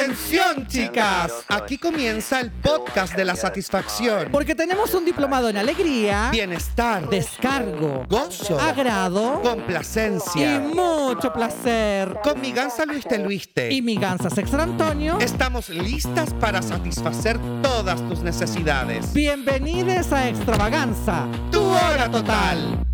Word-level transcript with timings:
Atención, 0.00 0.66
chicas. 0.66 1.32
Aquí 1.48 1.78
comienza 1.78 2.40
el 2.40 2.50
podcast 2.50 3.14
de 3.14 3.24
la 3.24 3.34
satisfacción. 3.34 4.28
Porque 4.30 4.54
tenemos 4.54 4.92
un 4.94 5.04
diplomado 5.04 5.48
en 5.48 5.56
alegría, 5.56 6.28
Bienestar, 6.30 7.08
descargo, 7.08 8.04
gozo, 8.08 8.60
agrado 8.60 9.40
y 9.42 9.46
complacencia. 9.48 10.60
mucho 10.60 11.32
placer. 11.32 12.14
Con 12.22 12.40
mi 12.40 12.52
gansa 12.52 12.84
Luiste 12.84 13.18
Luiste. 13.18 13.72
Y 13.72 13.80
mi 13.82 13.96
gansa 13.96 14.28
Sextra 14.30 14.64
Antonio, 14.64 15.18
Estamos 15.20 15.68
listas 15.70 16.32
para 16.34 16.60
satisfacer 16.62 17.38
todas 17.62 18.00
tus 18.08 18.20
necesidades. 18.20 19.12
bienvenidos 19.12 20.12
a 20.12 20.28
Extravaganza. 20.28 21.26
Tu 21.50 21.62
hora 21.62 22.10
total. 22.10 22.84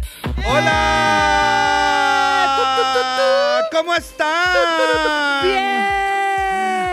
¡Hola! 0.47 1.29
¿Cómo 3.73 3.95
estás? 3.95 4.57
¡Bien! 5.43 5.92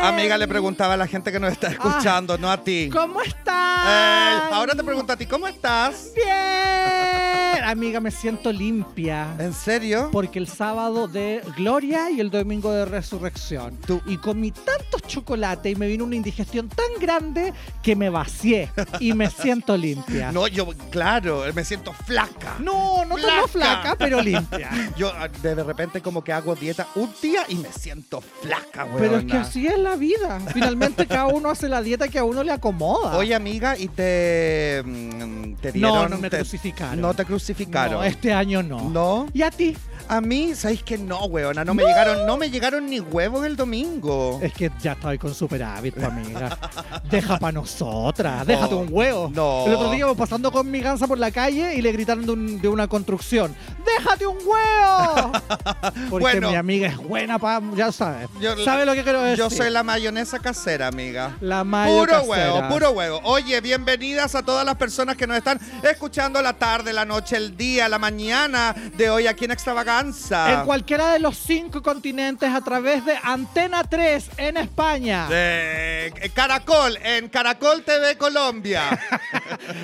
Amiga, 0.01 0.37
le 0.37 0.47
preguntaba 0.47 0.93
a 0.93 0.97
la 0.97 1.07
gente 1.07 1.31
que 1.31 1.39
nos 1.39 1.51
está 1.51 1.67
escuchando, 1.69 2.37
no 2.37 2.49
a 2.49 2.57
ti. 2.63 2.89
¿Cómo 2.91 3.21
estás? 3.21 3.85
Ey, 3.85 4.53
ahora 4.53 4.73
te 4.75 4.83
pregunto 4.83 5.11
a 5.13 5.17
ti, 5.17 5.25
¿cómo 5.25 5.47
estás? 5.47 6.11
Bien. 6.15 7.63
Amiga, 7.65 7.99
me 7.99 8.09
siento 8.09 8.51
limpia. 8.51 9.27
¿En 9.37 9.53
serio? 9.53 10.09
Porque 10.11 10.39
el 10.39 10.47
sábado 10.47 11.07
de 11.07 11.41
Gloria 11.57 12.09
y 12.09 12.19
el 12.19 12.31
domingo 12.31 12.71
de 12.71 12.85
Resurrección. 12.85 13.75
Tú- 13.85 14.01
Y 14.05 14.17
comí 14.17 14.51
tantos 14.51 15.01
chocolates 15.07 15.71
y 15.73 15.75
me 15.75 15.87
vino 15.87 16.05
una 16.05 16.15
indigestión 16.15 16.69
tan 16.69 16.87
grande 16.99 17.53
que 17.83 17.95
me 17.95 18.09
vacié 18.09 18.71
y 18.99 19.13
me 19.13 19.29
siento 19.29 19.75
limpia. 19.77 20.31
No, 20.39 20.47
yo, 20.47 20.67
claro, 20.89 21.43
me 21.53 21.65
siento 21.65 21.91
flaca. 21.93 22.55
no, 22.59 23.03
no 23.05 23.17
Flaca. 23.17 23.47
flaca, 23.47 23.95
pero 23.97 24.21
limpia. 24.23 24.69
Yo 24.95 25.11
ah, 25.13 25.27
de 25.27 25.55
repente 25.63 26.01
como 26.01 26.23
que 26.23 26.31
hago 26.31 26.55
dieta 26.55 26.87
un 26.95 27.11
día 27.21 27.41
y 27.49 27.55
me 27.55 27.71
siento 27.73 28.21
flaca, 28.21 28.85
weón. 28.85 28.97
Pero 28.99 29.17
es 29.17 29.25
que 29.25 29.37
así 29.37 29.67
es 29.67 29.77
la 29.77 29.88
vida. 29.95 30.39
Finalmente 30.53 31.05
cada 31.07 31.27
uno 31.27 31.49
hace 31.49 31.67
la 31.69 31.81
dieta 31.81 32.07
que 32.07 32.19
a 32.19 32.23
uno 32.23 32.43
le 32.43 32.51
acomoda. 32.51 33.17
Oye, 33.17 33.33
amiga, 33.35 33.77
¿y 33.77 33.87
te, 33.87 34.81
mm, 34.85 35.53
te 35.61 35.71
dieron? 35.71 35.93
no, 35.93 36.09
no 36.09 36.17
me 36.17 36.29
te- 36.29 36.37
crucificaron. 36.37 37.01
No 37.01 37.13
te 37.13 37.25
crucificaron. 37.25 37.93
No, 37.99 38.03
este 38.03 38.33
año 38.33 38.63
no. 38.63 38.89
¿No? 38.89 39.27
¿Y 39.33 39.41
a 39.41 39.51
ti? 39.51 39.75
A 40.11 40.21
mí, 40.21 40.55
¿sabéis 40.55 40.81
que 40.81 40.97
no, 40.97 41.25
weona? 41.25 41.63
No 41.63 41.75
me 41.75 41.83
llegaron, 41.83 42.25
no 42.25 42.35
me 42.35 42.49
llegaron 42.49 42.89
ni 42.89 42.99
huevos 42.99 43.45
el 43.45 43.55
domingo. 43.55 44.39
Es 44.41 44.51
que 44.53 44.71
ya 44.81 44.93
estoy 44.93 45.19
con 45.19 45.35
superávit, 45.35 46.01
amiga. 46.03 46.57
Deja 47.11 47.37
para 47.37 47.51
nosotras, 47.51 48.45
déjate 48.47 48.73
un 48.73 48.87
huevo. 48.89 49.29
no. 49.31 49.65
El 49.67 49.75
otro 49.75 49.89
día 49.91 49.99
íbamos 49.99 50.17
pasando 50.17 50.51
con 50.51 50.69
mi 50.71 50.79
gansa 50.81 51.05
por 51.05 51.19
la 51.19 51.29
calle 51.29 51.75
y 51.75 51.83
le 51.83 51.91
gritaron 51.91 52.25
de, 52.25 52.31
un- 52.31 52.59
de 52.59 52.67
una 52.67 52.87
construcción: 52.87 53.55
¡Déjate 53.85 54.25
un 54.25 54.37
huevo! 54.43 55.31
Porque 56.09 56.23
Bueno. 56.23 56.49
mi 56.49 56.55
amiga 56.55 56.87
es 56.87 56.97
buena 56.97 57.37
para. 57.37 57.61
Ya 57.75 57.91
sabes. 57.91 58.29
Yo- 58.41 58.57
¿Sabe 58.65 58.87
lo 58.87 58.95
que 58.95 59.03
quiero 59.03 59.21
decir? 59.21 59.37
Yo 59.37 59.51
soy 59.51 59.69
la 59.69 59.83
mayonesa 59.83 60.39
casera, 60.39 60.87
amiga. 60.87 61.37
La 61.39 61.63
mayo 61.63 61.99
Puro 61.99 62.11
casera. 62.13 62.53
huevo, 62.55 62.67
puro 62.69 62.89
huevo. 62.91 63.21
Oye, 63.25 63.61
bienvenidas 63.61 64.33
a 64.33 64.41
todas 64.41 64.65
las 64.65 64.75
personas 64.75 65.15
que 65.17 65.27
nos 65.27 65.37
están 65.37 65.59
escuchando 65.83 66.41
la 66.41 66.53
tarde, 66.53 66.93
la 66.93 67.05
noche, 67.05 67.37
el 67.37 67.55
día, 67.55 67.87
la 67.87 67.99
mañana 67.99 68.73
de 68.97 69.09
hoy 69.11 69.27
aquí 69.27 69.45
en 69.45 69.51
En 69.99 70.65
cualquiera 70.65 71.11
de 71.11 71.19
los 71.19 71.35
cinco 71.37 71.81
continentes 71.81 72.49
a 72.49 72.61
través 72.61 73.03
de 73.05 73.15
Antena 73.21 73.83
3 73.83 74.29
en 74.37 74.55
España. 74.57 75.27
De 75.27 76.31
Caracol, 76.33 76.97
en 77.03 77.27
Caracol 77.27 77.83
TV 77.83 78.17
Colombia. 78.17 78.83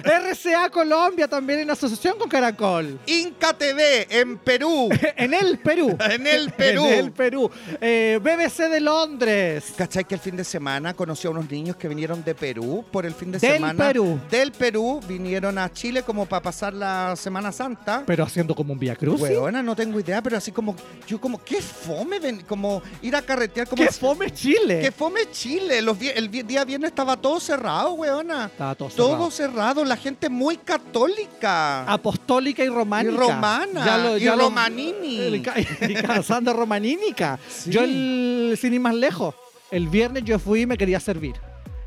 RCA 0.04 0.70
Colombia 0.70 1.28
también 1.28 1.60
en 1.60 1.72
asociación 1.72 2.18
con 2.18 2.30
Caracol. 2.30 2.98
Inca 3.08 3.54
TV 3.54 4.08
en 4.10 4.38
Perú. 4.38 4.90
En 5.18 5.34
el 5.34 5.58
Perú. 5.60 5.98
En 6.00 6.28
el 6.28 6.52
Perú. 6.52 6.86
En 6.86 6.94
el 6.94 7.12
Perú. 7.12 7.52
Eh, 7.82 8.20
BBC 8.22 8.70
de 8.70 8.80
Londres. 8.80 9.74
¿Cachai 9.78 10.06
que 10.06 10.16
el 10.16 10.22
fin 10.22 10.36
de 10.38 10.44
semana 10.44 10.94
conocí 10.94 11.28
a 11.28 11.32
unos 11.32 11.50
niños 11.50 11.76
que 11.76 11.88
vinieron 11.88 12.24
de 12.24 12.36
Perú 12.36 12.86
por 12.92 13.06
el 13.06 13.14
fin 13.14 13.32
de 13.32 13.40
Del 13.40 13.54
semana? 13.56 13.88
Perú. 13.88 14.20
Del 14.30 14.52
Perú. 14.52 15.02
Vinieron 15.08 15.58
a 15.58 15.72
Chile 15.72 16.04
como 16.04 16.26
para 16.26 16.42
pasar 16.42 16.74
la 16.74 17.16
Semana 17.16 17.52
Santa. 17.52 18.04
Pero 18.06 18.24
haciendo 18.24 18.56
como 18.56 18.74
un 18.74 18.80
Via 18.80 18.96
Cruz. 18.96 19.22
Weona, 19.22 19.64
no 19.64 19.76
tengo 19.76 20.00
idea, 20.00 20.05
pero 20.06 20.38
así 20.38 20.52
como, 20.52 20.76
yo 21.08 21.20
como, 21.20 21.44
qué 21.44 21.62
fome, 21.62 22.20
ven- 22.20 22.44
como 22.48 22.82
ir 23.02 23.16
a 23.16 23.22
carretear, 23.22 23.68
como 23.68 23.84
¡Qué 23.84 23.92
fome 23.92 24.32
Chile! 24.32 24.80
qué 24.82 24.92
fome 24.92 25.22
Chile. 25.32 25.82
Los 25.82 25.98
el 26.02 26.30
día 26.30 26.64
viernes 26.64 26.90
estaba 26.90 27.18
todo 27.18 27.40
cerrado, 27.40 27.94
weona. 27.94 28.46
Estaba 28.46 28.76
todo 28.76 28.90
Todo 28.90 29.30
cerrado. 29.30 29.32
cerrado, 29.32 29.86
la 29.86 29.98
gente 29.98 30.30
muy 30.30 30.58
católica. 30.58 31.84
Apostólica 31.92 32.64
y 32.64 32.70
románica. 32.70 33.14
Y 33.14 33.18
romana, 33.18 34.18
y 34.20 34.24
lo- 34.26 34.36
romanini. 34.38 35.44
y 35.90 35.94
casando 35.96 36.54
romanínica. 36.54 37.40
Sí. 37.50 37.70
Yo, 37.72 37.82
el, 37.84 38.58
sin 38.60 38.74
ir 38.74 38.80
más 38.80 38.96
lejos, 38.96 39.36
el 39.72 39.88
viernes 39.88 40.24
yo 40.24 40.40
fui 40.40 40.62
y 40.62 40.66
me 40.66 40.78
quería 40.78 41.00
servir. 41.00 41.36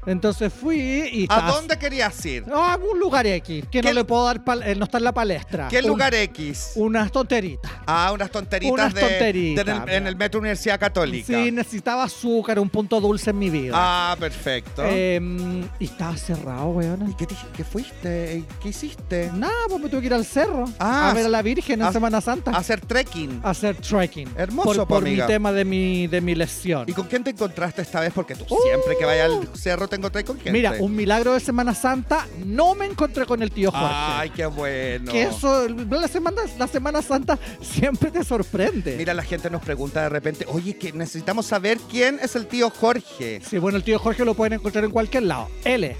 Entonces 0.09 0.53
fui 0.53 0.79
y... 0.81 1.27
¿A 1.29 1.43
dónde 1.51 1.79
querías 1.79 2.25
ir? 2.27 2.47
No, 2.47 2.65
a 2.65 2.77
un 2.77 2.99
lugar 2.99 3.27
X, 3.27 3.65
que 3.71 3.81
¿Qué- 3.81 3.89
no 3.89 3.93
le 3.93 4.05
puedo 4.05 4.25
dar, 4.25 4.43
pal- 4.45 4.63
eh, 4.65 4.75
no 4.75 4.85
está 4.85 4.99
en 4.99 5.05
la 5.05 5.13
palestra. 5.13 5.69
¿Qué 5.69 5.81
Un- 5.81 5.89
lugar 5.89 6.15
X? 6.15 6.73
Unas 6.77 7.13
tonteritas. 7.13 7.71
Ah, 7.87 8.11
unas 8.13 8.31
tonteritas 8.31 8.73
Unas 8.73 8.95
de, 8.95 9.01
tonteritas, 9.01 9.65
de 9.67 9.73
en, 9.73 9.83
el, 9.83 9.89
en 9.91 10.07
el 10.07 10.17
Metro 10.17 10.41
Universidad 10.41 10.79
Católica. 10.81 11.27
Sí, 11.27 11.51
necesitaba 11.53 12.05
azúcar, 12.05 12.59
un 12.59 12.71
punto 12.71 13.01
dulce 13.01 13.31
en 13.31 13.39
mi 13.39 13.51
vida. 13.51 13.73
Ah, 13.77 14.17
perfecto. 14.19 14.83
Em, 14.85 15.63
y 15.79 15.85
estaba 15.85 16.17
cerrado, 16.17 16.69
weona. 16.69 17.09
¿Y 17.11 17.15
qué, 17.15 17.27
te- 17.27 17.35
qué 17.57 17.65
fuiste? 17.65 18.45
¿Qué 18.63 18.69
hiciste? 18.71 19.31
Nada, 19.35 19.53
pues 19.69 19.81
me 19.83 19.89
tuve 19.89 20.01
que 20.01 20.07
ir 20.07 20.15
al 20.15 20.25
cerro 20.25 20.65
Ah, 20.79 21.11
a 21.11 21.15
ver 21.15 21.27
a 21.27 21.29
la 21.29 21.43
Virgen 21.43 21.81
en 21.81 21.87
a- 21.87 21.93
Semana 21.93 22.21
Santa. 22.21 22.51
A 22.53 22.59
hacer 22.59 22.81
trekking. 22.81 23.41
hacer 23.43 23.77
trekking. 23.77 24.29
Hermoso, 24.37 24.69
por, 24.69 24.77
po, 24.79 24.87
por 24.87 25.03
mi 25.03 25.11
amiga. 25.11 25.27
tema 25.27 25.53
de 25.53 25.65
mi, 25.65 26.07
de 26.07 26.21
mi 26.21 26.35
lesión. 26.35 26.85
¿Y 26.89 26.93
con 26.93 27.07
quién 27.07 27.23
te 27.25 27.31
encontraste 27.31 27.83
esta 27.83 28.01
vez? 28.01 28.13
Porque 28.15 28.35
tú 28.35 28.45
siempre 28.65 28.97
que 28.99 29.05
vayas 29.05 29.31
al 29.31 29.49
cerro 29.57 29.89
te 29.89 29.97
encontrás 29.99 30.25
con 30.25 30.37
gente. 30.37 30.53
Mira, 30.53 30.75
un 30.81 30.95
milagro 30.95 31.35
de 31.35 31.41
Semana 31.41 31.75
Santa, 31.75 32.27
no 32.45 32.75
me 32.75 32.87
encontré 32.87 33.27
con 33.27 33.43
el 33.43 33.51
tío 33.51 33.71
Jorge. 33.71 33.87
Ay, 33.89 34.31
qué 34.31 34.47
bueno. 34.47 35.13
Que 35.13 35.25
eso, 35.25 35.69
la 35.69 36.09
semana, 36.09 36.43
la 36.59 36.67
semana 36.67 37.03
Santa 37.03 37.39
siempre 37.61 38.11
te 38.11 38.25
sorprende. 38.25 38.97
Mira, 38.97 39.15
la 39.15 39.23
gente 39.23 39.51
nos 39.51 39.63
pregunta 39.63 40.03
de 40.03 40.09
repente, 40.09 40.47
oye, 40.49 40.77
que 40.77 40.93
necesitamos 40.93 41.47
saber 41.47 41.79
quién 41.91 42.19
es 42.23 42.37
el 42.37 42.47
tío 42.47 42.71
Jorge. 42.71 43.41
Sí, 43.49 43.59
bueno, 43.59 43.77
el 43.77 43.85
tío 43.85 43.99
Jorge 43.99 44.25
lo 44.25 44.35
pueden 44.35 44.55
encontrar 44.55 44.85
en 44.85 44.91
cualquier 44.91 45.25
lado. 45.25 45.49
Él 45.65 45.95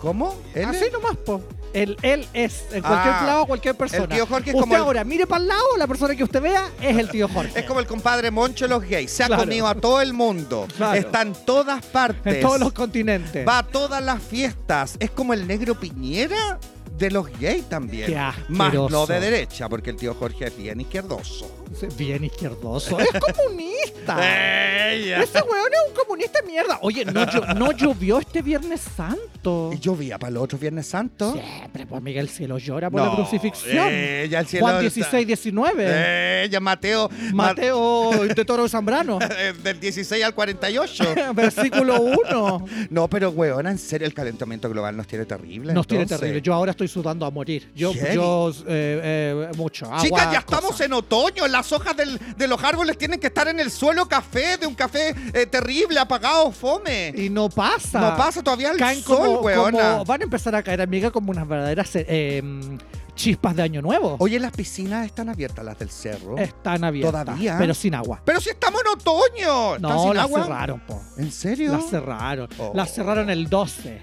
¿Cómo? 0.00 0.36
¿Él? 0.54 0.66
Así 0.66 0.84
nomás, 0.92 1.16
po. 1.16 1.42
Él, 1.74 1.96
él 2.02 2.26
es, 2.32 2.64
en 2.72 2.82
cualquier 2.82 3.14
Ah, 3.14 3.24
lado, 3.26 3.46
cualquier 3.46 3.74
persona. 3.76 4.04
el 4.04 4.08
tío 4.08 4.26
Jorge 4.26 4.50
es 4.50 4.54
usted 4.54 4.60
como 4.60 4.74
el- 4.76 4.80
ahora, 4.80 5.04
mire 5.04 5.26
para 5.26 5.42
el 5.42 5.48
lado, 5.48 5.76
la 5.76 5.86
persona 5.86 6.14
que 6.16 6.24
usted 6.24 6.40
vea 6.40 6.70
es 6.80 6.96
el 6.96 7.10
tío 7.10 7.28
Jorge. 7.28 7.58
Es 7.58 7.64
como 7.66 7.80
el 7.80 7.86
compadre 7.86 8.30
Moncho 8.30 8.64
de 8.66 8.68
los 8.70 8.82
gays. 8.88 9.10
Se 9.10 9.24
ha 9.24 9.26
Claro. 9.26 9.42
comido 9.42 9.66
a 9.66 9.74
todo 9.74 10.00
el 10.00 10.12
mundo. 10.12 10.66
Claro. 10.76 10.94
Está 10.98 11.22
en 11.22 11.32
todas 11.44 11.84
partes. 11.84 12.36
en 12.36 12.40
todos 12.40 12.60
los 12.60 12.72
continentes. 12.72 13.46
Va 13.46 13.58
a 13.58 13.62
todas 13.64 14.02
las 14.02 14.22
fiestas. 14.22 14.96
Es 15.00 15.10
como 15.10 15.34
el 15.34 15.46
negro 15.46 15.74
Piñera 15.78 16.58
de 16.96 17.10
los 17.10 17.26
gays 17.38 17.68
también. 17.68 18.06
Qué 18.06 18.20
Más 18.48 18.72
no 18.72 19.06
de 19.06 19.20
derecha, 19.20 19.68
porque 19.68 19.90
el 19.90 19.96
tío 19.96 20.14
Jorge 20.14 20.46
es 20.46 20.56
bien 20.56 20.80
izquierdoso. 20.80 21.50
Bien 21.96 22.22
izquierdoso. 22.24 22.98
Es 23.04 23.08
comunista. 23.20 24.92
Ella. 24.92 25.22
Ese 25.22 25.38
weón 25.42 25.68
es 25.72 25.90
un 25.90 25.94
comunista 26.04 26.40
de 26.40 26.46
mierda. 26.46 26.78
Oye, 26.82 27.04
no, 27.04 27.24
llo- 27.26 27.54
no 27.56 27.72
llovió 27.72 28.18
este 28.18 28.42
Viernes 28.42 28.80
Santo. 28.96 29.70
Y 29.72 29.78
llovía 29.78 30.18
para 30.18 30.30
el 30.30 30.36
otro 30.36 30.58
Viernes 30.58 30.86
Santo. 30.86 31.32
Siempre, 31.32 31.86
pues 31.86 32.02
Miguel, 32.02 32.22
el 32.24 32.28
cielo 32.28 32.58
llora 32.58 32.90
por 32.90 33.00
No, 33.00 33.08
la 33.08 33.14
crucifixión. 33.16 33.88
ya 34.30 34.40
el 34.40 34.46
cielo 34.46 34.66
Juan 34.66 34.74
está- 34.76 34.82
16, 34.82 35.26
19. 35.26 36.44
Ella, 36.44 36.60
Mateo. 36.60 37.08
Mateo 37.32 38.10
de 38.26 38.44
Toro 38.44 38.68
Zambrano. 38.68 39.18
Eh, 39.36 39.52
Del 39.64 39.80
16 39.80 40.22
al 40.24 40.34
48. 40.34 41.04
Versículo 41.34 42.00
1. 42.00 42.66
No, 42.90 43.08
pero 43.08 43.30
weona, 43.30 43.70
en 43.70 43.78
serio, 43.78 44.06
el 44.06 44.14
calentamiento 44.14 44.68
global 44.70 44.96
nos 44.96 45.06
tiene 45.06 45.24
terrible. 45.24 45.72
Nos 45.72 45.86
tiene 45.86 46.06
terrible. 46.06 46.40
Yo 46.40 46.54
ahora 46.54 46.70
estoy 46.70 46.83
sudando 46.88 47.26
a 47.26 47.30
morir. 47.30 47.70
Yo, 47.74 47.92
yo 47.92 48.50
eh, 48.66 49.00
eh, 49.48 49.50
mucho. 49.56 49.86
Agua, 49.86 50.00
Chicas, 50.02 50.32
ya 50.32 50.38
estamos 50.38 50.72
cosa. 50.72 50.84
en 50.84 50.92
otoño. 50.92 51.46
Las 51.48 51.72
hojas 51.72 51.96
del- 51.96 52.18
de 52.36 52.48
los 52.48 52.62
árboles 52.62 52.96
tienen 52.98 53.18
que 53.20 53.28
estar 53.28 53.48
en 53.48 53.60
el 53.60 53.70
suelo 53.70 54.06
café, 54.06 54.56
de 54.58 54.66
un 54.66 54.74
café 54.74 55.14
eh, 55.32 55.46
terrible, 55.46 55.98
apagado, 55.98 56.50
fome. 56.52 57.12
Y 57.16 57.30
no 57.30 57.48
pasa. 57.48 58.00
No 58.00 58.16
pasa 58.16 58.42
todavía 58.42 58.70
el 58.70 58.78
Caen 58.78 59.02
sol, 59.02 59.40
como- 59.54 60.04
van 60.04 60.20
a 60.20 60.24
empezar 60.24 60.54
a 60.54 60.62
caer, 60.62 60.80
amiga, 60.80 61.10
como 61.10 61.30
unas 61.30 61.46
verdaderas 61.46 61.90
em, 61.94 62.78
chispas 63.14 63.54
de 63.54 63.62
año 63.62 63.80
nuevo. 63.80 64.16
Oye, 64.18 64.40
las 64.40 64.52
piscinas 64.52 65.06
están 65.06 65.28
abiertas, 65.28 65.64
las 65.64 65.78
del 65.78 65.88
cerro. 65.90 66.36
Están 66.36 66.82
abiertas. 66.84 67.24
¿Todavía? 67.24 67.56
Pero 67.58 67.72
sin 67.74 67.94
agua. 67.94 68.20
Pero 68.24 68.40
si 68.40 68.50
estamos 68.50 68.80
en 68.80 68.88
otoño. 68.98 69.76
¿Están 69.76 69.82
No, 69.90 70.12
las 70.14 70.30
cerraron, 70.30 70.80
po. 70.80 71.00
¿En 71.16 71.30
serio? 71.30 71.72
Las 71.72 71.88
cerraron. 71.90 72.48
Oh. 72.58 72.72
Las 72.74 72.92
cerraron 72.92 73.30
el 73.30 73.48
12. 73.48 74.02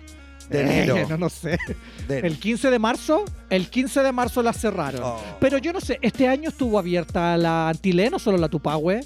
De 0.51 0.61
enero. 0.61 0.97
Eh, 0.97 1.05
no, 1.09 1.17
no 1.17 1.29
sé. 1.29 1.57
De- 2.07 2.19
El 2.19 2.37
15 2.39 2.69
de 2.69 2.79
marzo, 2.79 3.25
el 3.49 3.69
15 3.69 4.01
de 4.03 4.11
marzo 4.11 4.41
las 4.43 4.59
cerraron. 4.59 5.01
Oh. 5.03 5.19
Pero 5.39 5.57
yo 5.57 5.73
no 5.73 5.81
sé, 5.81 5.97
este 6.01 6.27
año 6.27 6.49
estuvo 6.49 6.77
abierta 6.77 7.37
la 7.37 7.69
Antileno, 7.69 8.19
solo 8.19 8.37
la 8.37 8.49
Tupahue. 8.49 9.01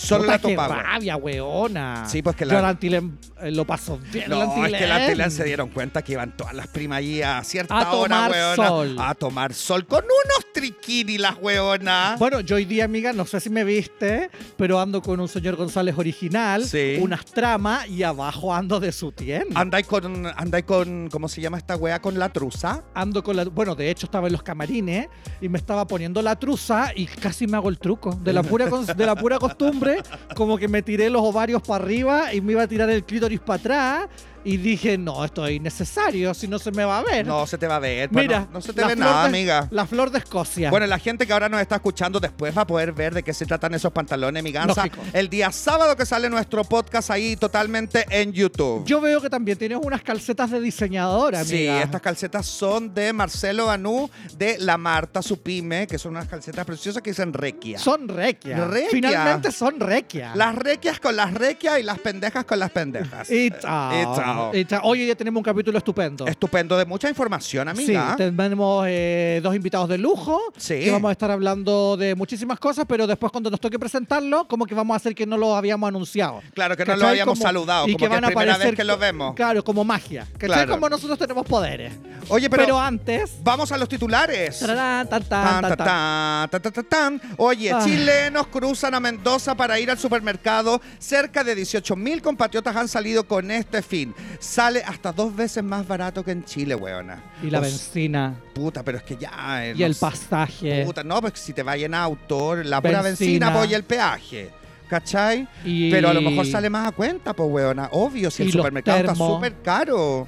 Solo 0.00 0.22
Puta, 0.22 0.32
la 0.32 0.38
qué 0.38 0.48
Topago. 0.54 0.74
rabia, 0.74 1.16
weona. 1.16 2.06
Sí, 2.08 2.22
pues 2.22 2.34
que 2.36 2.44
Yo 2.44 2.52
la- 2.52 2.58
al 2.60 2.64
Antilem 2.64 3.16
eh, 3.42 3.50
lo 3.50 3.64
paso 3.66 3.98
bien. 4.12 4.28
No, 4.30 4.64
es 4.66 4.72
que 4.72 4.86
la 4.86 4.96
Antilén 4.96 5.30
se 5.30 5.44
dieron 5.44 5.68
cuenta 5.68 6.02
que 6.02 6.12
iban 6.12 6.36
todas 6.36 6.54
las 6.54 6.66
primas 6.68 6.98
ahí 6.98 7.20
a 7.22 7.42
cierta 7.44 7.74
A 7.78 7.92
hora, 7.92 8.14
tomar 8.16 8.30
weona, 8.30 8.66
sol. 8.68 8.96
A 8.98 9.14
tomar 9.14 9.54
sol 9.54 9.86
con 9.86 10.02
unos 10.04 10.52
triquini 10.54 11.18
las 11.18 11.36
weonas. 11.40 12.18
Bueno, 12.18 12.40
yo 12.40 12.56
hoy 12.56 12.64
día, 12.64 12.84
amiga, 12.86 13.12
no 13.12 13.26
sé 13.26 13.40
si 13.40 13.50
me 13.50 13.62
viste, 13.64 14.30
pero 14.56 14.80
ando 14.80 15.02
con 15.02 15.20
un 15.20 15.28
señor 15.28 15.56
González 15.56 15.94
original, 15.98 16.64
Sí. 16.64 16.98
unas 17.00 17.24
tramas 17.26 17.86
y 17.88 18.02
abajo 18.02 18.54
ando 18.54 18.80
de 18.80 18.92
su 18.92 19.12
tienda. 19.12 19.60
Andáis 19.60 19.86
con, 19.86 20.26
andáis 20.36 20.64
con, 20.64 21.08
¿cómo 21.10 21.28
se 21.28 21.40
llama 21.40 21.58
esta 21.58 21.76
wea? 21.76 22.00
Con 22.00 22.18
la 22.18 22.30
truza. 22.30 22.82
Ando 22.94 23.22
con 23.22 23.36
la. 23.36 23.44
Bueno, 23.44 23.74
de 23.74 23.90
hecho 23.90 24.06
estaba 24.06 24.28
en 24.28 24.32
los 24.32 24.42
camarines 24.42 25.08
y 25.40 25.48
me 25.48 25.58
estaba 25.58 25.86
poniendo 25.86 26.22
la 26.22 26.36
truza 26.36 26.92
y 26.96 27.06
casi 27.06 27.46
me 27.46 27.56
hago 27.58 27.68
el 27.68 27.78
truco. 27.78 28.18
De 28.22 28.32
la 28.32 28.42
pura, 28.42 28.66
de 28.66 29.06
la 29.06 29.14
pura 29.14 29.38
costumbre, 29.38 29.89
como 30.34 30.58
que 30.58 30.68
me 30.68 30.82
tiré 30.82 31.10
los 31.10 31.22
ovarios 31.22 31.62
para 31.62 31.84
arriba 31.84 32.34
y 32.34 32.40
me 32.40 32.52
iba 32.52 32.62
a 32.62 32.68
tirar 32.68 32.90
el 32.90 33.04
clítoris 33.04 33.40
para 33.40 33.58
atrás. 33.60 34.08
Y 34.44 34.56
dije, 34.56 34.96
no, 34.96 35.24
esto 35.24 35.46
es 35.46 35.56
innecesario, 35.56 36.32
si 36.34 36.48
no 36.48 36.58
se 36.58 36.70
me 36.70 36.84
va 36.84 36.98
a 36.98 37.02
ver. 37.02 37.26
No 37.26 37.46
se 37.46 37.58
te 37.58 37.66
va 37.66 37.76
a 37.76 37.78
ver. 37.78 38.08
pues 38.08 38.24
Mira, 38.26 38.40
no, 38.40 38.48
no 38.54 38.60
se 38.60 38.72
te 38.72 38.84
ve 38.84 38.96
nada, 38.96 39.22
de- 39.24 39.28
amiga. 39.28 39.68
La 39.70 39.86
flor 39.86 40.10
de 40.10 40.18
Escocia. 40.18 40.70
Bueno, 40.70 40.86
la 40.86 40.98
gente 40.98 41.26
que 41.26 41.32
ahora 41.32 41.48
nos 41.48 41.60
está 41.60 41.76
escuchando 41.76 42.18
después 42.20 42.56
va 42.56 42.62
a 42.62 42.66
poder 42.66 42.92
ver 42.92 43.12
de 43.14 43.22
qué 43.22 43.34
se 43.34 43.44
tratan 43.44 43.74
esos 43.74 43.92
pantalones, 43.92 44.42
mi 44.42 44.50
gansa. 44.52 44.86
Lógico. 44.86 45.02
El 45.12 45.28
día 45.28 45.52
sábado 45.52 45.94
que 45.96 46.06
sale 46.06 46.30
nuestro 46.30 46.64
podcast 46.64 47.10
ahí 47.10 47.36
totalmente 47.36 48.06
en 48.08 48.32
YouTube. 48.32 48.84
Yo 48.86 49.00
veo 49.00 49.20
que 49.20 49.28
también 49.28 49.58
tienes 49.58 49.78
unas 49.82 50.02
calcetas 50.02 50.50
de 50.50 50.60
diseñadora, 50.60 51.44
Sí, 51.44 51.66
amiga. 51.68 51.82
estas 51.82 52.00
calcetas 52.00 52.46
son 52.46 52.94
de 52.94 53.12
Marcelo 53.12 53.70
Anú, 53.70 54.08
de 54.38 54.56
la 54.58 54.76
Marta 54.78 55.20
Supime, 55.22 55.86
que 55.86 55.98
son 55.98 56.12
unas 56.12 56.28
calcetas 56.28 56.64
preciosas 56.64 57.02
que 57.02 57.10
dicen 57.10 57.32
Requia. 57.32 57.78
Son 57.78 58.08
requia. 58.08 58.64
Requia. 58.66 58.88
Finalmente 58.90 59.52
son 59.52 59.78
requia. 59.80 60.32
Las 60.34 60.54
requias 60.54 60.98
con 60.98 61.14
las 61.16 61.34
requias 61.34 61.78
y 61.78 61.82
las 61.82 61.98
pendejas 61.98 62.44
con 62.44 62.58
las 62.58 62.70
pendejas. 62.70 63.30
Y 63.30 63.50
chao. 63.50 63.92
Y 64.00 64.04
chao. 64.16 64.29
Y 64.54 64.64
chao. 64.64 64.80
Oye, 64.84 65.06
ya 65.06 65.14
tenemos 65.14 65.38
un 65.40 65.44
capítulo 65.44 65.78
estupendo. 65.78 66.26
Estupendo, 66.26 66.76
de 66.76 66.84
mucha 66.84 67.08
información, 67.08 67.68
amiga. 67.68 68.10
Sí, 68.10 68.16
tenemos 68.16 68.84
eh, 68.88 69.40
dos 69.42 69.54
invitados 69.54 69.88
de 69.88 69.98
lujo. 69.98 70.40
Sí. 70.56 70.80
Que 70.80 70.90
vamos 70.90 71.08
a 71.08 71.12
estar 71.12 71.30
hablando 71.30 71.96
de 71.96 72.14
muchísimas 72.14 72.58
cosas, 72.58 72.84
pero 72.88 73.06
después 73.06 73.30
cuando 73.32 73.50
nos 73.50 73.60
toque 73.60 73.78
presentarlo, 73.78 74.46
como 74.48 74.66
que 74.66 74.74
vamos 74.74 74.94
a 74.94 74.96
hacer 74.96 75.14
que 75.14 75.26
no 75.26 75.36
lo 75.36 75.54
habíamos 75.56 75.88
anunciado. 75.88 76.40
Claro 76.54 76.76
que 76.76 76.84
no 76.84 76.96
lo 76.96 77.08
habíamos 77.08 77.38
Como- 77.38 77.46
saludado, 77.48 77.86
y 77.88 77.92
como 77.92 77.98
que 77.98 78.04
que, 78.04 78.08
van 78.08 78.24
es 78.24 78.24
a 78.24 78.26
primera 78.28 78.52
aparecer 78.52 78.72
vez 78.72 78.76
que 78.76 78.84
lo 78.84 78.98
vemos. 78.98 79.34
Claro, 79.34 79.62
como 79.64 79.84
magia. 79.84 80.26
¿Cachai? 80.32 80.48
Claro. 80.48 80.72
Como 80.72 80.88
nosotros 80.88 81.18
tenemos 81.18 81.46
poderes. 81.46 81.92
Oye, 82.28 82.48
Pero, 82.50 82.62
pero, 82.64 82.80
antes. 82.80 83.32
vamos 83.42 83.72
a 83.72 83.78
los 83.78 83.88
titulares. 83.88 84.60
tararán, 84.60 85.08
tan, 85.08 85.22
Tan, 85.24 86.84
tan. 86.88 87.20
Oye, 87.36 87.72
Ah. 87.72 87.80
chilenos 87.84 88.46
cruzan 88.48 88.94
a 88.94 89.00
Mendoza 89.00 89.54
para 89.54 89.78
ir 89.78 89.90
al 89.90 89.98
supermercado. 89.98 90.80
Cerca 90.98 91.42
de 91.44 91.54
18 91.54 91.96
mil 91.96 92.22
compatriotas 92.22 92.74
han 92.76 92.88
salido 92.88 93.24
con 93.26 93.50
este 93.50 93.82
fin. 93.82 94.14
Sale 94.38 94.82
hasta 94.82 95.12
dos 95.12 95.34
veces 95.34 95.62
más 95.62 95.86
barato 95.86 96.24
que 96.24 96.30
en 96.32 96.44
Chile, 96.44 96.74
weona. 96.74 97.22
Y 97.42 97.50
la 97.50 97.58
O 97.58 97.62
benzina. 97.62 98.34
Puta, 98.54 98.82
pero 98.82 98.98
es 98.98 99.04
que 99.04 99.16
ya. 99.16 99.66
eh, 99.66 99.72
Y 99.76 99.80
no 99.80 99.86
el 99.86 99.94
sé. 99.94 100.00
pasaje. 100.00 100.84
Puta, 100.84 101.04
no, 101.04 101.20
pues 101.20 101.34
si 101.36 101.52
te 101.52 101.62
vayas 101.62 101.86
en 101.86 101.94
auto, 101.94 102.56
la 102.56 102.80
pura 102.80 103.02
Benzina. 103.02 103.48
benzina, 103.48 103.52
pues, 103.52 103.70
y 103.70 103.74
el 103.74 103.84
peaje. 103.84 104.50
¿Cachai? 104.88 105.46
Y- 105.64 105.90
Pero 105.90 106.08
a 106.08 106.14
lo 106.14 106.20
mejor 106.20 106.44
sale 106.46 106.68
más 106.68 106.88
a 106.88 106.92
cuenta, 106.92 107.32
pues, 107.32 107.48
weona. 107.50 107.88
Obvio, 107.92 108.30
si 108.30 108.42
el 108.42 108.50
supermercado 108.52 108.98
está 108.98 109.14
súper 109.14 109.54
caro. 109.62 110.26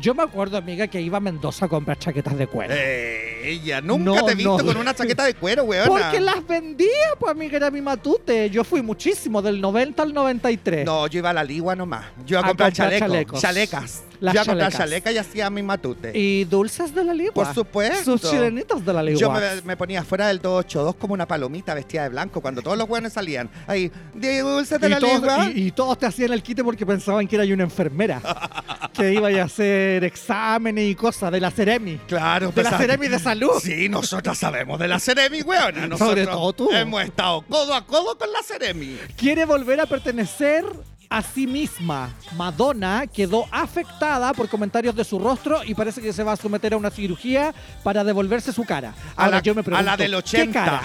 Yo 0.00 0.14
me 0.14 0.22
acuerdo, 0.22 0.56
amiga, 0.56 0.86
que 0.88 1.00
iba 1.00 1.18
a 1.18 1.20
Mendoza 1.20 1.66
a 1.66 1.68
comprar 1.68 1.98
chaquetas 1.98 2.36
de 2.36 2.46
cuero. 2.46 2.74
Eh, 2.76 3.42
ella, 3.52 3.80
nunca 3.80 4.04
No, 4.20 4.24
te 4.26 4.32
he 4.32 4.34
visto 4.34 4.58
no. 4.58 4.64
con 4.64 4.76
una 4.76 4.94
chaqueta 4.94 5.24
de 5.24 5.34
cuero, 5.34 5.64
weona. 5.64 5.86
Porque 5.88 6.20
las 6.20 6.46
vendía, 6.46 6.88
pues, 7.18 7.30
amiga, 7.32 7.56
era 7.56 7.70
mi 7.70 7.80
matute. 7.80 8.50
Yo 8.50 8.64
fui 8.64 8.82
muchísimo, 8.82 9.40
del 9.40 9.60
90 9.60 10.02
al 10.02 10.12
93. 10.12 10.84
No, 10.84 11.06
yo 11.06 11.18
iba 11.18 11.30
a 11.30 11.32
la 11.32 11.44
ligua 11.44 11.76
nomás. 11.76 12.06
Yo 12.26 12.34
iba 12.38 12.40
a 12.40 12.44
A 12.44 12.48
comprar, 12.48 12.70
comprar 12.70 12.90
chaleco, 12.98 13.06
chalecos. 13.38 13.40
chalecas. 13.40 14.04
Las 14.24 14.34
yo 14.34 14.38
iba 14.38 14.42
a 14.42 14.46
comprar 14.46 14.72
chalecas. 14.72 14.78
chaleca 14.90 15.12
y 15.12 15.18
hacía 15.18 15.50
mi 15.50 15.62
matute. 15.62 16.12
Y 16.18 16.44
dulces 16.44 16.94
de 16.94 17.04
la 17.04 17.12
ligua. 17.14 17.32
Por 17.44 17.54
supuesto. 17.54 18.16
Sus 18.18 18.30
chilenitos 18.30 18.84
de 18.84 18.92
la 18.92 19.02
ligua. 19.02 19.20
Yo 19.20 19.30
me, 19.30 19.62
me 19.62 19.76
ponía 19.76 20.02
fuera 20.04 20.28
del 20.28 20.40
282 20.40 20.96
como 20.96 21.14
una 21.14 21.26
palomita 21.26 21.74
vestida 21.74 22.02
de 22.04 22.08
blanco 22.08 22.40
cuando 22.40 22.62
todos 22.62 22.76
los 22.78 22.88
buenos 22.88 23.12
salían. 23.12 23.50
Ahí, 23.66 23.90
dulces 24.14 24.80
de 24.80 24.86
y, 24.86 24.90
la 24.90 24.98
todos, 24.98 25.20
ligua. 25.20 25.50
y- 25.54 25.66
y 25.68 25.70
todos 25.72 25.98
te 25.98 26.06
hacían 26.06 26.32
el 26.32 26.42
quite 26.42 26.62
porque 26.64 26.84
pensaban 26.86 27.26
que 27.28 27.36
era 27.36 27.44
una 27.54 27.64
enfermera. 27.64 28.20
que 28.94 29.12
iba 29.12 29.28
a 29.28 29.44
hacer 29.44 30.04
exámenes 30.04 30.90
y 30.90 30.94
cosas 30.94 31.30
de 31.32 31.40
la 31.40 31.50
Ceremi. 31.50 31.98
Claro, 32.06 32.52
De 32.52 32.62
la 32.62 32.70
pues, 32.70 32.80
Ceremi 32.80 33.08
de 33.08 33.18
salud. 33.18 33.50
Sí, 33.62 33.88
nosotras 33.88 34.38
sabemos 34.38 34.78
de 34.78 34.88
la 34.88 34.98
Ceremi. 35.00 35.40
Nosotros 35.40 35.98
Sobre 35.98 36.26
todo 36.26 36.52
tú. 36.52 36.70
Hemos 36.70 37.02
estado 37.02 37.42
codo 37.42 37.74
a 37.74 37.84
codo 37.86 38.16
con 38.16 38.30
la 38.32 38.42
Ceremi. 38.42 38.96
Quiere 39.16 39.44
volver 39.44 39.80
a 39.80 39.86
pertenecer 39.86 40.64
a 41.10 41.22
sí 41.22 41.46
misma. 41.46 42.10
Madonna 42.36 43.06
quedó 43.06 43.46
afectada 43.50 44.32
por 44.32 44.48
comentarios 44.48 44.94
de 44.96 45.04
su 45.04 45.18
rostro 45.18 45.62
y 45.64 45.74
parece 45.74 46.00
que 46.00 46.12
se 46.12 46.22
va 46.22 46.32
a 46.32 46.36
someter 46.36 46.74
a 46.74 46.76
una 46.76 46.90
cirugía 46.90 47.54
para 47.82 48.02
devolverse 48.04 48.52
su 48.52 48.64
cara. 48.64 48.94
A 49.16 49.28
la- 49.28 49.40
yo 49.40 49.54
me 49.54 49.60
a 49.60 49.64
pregunto, 49.64 49.84
la 49.84 49.96
del 49.96 50.10
¿qué 50.10 50.16
80. 50.16 50.52
cara? 50.52 50.82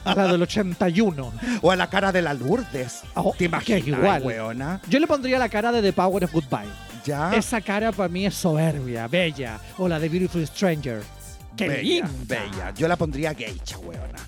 a 0.04 0.14
la 0.14 0.28
del 0.28 0.42
81. 0.42 1.32
O 1.62 1.70
a 1.70 1.76
la 1.76 1.88
cara 1.90 2.12
de 2.12 2.22
la 2.22 2.34
Lourdes. 2.34 3.02
Oh, 3.14 3.34
¿Te 3.36 3.44
imaginas, 3.44 3.86
igual. 3.86 4.22
weona? 4.22 4.80
Yo 4.88 4.98
le 4.98 5.06
pondría 5.06 5.38
la 5.38 5.48
cara 5.48 5.72
de 5.72 5.82
The 5.82 5.92
Power 5.92 6.24
of 6.24 6.32
Goodbye. 6.32 6.68
Ya. 7.04 7.34
Esa 7.34 7.60
cara 7.60 7.90
para 7.92 8.08
mí 8.08 8.26
es 8.26 8.34
soberbia, 8.34 9.06
bella. 9.08 9.58
O 9.78 9.88
la 9.88 9.98
de 9.98 10.08
Beautiful 10.08 10.46
Stranger. 10.46 11.02
¡Qué 11.56 11.68
bella, 11.68 11.82
linda! 12.06 12.08
bella. 12.26 12.74
Yo 12.76 12.86
la 12.86 12.96
pondría 12.96 13.34
geisha, 13.34 13.78
weona. 13.78 14.18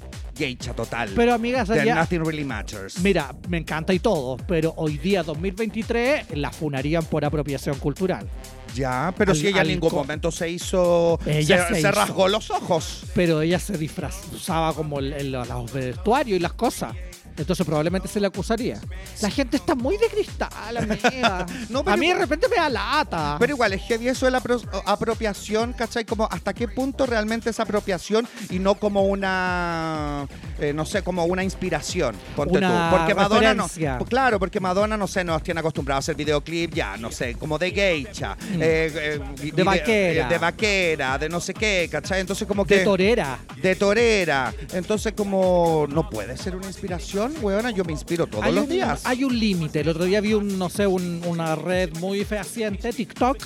Geisha 0.41 0.75
total. 0.75 1.11
Pero 1.15 1.35
amigas, 1.35 1.69
ya- 1.69 1.95
Nothing 1.95 2.25
Really 2.25 2.45
Matters. 2.45 2.99
mira, 3.01 3.33
me 3.49 3.59
encanta 3.59 3.93
y 3.93 3.99
todo, 4.01 4.37
pero 4.49 4.73
hoy 4.77 4.99
día 4.99 5.23
2023 5.23 6.37
la 6.37 6.51
funarían 6.51 7.05
por 7.05 7.25
apropiación 7.25 7.79
cultural. 7.79 8.27
Ya, 8.75 9.13
pero 9.19 9.33
Al- 9.33 9.37
si 9.39 9.49
ella 9.49 9.63
en 9.63 9.69
ningún 9.69 9.93
momento 9.93 10.31
se 10.31 10.49
hizo. 10.49 11.19
Ella 11.27 11.63
se, 11.69 11.69
se 11.69 11.75
se 11.75 11.81
hizo. 11.81 11.91
rasgó 11.93 12.29
los 12.29 12.51
ojos. 12.51 13.03
Pero 13.15 13.43
ella 13.43 13.59
se 13.59 13.77
disfrazaba 13.77 14.73
como 14.75 14.99
el, 15.01 15.13
el- 15.13 15.33
los 15.33 15.73
vestuarios 15.73 16.37
y 16.37 16.41
las 16.41 16.53
cosas. 16.55 16.95
Entonces 17.37 17.65
probablemente 17.65 18.07
se 18.09 18.21
le 18.21 18.27
acusaría. 18.27 18.79
La 19.23 19.31
gente 19.31 19.57
está 19.57 19.75
muy 19.75 19.97
de 19.97 20.09
cristal, 20.09 20.77
amiga. 20.77 21.47
No, 21.71 21.83
pero 21.85 21.95
a 21.95 21.97
mí 21.97 22.09
de 22.09 22.15
repente 22.15 22.49
me 22.49 22.57
da 22.57 22.69
lata. 22.69 23.37
Pero 23.39 23.55
igual, 23.55 23.73
es 23.73 23.83
heavy 23.83 24.09
eso 24.09 24.27
de 24.27 24.33
la 24.33 24.43
apro- 24.43 24.63
apropiación, 24.85 25.73
¿cachai? 25.73 26.05
Como 26.05 26.29
hasta 26.31 26.53
qué 26.53 26.69
punto 26.69 27.07
realmente 27.07 27.51
es 27.51 27.61
apropiación 27.61 28.27
y 28.51 28.59
no 28.59 28.75
como 28.75 29.03
una, 29.05 30.27
eh, 30.59 30.73
no 30.73 30.85
sé, 30.85 31.03
como 31.03 31.25
una 31.25 31.43
inspiración, 31.45 32.15
ponte 32.37 32.59
Una 32.59 32.91
tú. 32.91 32.97
Porque 32.97 33.15
Madonna 33.15 33.55
no, 33.55 33.63
referencia. 33.65 33.99
pues 33.99 34.11
claro, 34.11 34.39
porque 34.39 34.61
Madonna, 34.61 34.97
no 34.97 35.07
sé, 35.07 35.25
nos 35.25 35.43
tiene 35.43 35.61
acostumbrados 35.61 36.03
a 36.03 36.05
hacer 36.07 36.17
videoclip 36.17 36.75
ya, 36.75 36.97
no 36.97 37.11
sé, 37.11 37.35
como 37.35 37.59
de 37.59 37.71
geisha, 37.71 38.35
Mm. 38.37 38.55
eh, 38.63 38.93
eh, 38.95 39.21
vide- 39.41 39.63
vaquera. 39.65 40.29
de 40.29 40.39
vaquera, 40.39 41.19
de 41.19 41.29
no 41.29 41.41
sé 41.41 41.55
qué, 41.55 41.89
¿cachai? 41.91 42.21
Entonces 42.21 42.47
como 42.47 42.65
que... 42.65 42.79
de 42.79 42.85
torera. 42.85 43.39
de 43.63 43.77
torera. 43.77 44.53
Entonces, 44.73 45.13
como 45.17 45.87
no 45.89 46.09
puede 46.11 46.37
ser 46.37 46.57
una 46.57 46.67
inspiración, 46.67 47.20
weona, 47.41 47.71
yo 47.71 47.85
me 47.85 47.93
inspiro 47.93 48.27
todos 48.27 48.45
hay 48.45 48.53
los 48.53 48.65
un, 48.65 48.71
días. 48.71 49.03
Hay 49.05 49.25
un 49.25 49.39
límite. 49.39 49.81
El 49.81 49.89
otro 49.89 50.05
día 50.05 50.21
vi 50.21 50.35
un, 50.35 50.59
no 50.59 50.69
sé, 50.71 50.87
un- 50.87 51.23
una 51.27 51.55
red 51.57 51.91
muy 51.99 52.25
fehaciente, 52.25 52.93
TikTok, 52.93 53.37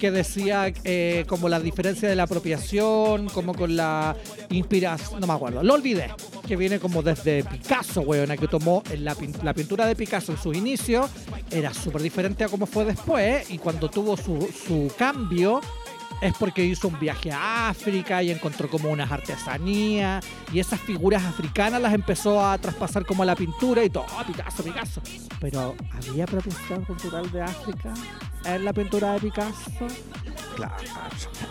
que 0.00 0.10
decía 0.10 0.72
eh, 0.84 1.24
como 1.28 1.48
la 1.48 1.60
diferencia 1.60 2.08
de 2.08 2.16
la 2.16 2.24
apropiación, 2.24 3.28
como 3.28 3.54
con 3.54 3.76
la 3.76 4.16
inspiración. 4.50 5.20
No 5.20 5.26
me 5.26 5.32
acuerdo, 5.32 5.62
lo 5.62 5.74
olvidé. 5.74 6.10
Que 6.46 6.56
viene 6.56 6.78
como 6.80 7.02
desde 7.02 7.44
Picasso, 7.44 8.00
weona, 8.02 8.36
que 8.36 8.48
tomó 8.48 8.82
la, 8.98 9.16
la 9.42 9.54
pintura 9.54 9.86
de 9.86 9.94
Picasso 9.96 10.32
en 10.32 10.38
sus 10.38 10.56
inicios. 10.56 11.08
Era 11.50 11.72
súper 11.72 12.02
diferente 12.02 12.44
a 12.44 12.48
como 12.48 12.66
fue 12.66 12.84
después. 12.84 13.50
Y 13.50 13.58
cuando 13.58 13.88
tuvo 13.88 14.16
su, 14.16 14.48
su 14.66 14.90
cambio. 14.98 15.60
Es 16.22 16.34
porque 16.38 16.64
hizo 16.64 16.86
un 16.86 16.98
viaje 17.00 17.32
a 17.32 17.68
África 17.70 18.22
y 18.22 18.30
encontró 18.30 18.70
como 18.70 18.88
unas 18.90 19.10
artesanías 19.10 20.24
y 20.52 20.60
esas 20.60 20.78
figuras 20.80 21.24
africanas 21.24 21.82
las 21.82 21.92
empezó 21.92 22.44
a 22.46 22.56
traspasar 22.58 23.04
como 23.04 23.24
a 23.24 23.26
la 23.26 23.34
pintura 23.34 23.82
y 23.82 23.90
todo, 23.90 24.06
"Ah, 24.16 24.24
Picasso, 24.24 24.62
Picasso. 24.62 25.02
Pero 25.40 25.74
¿había 25.90 26.22
apropiación 26.22 26.84
cultural 26.84 27.28
de 27.32 27.42
África 27.42 27.92
en 28.44 28.64
la 28.64 28.72
pintura 28.72 29.14
de 29.14 29.20
Picasso? 29.20 29.70
Claro. 30.56 30.74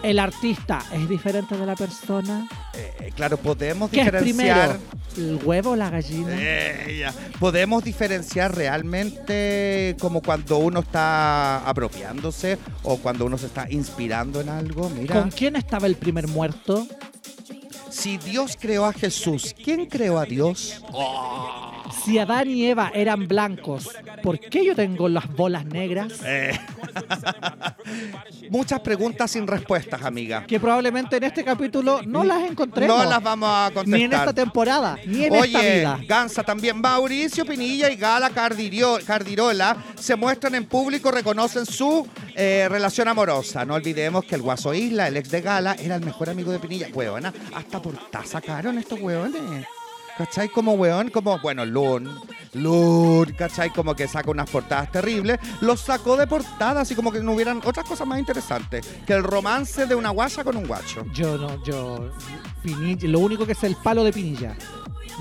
¿El 0.04 0.20
artista 0.20 0.84
es 0.94 1.08
diferente 1.10 1.58
de 1.58 1.66
la 1.66 1.76
persona? 1.76 2.48
Eh, 2.74 3.12
claro, 3.16 3.38
podemos 3.38 3.90
¿Qué 3.90 4.02
es 4.02 4.06
diferenciar. 4.06 4.78
primero? 4.78 5.02
¿El 5.18 5.46
huevo 5.46 5.72
o 5.72 5.76
la 5.76 5.90
gallina? 5.90 6.32
Eh, 6.38 6.98
ya. 7.00 7.14
Podemos 7.40 7.84
diferenciar 7.84 8.56
realmente 8.56 9.96
como 10.00 10.22
cuando 10.22 10.58
uno 10.58 10.80
está 10.82 11.68
apropiándose 11.68 12.58
o 12.84 12.98
cuando 12.98 13.26
uno 13.26 13.38
se 13.38 13.48
está 13.48 13.70
inspirando 13.70 14.42
en 14.42 14.50
algo. 14.50 14.90
Mira, 14.90 15.20
¿Con 15.20 15.32
quién 15.32 15.56
estaba 15.56 15.88
el 15.88 15.96
primer 15.96 16.28
muerto? 16.28 16.88
Si 17.92 18.18
Dios 18.18 18.58
creó 18.60 18.86
a 18.86 18.94
Jesús, 18.94 19.54
¿quién 19.64 19.86
creó 19.86 20.18
a 20.20 20.26
Dios? 20.26 20.82
Si 22.06 22.18
Adán 22.18 22.50
y 22.50 22.66
Eva 22.66 22.92
eran 22.96 23.28
blancos, 23.28 23.90
¿por 24.24 24.40
qué 24.40 24.66
yo 24.66 24.76
tengo 24.76 25.08
las 25.10 25.28
bolas 25.34 25.66
negras? 25.66 26.14
Eh, 26.26 26.58
Muchas 28.50 28.80
preguntas 28.80 29.32
sin 29.32 29.46
respuestas, 29.48 30.02
amiga. 30.04 30.46
Que 30.46 30.60
probablemente 30.60 31.18
en 31.18 31.24
este 31.24 31.44
capítulo 31.44 32.02
no 32.06 32.24
las 32.24 32.50
encontremos. 32.50 32.98
No 32.98 33.10
las 33.10 33.22
vamos 33.22 33.50
a 33.50 33.72
contestar. 33.74 33.98
Ni 34.00 34.04
en 34.06 34.14
esta 34.14 34.34
temporada, 34.34 34.98
ni 35.06 35.26
en 35.26 35.34
esta 35.36 35.40
Oye, 35.60 35.80
vida. 35.80 36.00
Gansa 36.08 36.44
también. 36.44 36.80
Mauricio 36.82 37.46
Pinilla 37.46 37.90
y 37.92 37.96
Gala 37.96 38.30
Cardirio- 38.32 39.04
Cardirola 39.06 39.78
se 40.00 40.16
muestran 40.16 40.56
en 40.56 40.66
público, 40.66 41.12
reconocen 41.12 41.66
su 41.66 42.08
eh, 42.36 42.68
relación 42.70 43.08
amorosa. 43.08 43.66
No 43.66 43.76
olvidemos 43.76 44.24
que 44.26 44.36
el 44.36 44.42
Guaso 44.42 44.74
Isla, 44.74 45.08
el 45.08 45.18
ex 45.18 45.30
de 45.30 45.42
Gala, 45.42 45.76
era 45.80 45.96
el 45.96 46.06
mejor 46.06 46.30
amigo 46.30 46.52
de 46.52 46.60
Pinilla. 46.60 46.88
Huevona, 46.94 47.34
hasta 47.54 47.81
por 47.82 47.96
sacaron 48.26 48.78
estos 48.78 49.00
hueones. 49.00 49.66
¿Cachai? 50.18 50.50
Como 50.50 50.74
hueón, 50.74 51.10
como, 51.10 51.40
bueno, 51.40 51.66
Lun, 51.66 52.10
Lun, 52.54 53.34
¿cachai? 53.38 53.72
Como 53.72 53.96
que 53.96 54.08
saca 54.08 54.30
unas 54.30 54.50
portadas 54.50 54.92
terribles. 54.92 55.40
Los 55.62 55.82
sacó 55.82 56.18
de 56.18 56.28
portada, 56.28 56.82
así 56.82 56.96
como 56.96 57.12
que 57.12 57.22
no 57.22 57.34
hubieran 57.34 57.62
otras 57.66 57.88
cosas 57.88 58.06
más 58.08 58.20
interesantes 58.20 58.86
que 59.08 59.14
el 59.14 59.24
romance 59.24 59.86
de 59.86 59.96
una 59.96 60.10
guacha 60.10 60.44
con 60.44 60.58
un 60.58 60.68
guacho. 60.68 61.06
Yo 61.14 61.38
no, 61.38 61.64
yo. 61.64 62.12
Pinilla, 62.62 63.08
lo 63.08 63.20
único 63.20 63.46
que 63.46 63.54
es 63.54 63.64
el 63.64 63.76
palo 63.76 64.04
de 64.04 64.14
Pinilla. 64.14 64.56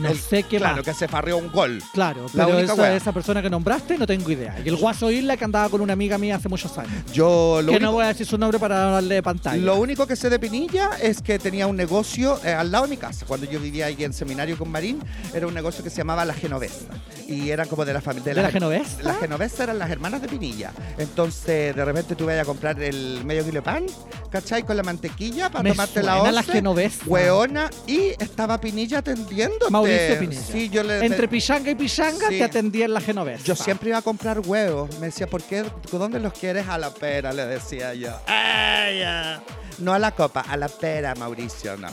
No 0.00 0.08
El- 0.10 0.18
sé 0.18 0.42
qué 0.44 0.58
claro, 0.58 0.76
más. 0.76 0.84
que 0.84 0.94
se 0.94 1.08
farreó 1.08 1.36
un 1.36 1.50
gol. 1.52 1.82
Claro, 1.92 2.26
La 2.34 2.46
pero 2.46 2.58
única 2.58 2.72
esa, 2.72 2.94
esa 2.96 3.12
persona 3.12 3.42
que 3.42 3.50
nombraste 3.50 3.98
no 3.98 4.06
tengo 4.06 4.30
idea. 4.30 4.56
Y 4.64 4.68
el 4.68 4.76
Guaso 4.76 5.10
Isla 5.10 5.36
que 5.36 5.44
andaba 5.44 5.68
con 5.68 5.80
una 5.80 5.92
amiga 5.92 6.16
mía 6.18 6.36
hace 6.36 6.48
muchos 6.48 6.76
años. 6.78 6.92
Yo 7.12 7.60
lo 7.62 7.70
que 7.72 7.76
único, 7.76 7.86
no 7.86 7.92
voy 7.92 8.04
a 8.04 8.08
decir 8.08 8.26
su 8.26 8.38
nombre 8.38 8.58
para 8.58 8.76
darle 8.78 9.22
pantalla. 9.22 9.62
lo 9.62 9.76
único 9.76 10.06
que 10.06 10.16
sé 10.16 10.30
de 10.30 10.38
Pinilla 10.38 10.90
es 11.02 11.20
que 11.22 11.38
tenía 11.38 11.66
un 11.66 11.76
negocio 11.76 12.40
eh, 12.44 12.52
al 12.52 12.70
lado 12.70 12.84
de 12.84 12.90
mi 12.90 12.96
casa. 12.96 13.26
Cuando 13.26 13.50
yo 13.50 13.60
vivía 13.60 13.86
ahí 13.86 13.96
en 14.04 14.12
seminario 14.12 14.56
con 14.56 14.70
Marín, 14.70 15.00
era 15.34 15.46
un 15.46 15.54
negocio 15.54 15.84
que 15.84 15.90
se 15.90 15.98
llamaba 15.98 16.24
La 16.24 16.34
Genovesa. 16.34 16.86
Y 17.28 17.50
eran 17.50 17.68
como 17.68 17.84
de 17.84 17.92
la 17.92 18.00
familia. 18.00 18.34
¿De 18.34 18.42
la 18.42 18.50
Genovesa? 18.50 19.02
Las 19.02 19.18
Genovesa 19.18 19.64
eran 19.64 19.78
las 19.78 19.90
hermanas 19.90 20.20
de 20.22 20.28
Pinilla. 20.28 20.72
Entonces, 20.98 21.74
de 21.76 21.84
repente 21.84 22.14
tú 22.16 22.24
ibas 22.24 22.38
a 22.38 22.44
comprar 22.44 22.80
el 22.82 23.24
medio 23.24 23.42
kilo 23.44 23.54
de 23.56 23.62
pan, 23.62 23.86
¿cachai? 24.30 24.62
Con 24.64 24.76
la 24.76 24.82
mantequilla 24.82 25.50
para 25.50 25.62
Me 25.62 25.70
tomarte 25.70 26.02
la 26.02 26.20
once. 26.22 26.32
la 26.32 26.42
Genovesa. 26.42 27.04
Hueona. 27.06 27.70
Y 27.86 28.10
estaba 28.18 28.60
Pinilla 28.60 28.98
atendiendo. 28.98 29.70
Mauricio 29.90 30.18
Pinilla. 30.18 30.42
Sí, 30.42 30.68
yo 30.70 30.82
le... 30.82 31.04
Entre 31.04 31.28
pichanga 31.28 31.70
y 31.70 31.74
pichanga 31.74 32.28
Sí. 32.28 32.38
te 32.38 32.44
atendía 32.44 32.84
en 32.86 32.94
la 32.94 33.00
Genovesa. 33.00 33.44
Yo 33.44 33.56
siempre 33.56 33.90
iba 33.90 33.98
a 33.98 34.02
comprar 34.02 34.40
huevos. 34.40 34.98
Me 34.98 35.06
decía, 35.06 35.26
¿por 35.26 35.42
qué? 35.42 35.64
¿Dónde 35.92 36.20
los 36.20 36.32
quieres? 36.32 36.68
A 36.68 36.78
la 36.78 36.90
pera, 36.92 37.32
le 37.32 37.46
decía 37.46 37.94
yo. 37.94 38.10
¡Ay, 38.26 39.00
ya! 39.00 39.42
No 39.78 39.92
a 39.94 39.98
la 39.98 40.10
copa, 40.12 40.40
a 40.42 40.56
la 40.56 40.68
pera, 40.68 41.14
Mauricio, 41.14 41.76
no. 41.76 41.88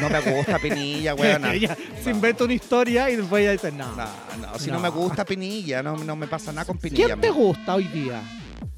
No 0.00 0.08
me 0.08 0.20
gusta 0.20 0.58
Pinilla, 0.60 1.14
huevona. 1.16 1.52
Ella 1.52 1.76
se 2.02 2.10
inventa 2.10 2.44
una 2.44 2.54
historia 2.54 3.10
y 3.10 3.16
después 3.16 3.42
ella 3.42 3.52
dice, 3.52 3.72
no. 3.72 3.86
No, 3.96 4.06
no, 4.40 4.58
si 4.58 4.68
no. 4.68 4.74
No. 4.76 4.80
me 4.82 4.88
gusta 4.90 5.24
Pinilla, 5.24 5.82
no, 5.82 5.96
no 5.96 6.14
me 6.16 6.26
pasa 6.28 6.52
nada 6.52 6.64
con 6.64 6.78
Pinilla. 6.78 7.06
¿Quién 7.06 7.20
te 7.20 7.30
gusta 7.30 7.74
hoy 7.74 7.84
día? 7.88 8.20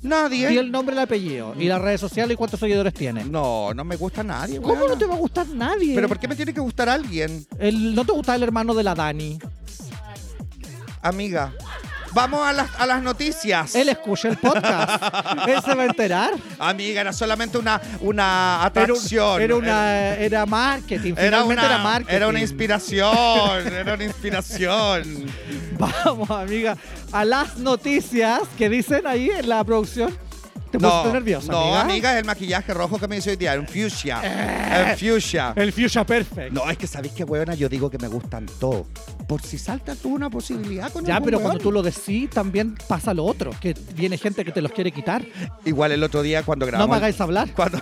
Nadie. 0.03 0.49
Di 0.49 0.59
el 0.59 0.71
nombre 0.71 0.95
y 0.95 0.99
el 0.99 1.03
apellido. 1.05 1.55
Y 1.59 1.65
las 1.67 1.81
redes 1.81 2.01
sociales 2.01 2.35
y 2.35 2.37
cuántos 2.37 2.61
seguidores 2.61 2.95
tiene. 2.95 3.25
No, 3.25 3.73
no 3.75 3.85
me 3.85 3.97
gusta 3.97 4.23
nadie, 4.23 4.61
¿Cómo 4.61 4.87
no 4.87 4.97
te 4.97 5.07
va 5.07 5.15
a 5.15 5.19
gustar 5.19 5.49
nadie? 5.49 5.95
¿Pero 5.95 6.09
por 6.09 6.19
qué 6.19 6.29
me 6.29 6.37
tiene 6.37 6.53
que 6.55 6.61
gustar 6.61 6.89
alguien? 6.89 7.47
El- 7.59 7.95
¿No 7.95 8.05
te 8.05 8.13
gusta 8.13 8.35
el 8.37 8.43
hermano 8.43 8.75
de 8.75 8.83
la 8.85 8.95
Dani? 8.95 9.39
Amiga, 11.03 11.53
vamos 12.17 12.41
a 12.47 12.53
las, 12.55 12.69
a 12.79 12.87
las 12.87 13.03
noticias. 13.03 13.75
Él 13.75 13.91
escucha 13.91 14.29
el 14.29 14.39
podcast. 14.39 15.03
Él 15.47 15.61
se 15.63 15.75
va 15.75 15.83
a 15.83 15.87
enterar. 15.87 16.31
Amiga, 16.59 17.03
era 17.03 17.13
solamente 17.13 17.59
una, 17.59 17.81
una 18.01 18.25
Era, 18.25 18.59
un- 18.59 18.67
atracción. 18.67 19.43
era 19.43 19.55
una, 19.57 20.15
era 20.15 20.47
marketing. 20.47 21.13
Era 21.17 21.45
una, 21.45 21.65
era 21.67 21.79
marketing. 21.79 22.15
era 22.17 22.29
una 22.29 22.41
inspiración, 22.41 23.67
era 23.73 23.95
una 23.95 24.05
inspiración. 24.05 25.27
Vamos, 25.79 26.31
amiga, 26.31 26.77
a 27.13 27.25
las 27.25 27.59
noticias 27.59 28.41
que 28.57 28.69
dicen 28.71 29.07
ahí 29.07 29.31
en 29.31 29.49
la 29.49 29.63
producción. 29.63 30.17
¿Te 30.79 30.87
pusiste 30.87 31.13
nerviosa, 31.13 31.53
no, 31.53 31.59
amiga? 31.59 31.81
amiga, 31.83 32.13
es 32.15 32.19
el 32.21 32.25
maquillaje 32.25 32.75
rojo 32.75 32.99
que 32.99 33.09
me 33.09 33.17
hizo 33.17 33.31
hoy 33.31 33.37
día, 33.37 33.59
un 33.59 33.67
fuchsia. 33.67 34.21
El 34.91 34.97
fuchsia. 34.97 35.53
El 35.57 35.73
Fuchsia 35.73 36.05
Perfect. 36.05 36.53
No, 36.53 36.69
es 36.71 36.79
que 36.79 36.87
sabéis 36.87 37.13
que 37.15 37.25
huevona, 37.25 37.55
yo 37.55 37.69
digo 37.69 37.91
que 37.91 37.99
me 37.99 38.09
gustan 38.09 38.47
todos. 38.61 38.87
Por 39.27 39.43
si 39.43 39.59
salta 39.59 39.95
tú 39.97 40.15
una 40.15 40.31
posibilidad 40.31 40.93
con 40.93 41.05
Ya, 41.05 41.21
pero 41.21 41.41
cuando 41.41 41.59
tú 41.61 41.73
lo 41.73 41.83
decís, 41.83 42.31
también 42.31 42.77
pasa 42.89 43.13
lo 43.15 43.25
otro, 43.25 43.51
que 43.61 43.75
viene 43.95 44.19
gente 44.19 44.45
que 44.45 44.53
te 44.53 44.61
los 44.63 44.73
quiere 44.73 44.93
quitar. 44.93 45.25
Igual 45.65 45.93
el 45.93 46.03
otro 46.03 46.23
día 46.23 46.43
cuando 46.43 46.65
No 46.67 46.71
grabamos. 46.71 46.91
me 46.91 46.97
hagáis 46.99 47.21
hablar. 47.21 47.49
Cuando... 47.55 47.81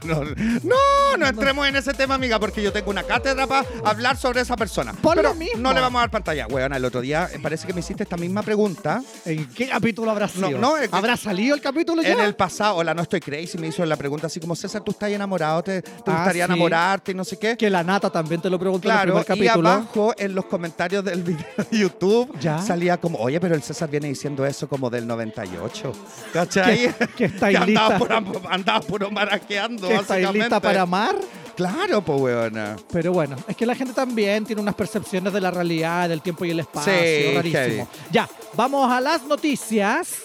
No, 0.02 0.22
no, 0.24 1.16
no 1.16 1.26
entremos 1.26 1.66
en 1.66 1.76
ese 1.76 1.92
tema, 1.94 2.14
amiga, 2.14 2.38
porque 2.38 2.62
yo 2.62 2.72
tengo 2.72 2.90
una 2.90 3.02
cátedra 3.02 3.46
para 3.46 3.66
hablar 3.84 4.16
sobre 4.16 4.40
esa 4.40 4.56
persona. 4.56 4.92
Por 4.94 5.16
Pero 5.16 5.30
lo 5.30 5.34
mismo. 5.34 5.60
no 5.60 5.72
le 5.72 5.80
vamos 5.80 5.98
a 5.98 6.02
dar 6.02 6.10
pantalla. 6.10 6.46
Weona, 6.46 6.76
el 6.76 6.84
otro 6.84 7.00
día 7.00 7.28
eh, 7.32 7.38
parece 7.42 7.66
que 7.66 7.72
me 7.72 7.80
hiciste 7.80 8.02
esta 8.02 8.16
misma 8.16 8.42
pregunta. 8.42 9.02
¿En 9.24 9.46
qué 9.48 9.68
capítulo 9.68 10.10
habrá 10.10 10.28
sido? 10.28 10.50
no, 10.58 10.76
es 10.76 10.88
que- 10.88 10.96
¿Habrá 10.96 11.16
salido 11.16 11.54
el 11.54 11.60
capítulo 11.60 12.02
ya? 12.02 12.12
En 12.12 12.20
el 12.20 12.34
pasado, 12.34 12.76
hola, 12.76 12.94
no 12.94 13.02
estoy 13.02 13.20
crazy, 13.20 13.58
me 13.58 13.68
hizo 13.68 13.84
la 13.84 13.96
pregunta 13.96 14.26
así 14.26 14.40
como, 14.40 14.54
César, 14.56 14.82
¿tú 14.82 14.92
estás 14.92 15.10
enamorado? 15.10 15.62
¿Te, 15.62 15.82
te 15.82 15.90
Ah, 16.06 16.16
gustaría 16.16 16.46
sí. 16.46 16.52
enamorarte 16.52 17.12
y 17.12 17.14
no 17.14 17.24
sé 17.24 17.38
qué? 17.38 17.56
Que 17.56 17.70
la 17.70 17.82
nata 17.82 18.10
también 18.10 18.40
te 18.40 18.48
lo 18.50 18.58
preguntó 18.58 18.82
Claro, 18.88 19.12
en 19.12 19.16
el 19.18 19.22
y 19.22 19.24
primer 19.24 19.46
capítulo. 19.48 19.68
abajo 19.68 20.14
en 20.18 20.34
los 20.34 20.44
comentarios 20.46 21.04
del 21.04 21.22
video 21.24 21.44
de 21.70 21.78
YouTube 21.78 22.38
Ya. 22.40 22.58
salía 22.60 22.96
como, 22.98 23.18
oye, 23.18 23.40
pero 23.40 23.54
el 23.54 23.62
César 23.62 23.88
viene 23.90 24.08
diciendo 24.08 24.44
eso 24.46 24.68
como 24.68 24.90
del 24.90 25.06
98. 25.06 25.92
¿Cachai? 26.32 26.92
Que- 26.94 27.06
que 27.16 27.24
estáis 27.26 27.58
andaba 27.58 27.88
lista. 27.90 27.98
puro, 27.98 28.42
andaba 28.50 28.80
puro 28.80 29.10
maraqueando, 29.10 29.81
mundo. 29.88 29.96
Que 29.96 30.02
estáis 30.02 30.32
lista 30.32 30.60
para 30.60 30.82
amar. 30.82 31.16
Claro, 31.54 32.02
pues 32.02 32.20
weona. 32.20 32.76
Pero 32.90 33.12
bueno, 33.12 33.36
es 33.46 33.56
que 33.56 33.66
la 33.66 33.74
gente 33.74 33.92
también 33.92 34.44
tiene 34.44 34.62
unas 34.62 34.74
percepciones 34.74 35.32
de 35.32 35.40
la 35.40 35.50
realidad, 35.50 36.08
del 36.08 36.22
tiempo 36.22 36.44
y 36.44 36.50
el 36.50 36.60
espacio. 36.60 36.92
Sí, 36.92 37.34
rarísimo. 37.34 37.88
Ya, 38.10 38.28
vamos 38.54 38.90
a 38.90 39.00
las 39.00 39.24
noticias. 39.24 40.22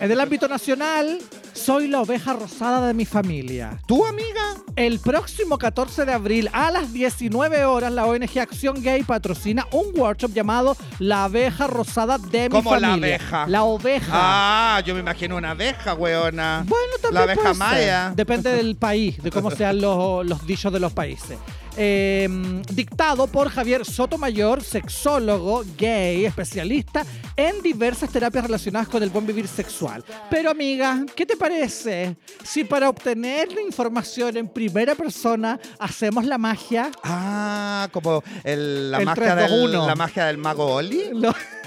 En 0.00 0.10
el 0.10 0.20
ámbito 0.20 0.48
nacional, 0.48 1.20
soy 1.52 1.88
la 1.88 2.00
oveja 2.00 2.32
rosada 2.32 2.88
de 2.88 2.94
mi 2.94 3.04
familia. 3.04 3.78
¿Tu 3.86 4.04
amiga? 4.04 4.49
El 4.76 4.98
próximo 4.98 5.58
14 5.58 6.04
de 6.04 6.12
abril 6.12 6.48
a 6.52 6.70
las 6.70 6.92
19 6.92 7.64
horas, 7.64 7.92
la 7.92 8.06
ONG 8.06 8.38
Acción 8.38 8.82
Gay 8.82 9.02
patrocina 9.02 9.66
un 9.72 9.86
workshop 9.98 10.32
llamado 10.32 10.76
La 10.98 11.24
abeja 11.24 11.66
rosada 11.66 12.18
de 12.18 12.48
mi 12.48 12.56
¿Cómo 12.56 12.76
la 12.76 12.94
abeja? 12.94 13.46
La 13.46 13.64
oveja. 13.64 14.08
Ah, 14.12 14.80
yo 14.84 14.94
me 14.94 15.00
imagino 15.00 15.36
una 15.36 15.50
abeja, 15.50 15.94
weona. 15.94 16.64
Bueno, 16.66 16.92
también 17.02 17.14
La 17.14 17.22
abeja 17.22 17.40
puede 17.42 17.54
ser. 17.54 17.58
maya. 17.58 18.12
Depende 18.14 18.50
del 18.52 18.76
país, 18.76 19.22
de 19.22 19.30
cómo 19.30 19.50
sean 19.50 19.80
los, 19.80 20.24
los 20.26 20.46
dichos 20.46 20.72
de 20.72 20.80
los 20.80 20.92
países. 20.92 21.38
Eh, 21.82 22.28
dictado 22.74 23.26
por 23.26 23.48
Javier 23.48 23.86
Sotomayor, 23.86 24.62
sexólogo, 24.62 25.64
gay, 25.78 26.26
especialista 26.26 27.06
en 27.34 27.62
diversas 27.62 28.10
terapias 28.10 28.44
relacionadas 28.44 28.86
con 28.86 29.02
el 29.02 29.08
buen 29.08 29.26
vivir 29.26 29.48
sexual. 29.48 30.04
Pero 30.28 30.50
amiga, 30.50 31.06
¿qué 31.16 31.24
te 31.24 31.38
parece 31.38 32.18
si 32.44 32.64
para 32.64 32.90
obtener 32.90 33.50
la 33.52 33.62
información 33.62 34.36
en 34.36 34.46
primera 34.48 34.94
persona 34.94 35.58
hacemos 35.78 36.26
la 36.26 36.36
magia? 36.36 36.90
Ah, 37.02 37.88
como 37.92 38.22
el- 38.44 38.90
la, 38.90 38.98
El 38.98 39.06
magia 39.06 39.34
3, 39.34 39.48
2, 39.50 39.50
del, 39.50 39.68
1. 39.78 39.86
la 39.86 39.94
magia 39.96 40.26
del 40.26 40.36
mago 40.36 40.66
Oli. 40.74 41.02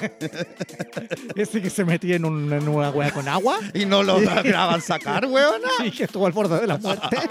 Ese 1.36 1.62
que 1.62 1.70
se 1.70 1.84
metía 1.86 2.16
en, 2.16 2.26
un- 2.26 2.52
en 2.52 2.68
una 2.68 2.90
hueá 2.90 3.12
con 3.12 3.28
agua 3.28 3.60
Y 3.74 3.86
no 3.86 4.04
lo 4.04 4.20
lograban 4.20 4.82
sacar, 4.82 5.26
weona. 5.26 5.68
y 5.86 5.92
que 5.92 6.04
estuvo 6.06 6.26
al 6.26 6.32
borde 6.34 6.60
de 6.60 6.68
la 6.68 6.78
muerte. 6.78 7.18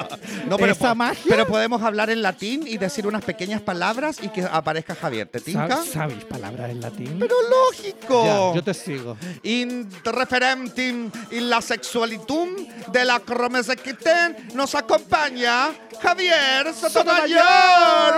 No, 0.49 0.57
pero, 0.57 0.73
Esa 0.73 0.89
po- 0.91 0.95
magia. 0.97 1.23
pero 1.29 1.47
podemos 1.47 1.83
hablar 1.83 2.11
en 2.11 2.21
latín 2.21 2.65
y 2.67 2.77
decir 2.77 3.07
unas 3.07 3.25
pequeñas 3.25 3.61
palabras 3.61 4.19
y 4.23 4.29
que 4.29 4.43
aparezca 4.43 4.95
Javier. 4.95 5.29
¿Te 5.29 5.41
tinca? 5.41 5.69
¿Sab- 5.83 5.93
¿Sabéis 5.93 6.25
palabras 6.25 6.71
en 6.71 6.81
latín? 6.81 7.17
Pero 7.19 7.35
lógico. 7.49 8.25
Ya, 8.25 8.57
yo 8.57 8.65
te 8.65 8.75
sigo. 8.75 9.17
In 9.45 9.89
referentim 10.05 11.11
in 11.31 11.49
la 11.49 11.61
sexualitum 11.63 12.49
de 12.93 13.05
la 13.05 13.21
cromesequiten 13.21 14.49
nos 14.55 14.75
acompaña 14.75 15.71
Javier 16.03 16.75
Sotomayor. 16.75 17.41
Sotomayor. 17.41 18.15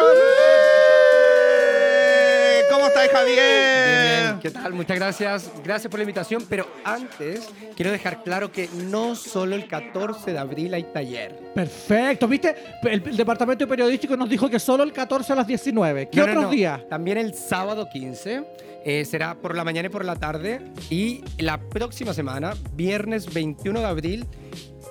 ¿Cómo 2.74 2.86
estás, 2.88 3.08
Javier? 3.08 3.36
Bien, 3.36 4.22
bien. 4.26 4.40
¿Qué 4.40 4.50
tal? 4.50 4.72
Muchas 4.72 4.96
gracias. 4.98 5.50
Gracias 5.62 5.88
por 5.90 5.98
la 6.00 6.02
invitación. 6.04 6.44
Pero 6.48 6.66
antes, 6.84 7.48
quiero 7.76 7.92
dejar 7.92 8.22
claro 8.24 8.50
que 8.50 8.68
no 8.88 9.14
solo 9.14 9.54
el 9.54 9.68
14 9.68 10.32
de 10.32 10.38
abril 10.38 10.74
hay 10.74 10.82
taller. 10.84 11.38
Perfecto, 11.54 12.26
¿viste? 12.26 12.54
El, 12.82 13.02
el 13.06 13.16
departamento 13.16 13.66
periodístico 13.68 14.16
nos 14.16 14.28
dijo 14.28 14.50
que 14.50 14.58
solo 14.58 14.82
el 14.82 14.92
14 14.92 15.32
a 15.32 15.36
las 15.36 15.46
19. 15.46 16.08
¿Qué 16.08 16.18
No, 16.18 16.26
no, 16.26 16.32
otros 16.32 16.44
no. 16.46 16.50
días? 16.50 16.80
También 16.88 17.18
el 17.18 17.34
sábado 17.34 17.88
15. 17.92 18.44
eh, 18.84 19.04
será 19.04 19.34
por 19.36 19.56
la 19.56 19.64
mañana 19.64 19.86
y 19.86 19.90
por 19.90 20.04
la 20.04 20.16
tarde. 20.16 20.60
Y 20.90 21.22
la 21.38 21.58
próxima 21.60 22.12
semana, 22.12 22.54
viernes 22.74 23.32
21 23.32 23.80
de 23.80 23.86
abril 23.86 24.26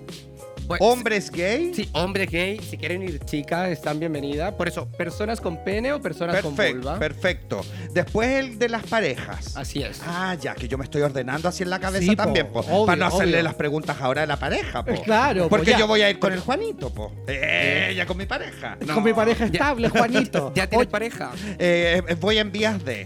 ¿Hombres 0.80 1.32
gay? 1.32 1.72
Sí, 1.74 1.90
hombres 1.94 2.30
gay, 2.32 2.60
si 2.60 2.78
quieren 2.78 3.04
ir 3.04 3.20
chicas, 3.26 3.70
están 3.70 4.00
bienvenidas. 4.00 4.54
Por 4.54 4.68
eso, 4.68 4.88
personas 4.98 5.40
con 5.40 5.64
pene 5.64 5.94
o 5.94 6.02
personas 6.02 6.42
con 6.42 6.56
vulva. 6.56 6.98
perfecto. 6.98 7.62
Después 7.94 8.30
el 8.30 8.58
de 8.58 8.70
las 8.70 8.84
parejas. 8.84 9.56
Así 9.56 9.84
es. 9.84 10.02
Ah, 10.06 10.36
ya, 10.42 10.56
que 10.56 10.68
yo 10.68 10.78
me 10.78 10.84
estoy 10.86 11.02
ordenando 11.04 11.48
así 11.50 11.64
en 11.64 11.70
la 11.70 11.80
cabeza 11.80 12.06
Sí, 12.06 12.16
también, 12.16 12.48
po, 12.48 12.60
obvio, 12.62 12.86
para 12.88 12.96
no 12.98 13.06
hacerle 13.06 13.34
obvio. 13.36 13.44
las 13.44 13.54
preguntas 13.56 13.98
ahora 14.02 14.22
de 14.22 14.28
la 14.28 14.38
pareja, 14.38 14.84
po. 14.84 15.02
Claro, 15.04 15.50
Porque 15.50 15.76
yo 15.78 15.88
voy 15.88 16.02
a 16.02 16.10
ir 16.10 16.18
con 16.20 16.34
el 16.34 16.40
Juanito, 16.40 16.92
po. 16.94 17.12
Eh, 17.28 17.94
ya 17.96 18.06
con 18.08 18.18
mi 18.18 18.26
pareja. 18.26 18.78
Con 18.94 19.04
mi 19.04 19.14
pareja 19.14 19.46
Ya- 19.46 19.52
estable, 19.52 19.90
Juanito. 19.90 20.52
¿Ya 20.56 20.68
tienes 20.68 20.88
pareja? 20.88 21.32
Eh, 21.60 22.02
voy 22.20 22.40
en 22.40 22.52
vías 22.52 22.84
de. 22.84 23.06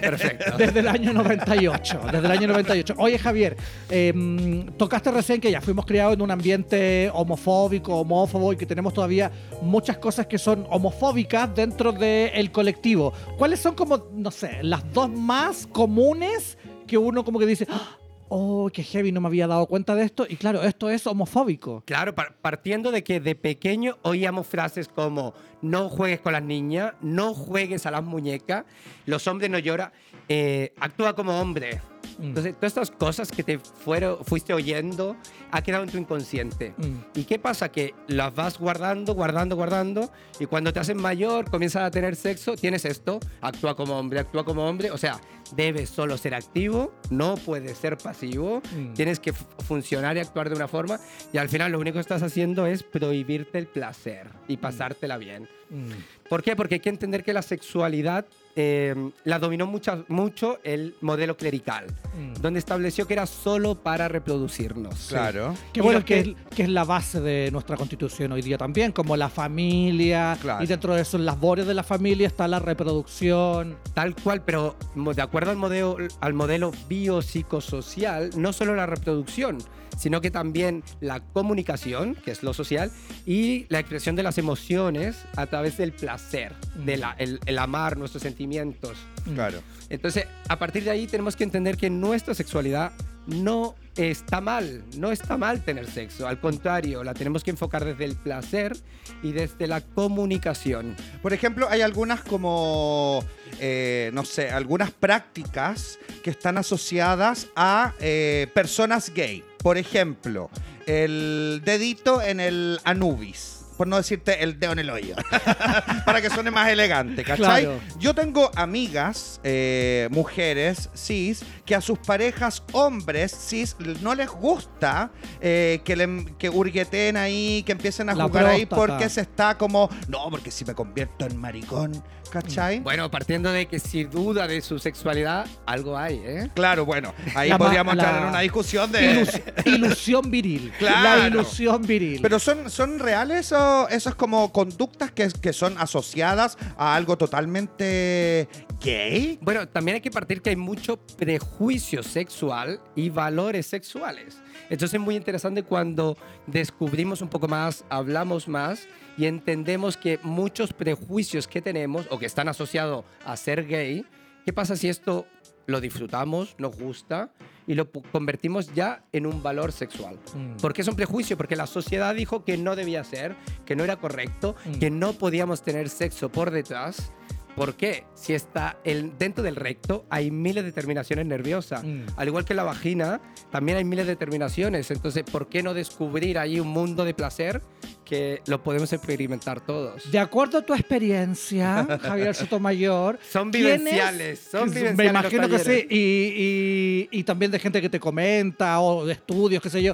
Perfecto. 0.00 0.56
Desde 0.58 0.80
el 0.80 0.88
año 0.88 1.12
98. 1.12 2.00
Desde 2.12 2.18
el 2.26 2.30
año 2.32 2.48
98. 2.48 2.94
Oye, 2.98 3.18
Javier, 3.18 3.56
eh, 3.90 4.64
tocaste 4.78 5.10
recién 5.10 5.40
que 5.40 5.50
ya 5.50 5.60
fuimos 5.60 5.84
criados 5.84 6.14
en 6.14 6.22
un 6.22 6.30
ambiente 6.30 6.85
homofóbico, 7.14 7.96
homófobo 8.00 8.52
y 8.52 8.56
que 8.56 8.66
tenemos 8.66 8.92
todavía 8.94 9.30
muchas 9.62 9.98
cosas 9.98 10.26
que 10.26 10.38
son 10.38 10.66
homofóbicas 10.70 11.54
dentro 11.54 11.92
del 11.92 12.50
colectivo. 12.52 13.12
¿Cuáles 13.38 13.60
son 13.60 13.74
como, 13.74 14.06
no 14.12 14.30
sé, 14.30 14.58
las 14.62 14.82
dos 14.92 15.08
más 15.10 15.66
comunes 15.66 16.58
que 16.86 16.98
uno 16.98 17.24
como 17.24 17.38
que 17.38 17.46
dice, 17.46 17.66
"Ah, 17.70 17.96
oh, 18.28 18.68
qué 18.72 18.82
heavy, 18.82 19.12
no 19.12 19.20
me 19.20 19.28
había 19.28 19.46
dado 19.46 19.66
cuenta 19.66 19.94
de 19.94 20.04
esto? 20.04 20.26
Y 20.28 20.36
claro, 20.36 20.62
esto 20.62 20.90
es 20.90 21.06
homofóbico. 21.06 21.82
Claro, 21.86 22.14
par- 22.14 22.36
partiendo 22.40 22.90
de 22.90 23.02
que 23.04 23.20
de 23.20 23.34
pequeño 23.34 23.98
oíamos 24.02 24.46
frases 24.46 24.88
como 24.88 25.32
no 25.62 25.88
juegues 25.88 26.20
con 26.20 26.32
las 26.32 26.42
niñas, 26.42 26.92
no 27.00 27.34
juegues 27.34 27.86
a 27.86 27.90
las 27.90 28.02
muñecas, 28.04 28.64
los 29.06 29.26
hombres 29.26 29.50
no 29.50 29.58
lloran, 29.58 29.90
eh, 30.28 30.72
actúa 30.80 31.14
como 31.14 31.40
hombre. 31.40 31.80
Mm. 32.18 32.24
Entonces, 32.24 32.54
todas 32.54 32.70
estas 32.72 32.90
cosas 32.90 33.30
que 33.30 33.42
te 33.42 33.58
fueron, 33.58 34.24
fuiste 34.24 34.52
oyendo 34.54 35.16
ha 35.50 35.62
quedado 35.62 35.84
en 35.84 35.90
tu 35.90 35.98
inconsciente. 35.98 36.74
Mm. 36.76 37.18
¿Y 37.18 37.24
qué 37.24 37.38
pasa? 37.38 37.70
Que 37.70 37.94
las 38.08 38.34
vas 38.34 38.58
guardando, 38.58 39.14
guardando, 39.14 39.56
guardando, 39.56 40.10
y 40.40 40.46
cuando 40.46 40.72
te 40.72 40.80
haces 40.80 40.96
mayor, 40.96 41.50
comienzas 41.50 41.82
a 41.84 41.90
tener 41.90 42.16
sexo, 42.16 42.56
tienes 42.56 42.84
esto, 42.84 43.20
actúa 43.40 43.76
como 43.76 43.98
hombre, 43.98 44.18
actúa 44.20 44.44
como 44.44 44.66
hombre, 44.66 44.90
o 44.90 44.98
sea, 44.98 45.20
debes 45.54 45.90
solo 45.90 46.16
ser 46.16 46.34
activo, 46.34 46.92
no 47.10 47.36
puedes 47.36 47.76
ser 47.78 47.96
pasivo, 47.96 48.60
Mm. 48.74 48.94
tienes 48.94 49.20
que 49.20 49.32
funcionar 49.32 50.16
y 50.16 50.20
actuar 50.20 50.48
de 50.48 50.56
una 50.56 50.68
forma, 50.68 50.98
y 51.32 51.38
al 51.38 51.48
final 51.48 51.72
lo 51.72 51.78
único 51.78 51.94
que 51.94 52.00
estás 52.00 52.22
haciendo 52.22 52.66
es 52.66 52.82
prohibirte 52.82 53.58
el 53.58 53.66
placer 53.66 54.28
y 54.48 54.56
pasártela 54.56 55.16
bien. 55.18 55.48
Mm. 55.70 55.90
¿Por 56.28 56.42
qué? 56.42 56.56
Porque 56.56 56.76
hay 56.76 56.80
que 56.80 56.88
entender 56.88 57.22
que 57.24 57.32
la 57.32 57.42
sexualidad 57.42 58.26
eh, 58.56 58.94
la 59.24 59.38
dominó 59.38 59.66
mucha- 59.66 60.02
mucho 60.08 60.58
el 60.64 60.94
modelo 61.02 61.36
clerical, 61.36 61.86
Mm. 62.18 62.40
donde 62.40 62.58
estableció 62.58 63.06
que 63.06 63.12
era 63.12 63.26
solo 63.26 63.74
para 63.74 64.08
reproducirnos. 64.08 65.06
Claro. 65.10 65.54
Que 65.72 65.80
Y 65.80 65.82
bueno, 65.82 66.00
que, 66.00 66.22
que- 66.22 66.30
es, 66.30 66.36
que 66.56 66.62
es 66.64 66.68
la 66.70 66.84
base 66.84 67.20
de 67.20 67.50
nuestra 67.52 67.76
constitución 67.76 68.32
hoy 68.32 68.40
día 68.42 68.56
también, 68.58 68.92
como 68.92 69.16
la 69.16 69.28
familia, 69.28 70.38
Claro. 70.40 70.64
y 70.64 70.66
dentro 70.66 70.94
de 70.94 71.02
eso, 71.02 71.16
en 71.18 71.24
las 71.26 71.36
labores 71.36 71.66
de 71.66 71.74
la 71.74 71.82
familia 71.82 72.26
está 72.26 72.48
la 72.48 72.58
reproducción. 72.58 73.76
Tal 73.92 74.14
cual, 74.16 74.42
pero 74.42 74.74
de 74.94 75.20
acuerdo 75.22 75.50
al 75.50 75.58
modelo, 75.58 75.98
al 76.20 76.32
modelo 76.32 76.72
biopsicosocial, 76.88 78.30
no 78.36 78.52
solo 78.54 78.74
la 78.74 78.86
reproducción, 78.86 79.58
sino 79.96 80.20
que 80.20 80.30
también 80.30 80.82
la 81.00 81.20
comunicación, 81.20 82.14
que 82.14 82.30
es 82.30 82.42
lo 82.42 82.52
social, 82.54 82.90
y 83.24 83.66
la 83.68 83.78
expresión 83.80 84.16
de 84.16 84.22
las 84.22 84.38
emociones 84.38 85.16
a 85.36 85.46
través 85.46 85.76
del 85.76 85.92
placer, 85.92 86.54
Mm. 86.76 86.84
del 86.84 87.02
el, 87.18 87.40
el 87.46 87.58
amar 87.58 87.96
nuestros 87.96 88.22
sentimientos. 88.22 88.96
Claro. 89.34 89.60
Entonces, 89.88 90.26
a 90.48 90.58
partir 90.58 90.84
de 90.84 90.90
ahí 90.90 91.06
tenemos 91.06 91.36
que 91.36 91.44
entender 91.44 91.76
que 91.76 91.90
nuestra 91.90 92.34
sexualidad 92.34 92.92
no 93.26 93.74
está 93.96 94.40
mal, 94.40 94.84
no 94.96 95.10
está 95.10 95.36
mal 95.36 95.64
tener 95.64 95.90
sexo, 95.90 96.28
al 96.28 96.38
contrario, 96.38 97.02
la 97.02 97.12
tenemos 97.14 97.42
que 97.42 97.50
enfocar 97.50 97.84
desde 97.84 98.04
el 98.04 98.14
placer 98.14 98.76
y 99.22 99.32
desde 99.32 99.66
la 99.66 99.80
comunicación. 99.80 100.94
Por 101.22 101.32
ejemplo, 101.32 101.66
hay 101.68 101.80
algunas 101.80 102.20
como, 102.22 103.24
eh, 103.58 104.10
no 104.12 104.24
sé, 104.24 104.50
algunas 104.50 104.90
prácticas 104.90 105.98
que 106.22 106.30
están 106.30 106.58
asociadas 106.58 107.48
a 107.56 107.94
eh, 108.00 108.48
personas 108.54 109.12
gay. 109.12 109.42
Por 109.66 109.78
ejemplo, 109.78 110.48
el 110.86 111.60
dedito 111.64 112.22
en 112.22 112.38
el 112.38 112.78
anubis. 112.84 113.64
Por 113.76 113.88
no 113.88 113.96
decirte 113.96 114.44
el 114.44 114.60
dedo 114.60 114.70
en 114.70 114.78
el 114.78 114.90
hoyo. 114.90 115.16
Para 116.06 116.22
que 116.22 116.30
suene 116.30 116.52
más 116.52 116.68
elegante, 116.68 117.24
¿cachai? 117.24 117.64
Claro. 117.64 117.80
Yo 117.98 118.14
tengo 118.14 118.52
amigas, 118.54 119.40
eh, 119.42 120.06
mujeres 120.12 120.88
cis, 120.94 121.44
que 121.64 121.74
a 121.74 121.80
sus 121.80 121.98
parejas 121.98 122.62
hombres 122.70 123.36
cis 123.36 123.74
no 124.00 124.14
les 124.14 124.28
gusta 124.28 125.10
eh, 125.40 125.80
que, 125.84 125.96
le, 125.96 126.26
que 126.38 126.48
hurgueteen 126.48 127.16
ahí, 127.16 127.64
que 127.64 127.72
empiecen 127.72 128.08
a 128.08 128.14
La 128.14 128.24
jugar 128.24 128.46
ahí 128.46 128.66
porque 128.66 129.08
se 129.08 129.22
está 129.22 129.58
como, 129.58 129.90
no, 130.06 130.30
porque 130.30 130.52
si 130.52 130.64
me 130.64 130.76
convierto 130.76 131.26
en 131.26 131.36
maricón, 131.36 132.04
¿cachai? 132.42 132.80
Bueno, 132.80 133.10
partiendo 133.10 133.50
de 133.52 133.66
que 133.66 133.78
si 133.78 134.04
duda 134.04 134.46
de 134.46 134.60
su 134.60 134.78
sexualidad, 134.78 135.46
algo 135.66 135.96
hay, 135.96 136.20
¿eh? 136.24 136.50
Claro, 136.54 136.84
bueno, 136.84 137.12
ahí 137.34 137.48
La 137.48 137.58
ma- 137.58 137.64
podríamos 137.64 137.96
la- 137.96 138.02
entrar 138.04 138.22
en 138.22 138.28
una 138.30 138.40
discusión 138.40 138.92
de... 138.92 139.00
Ilus- 139.22 139.42
ilusión 139.66 140.30
viril. 140.30 140.72
Claro. 140.78 141.20
La 141.22 141.26
ilusión 141.28 141.82
viril. 141.82 142.20
Pero 142.22 142.38
son, 142.38 142.70
son 142.70 142.98
reales 142.98 143.52
o 143.52 143.88
esas 143.88 144.14
como 144.14 144.52
conductas 144.52 145.10
que, 145.12 145.28
que 145.40 145.52
son 145.52 145.76
asociadas 145.78 146.56
a 146.76 146.94
algo 146.94 147.16
totalmente 147.18 148.48
gay. 148.82 149.38
Bueno, 149.40 149.66
también 149.68 149.96
hay 149.96 150.00
que 150.00 150.10
partir 150.10 150.42
que 150.42 150.50
hay 150.50 150.56
mucho 150.56 150.96
prejuicio 150.96 152.02
sexual 152.02 152.80
y 152.94 153.08
valores 153.10 153.66
sexuales. 153.66 154.38
Entonces 154.68 154.94
es 154.94 155.00
muy 155.00 155.16
interesante 155.16 155.62
cuando 155.62 156.16
descubrimos 156.46 157.20
un 157.22 157.28
poco 157.28 157.48
más, 157.48 157.84
hablamos 157.88 158.48
más 158.48 158.86
y 159.16 159.26
entendemos 159.26 159.96
que 159.96 160.18
muchos 160.22 160.72
prejuicios 160.72 161.48
que 161.48 161.62
tenemos 161.62 162.06
o 162.10 162.18
que 162.18 162.26
están 162.26 162.48
asociados 162.48 163.04
a 163.24 163.36
ser 163.36 163.66
gay, 163.66 164.04
¿qué 164.44 164.52
pasa 164.52 164.76
si 164.76 164.88
esto 164.88 165.26
lo 165.66 165.80
disfrutamos, 165.80 166.54
nos 166.58 166.76
gusta 166.78 167.30
y 167.66 167.74
lo 167.74 167.90
convertimos 167.90 168.72
ya 168.74 169.02
en 169.12 169.26
un 169.26 169.42
valor 169.42 169.72
sexual? 169.72 170.18
Mm. 170.34 170.56
¿Por 170.60 170.72
qué 170.72 170.82
es 170.82 170.88
un 170.88 170.94
prejuicio? 170.96 171.36
Porque 171.36 171.56
la 171.56 171.66
sociedad 171.66 172.14
dijo 172.14 172.44
que 172.44 172.56
no 172.56 172.76
debía 172.76 173.02
ser, 173.02 173.34
que 173.64 173.74
no 173.74 173.82
era 173.82 173.96
correcto, 173.96 174.54
Mm. 174.64 174.78
que 174.78 174.90
no 174.90 175.12
podíamos 175.14 175.62
tener 175.62 175.88
sexo 175.88 176.28
por 176.30 176.50
detrás. 176.50 177.10
¿Por 177.56 177.74
qué? 177.74 178.04
Si 178.14 178.34
está 178.34 178.78
el, 178.84 179.16
dentro 179.18 179.42
del 179.42 179.56
recto 179.56 180.04
hay 180.10 180.30
miles 180.30 180.62
de 180.64 180.72
terminaciones 180.72 181.24
nerviosas. 181.26 181.82
Mm. 181.82 182.02
Al 182.16 182.28
igual 182.28 182.44
que 182.44 182.52
la 182.54 182.62
vagina, 182.64 183.20
también 183.50 183.78
hay 183.78 183.84
miles 183.84 184.06
de 184.06 184.14
terminaciones. 184.14 184.90
Entonces, 184.90 185.24
¿por 185.24 185.48
qué 185.48 185.62
no 185.62 185.72
descubrir 185.74 186.38
ahí 186.38 186.60
un 186.60 186.68
mundo 186.68 187.04
de 187.04 187.14
placer 187.14 187.62
que 188.04 188.40
lo 188.46 188.62
podemos 188.62 188.92
experimentar 188.92 189.60
todos. 189.66 190.10
De 190.12 190.18
acuerdo 190.20 190.58
a 190.58 190.62
tu 190.62 190.74
experiencia, 190.74 191.84
Javier 192.02 192.34
Sotomayor. 192.36 193.18
Son 193.28 193.50
¿quiénes- 193.50 193.78
vivenciales, 193.82 194.38
son 194.50 194.70
vivenciales. 194.70 194.96
Me 194.96 195.04
los 195.04 195.10
imagino 195.12 195.42
que 195.48 195.58
talleres. 195.58 195.80
sí. 195.82 195.86
Y, 195.90 197.08
y- 197.10 197.18
y 197.18 197.22
también 197.24 197.50
de 197.50 197.58
gente 197.58 197.80
que 197.82 197.88
te 197.90 197.98
comenta 197.98 198.78
o 198.80 199.04
de 199.06 199.14
estudios, 199.14 199.60
qué 199.62 199.70
sé 199.70 199.82
yo. 199.82 199.92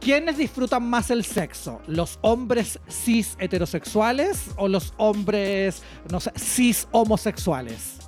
¿Quiénes 0.00 0.38
disfrutan 0.38 0.88
más 0.88 1.10
el 1.10 1.24
sexo? 1.24 1.80
¿Los 1.86 2.18
hombres 2.22 2.78
cis 2.88 3.36
heterosexuales 3.38 4.50
o 4.56 4.66
los 4.66 4.94
hombres, 4.96 5.82
no 6.10 6.20
sé, 6.20 6.32
cis 6.38 6.88
homosexuales? 6.90 7.98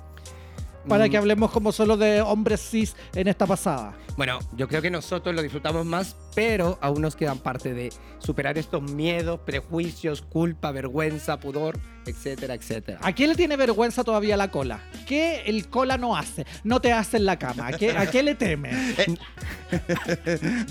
Para 0.87 1.05
Mm. 1.07 1.09
que 1.11 1.17
hablemos 1.17 1.51
como 1.51 1.71
solo 1.71 1.95
de 1.95 2.21
hombres 2.21 2.59
cis 2.61 2.95
en 3.13 3.27
esta 3.27 3.45
pasada. 3.45 3.93
Bueno, 4.17 4.39
yo 4.57 4.67
creo 4.67 4.81
que 4.81 4.89
nosotros 4.91 5.33
lo 5.35 5.41
disfrutamos 5.41 5.85
más, 5.85 6.15
pero 6.35 6.77
aún 6.81 7.01
nos 7.01 7.15
quedan 7.15 7.37
parte 7.37 7.73
de 7.73 7.91
superar 8.19 8.57
estos 8.57 8.81
miedos, 8.81 9.39
prejuicios, 9.45 10.21
culpa, 10.23 10.71
vergüenza, 10.71 11.39
pudor, 11.39 11.79
etcétera, 12.05 12.53
etcétera. 12.55 12.99
¿A 13.01 13.11
quién 13.13 13.29
le 13.29 13.35
tiene 13.35 13.55
vergüenza 13.57 14.03
todavía 14.03 14.37
la 14.37 14.49
cola? 14.51 14.79
¿Qué 15.07 15.43
el 15.45 15.67
cola 15.69 15.97
no 15.97 16.15
hace? 16.15 16.45
No 16.63 16.79
te 16.81 16.91
hace 16.93 17.17
en 17.17 17.25
la 17.25 17.37
cama. 17.39 17.67
¿A 17.67 17.71
qué, 17.73 17.91
a 17.91 18.09
qué 18.09 18.23
le 18.23 18.35
teme? 18.35 18.71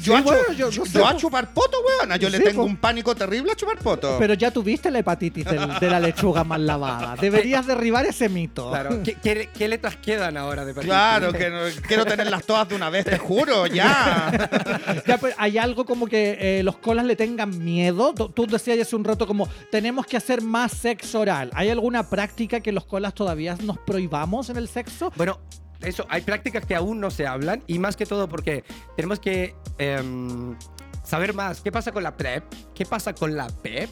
Yo, 0.02 0.16
a, 0.16 0.20
bueno, 0.22 0.40
yo- 0.56 0.70
yo 0.70 0.84
no 0.84 0.86
sé, 0.86 0.98
a 1.04 1.10
po. 1.12 1.16
chupar 1.18 1.52
poto, 1.52 1.76
weona. 1.86 2.16
Yo 2.16 2.28
le 2.28 2.38
tengo 2.40 2.62
po. 2.62 2.68
un 2.68 2.76
pánico 2.76 3.14
terrible 3.14 3.52
a 3.52 3.56
chupar 3.56 3.78
poto. 3.78 4.16
Pero 4.18 4.34
ya 4.34 4.50
tuviste 4.50 4.90
la 4.90 5.00
hepatitis 5.00 5.44
del- 5.44 5.78
de 5.80 5.90
la 5.90 5.98
lechuga 6.00 6.44
mal 6.44 6.64
lavada. 6.66 7.16
Deberías 7.20 7.66
derribar 7.66 8.06
ese 8.06 8.28
mito. 8.28 8.70
Claro. 8.70 9.02
¿Qué, 9.02 9.14
qué- 9.14 9.48
qué 9.56 9.68
letras 9.68 9.96
quedan 9.96 10.36
ahora 10.36 10.64
de 10.64 10.72
Claro, 10.74 11.32
que 11.32 11.50
no- 11.50 11.60
quiero 11.86 12.04
tenerlas 12.04 12.44
todas 12.44 12.68
de 12.68 12.76
una 12.76 12.90
vez, 12.90 13.04
te 13.04 13.18
juro, 13.18 13.66
ya. 13.66 14.30
Ya, 15.06 15.18
pues, 15.18 15.34
hay 15.38 15.58
algo 15.58 15.84
como 15.84 16.06
que 16.06 16.36
eh, 16.40 16.62
los 16.62 16.76
colas 16.76 17.04
le 17.04 17.16
tengan 17.16 17.58
miedo. 17.64 18.14
Tú 18.14 18.46
decías 18.46 18.78
hace 18.80 18.94
un 18.96 19.04
rato 19.04 19.26
como 19.26 19.48
tenemos 19.70 20.06
que 20.06 20.16
hacer 20.16 20.42
más 20.42 20.72
sexo 20.72 21.21
oral. 21.22 21.50
¿Hay 21.54 21.70
alguna 21.70 22.08
práctica 22.08 22.60
que 22.60 22.72
los 22.72 22.84
colas 22.84 23.14
todavía 23.14 23.56
nos 23.62 23.78
prohibamos 23.78 24.50
en 24.50 24.56
el 24.56 24.68
sexo? 24.68 25.12
Bueno, 25.16 25.40
eso, 25.80 26.06
hay 26.08 26.22
prácticas 26.22 26.64
que 26.64 26.74
aún 26.74 27.00
no 27.00 27.10
se 27.10 27.26
hablan 27.26 27.62
y 27.66 27.78
más 27.78 27.96
que 27.96 28.06
todo 28.06 28.28
porque 28.28 28.64
tenemos 28.96 29.18
que 29.18 29.54
em, 29.78 30.56
saber 31.02 31.34
más. 31.34 31.60
¿Qué 31.60 31.72
pasa 31.72 31.92
con 31.92 32.02
la 32.02 32.16
PrEP? 32.16 32.44
¿Qué 32.74 32.86
pasa 32.86 33.14
con 33.14 33.36
la 33.36 33.48
PEP? 33.48 33.90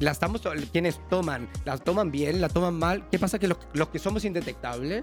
La 0.00 0.10
estamos, 0.10 0.42
quienes 0.72 1.00
toman, 1.08 1.48
las 1.64 1.84
toman 1.84 2.10
bien, 2.10 2.40
la 2.40 2.48
toman 2.48 2.74
mal. 2.74 3.08
¿Qué 3.10 3.18
pasa 3.18 3.38
que 3.38 3.46
los, 3.46 3.58
los 3.72 3.88
que 3.88 3.98
somos 3.98 4.24
indetectables, 4.24 5.02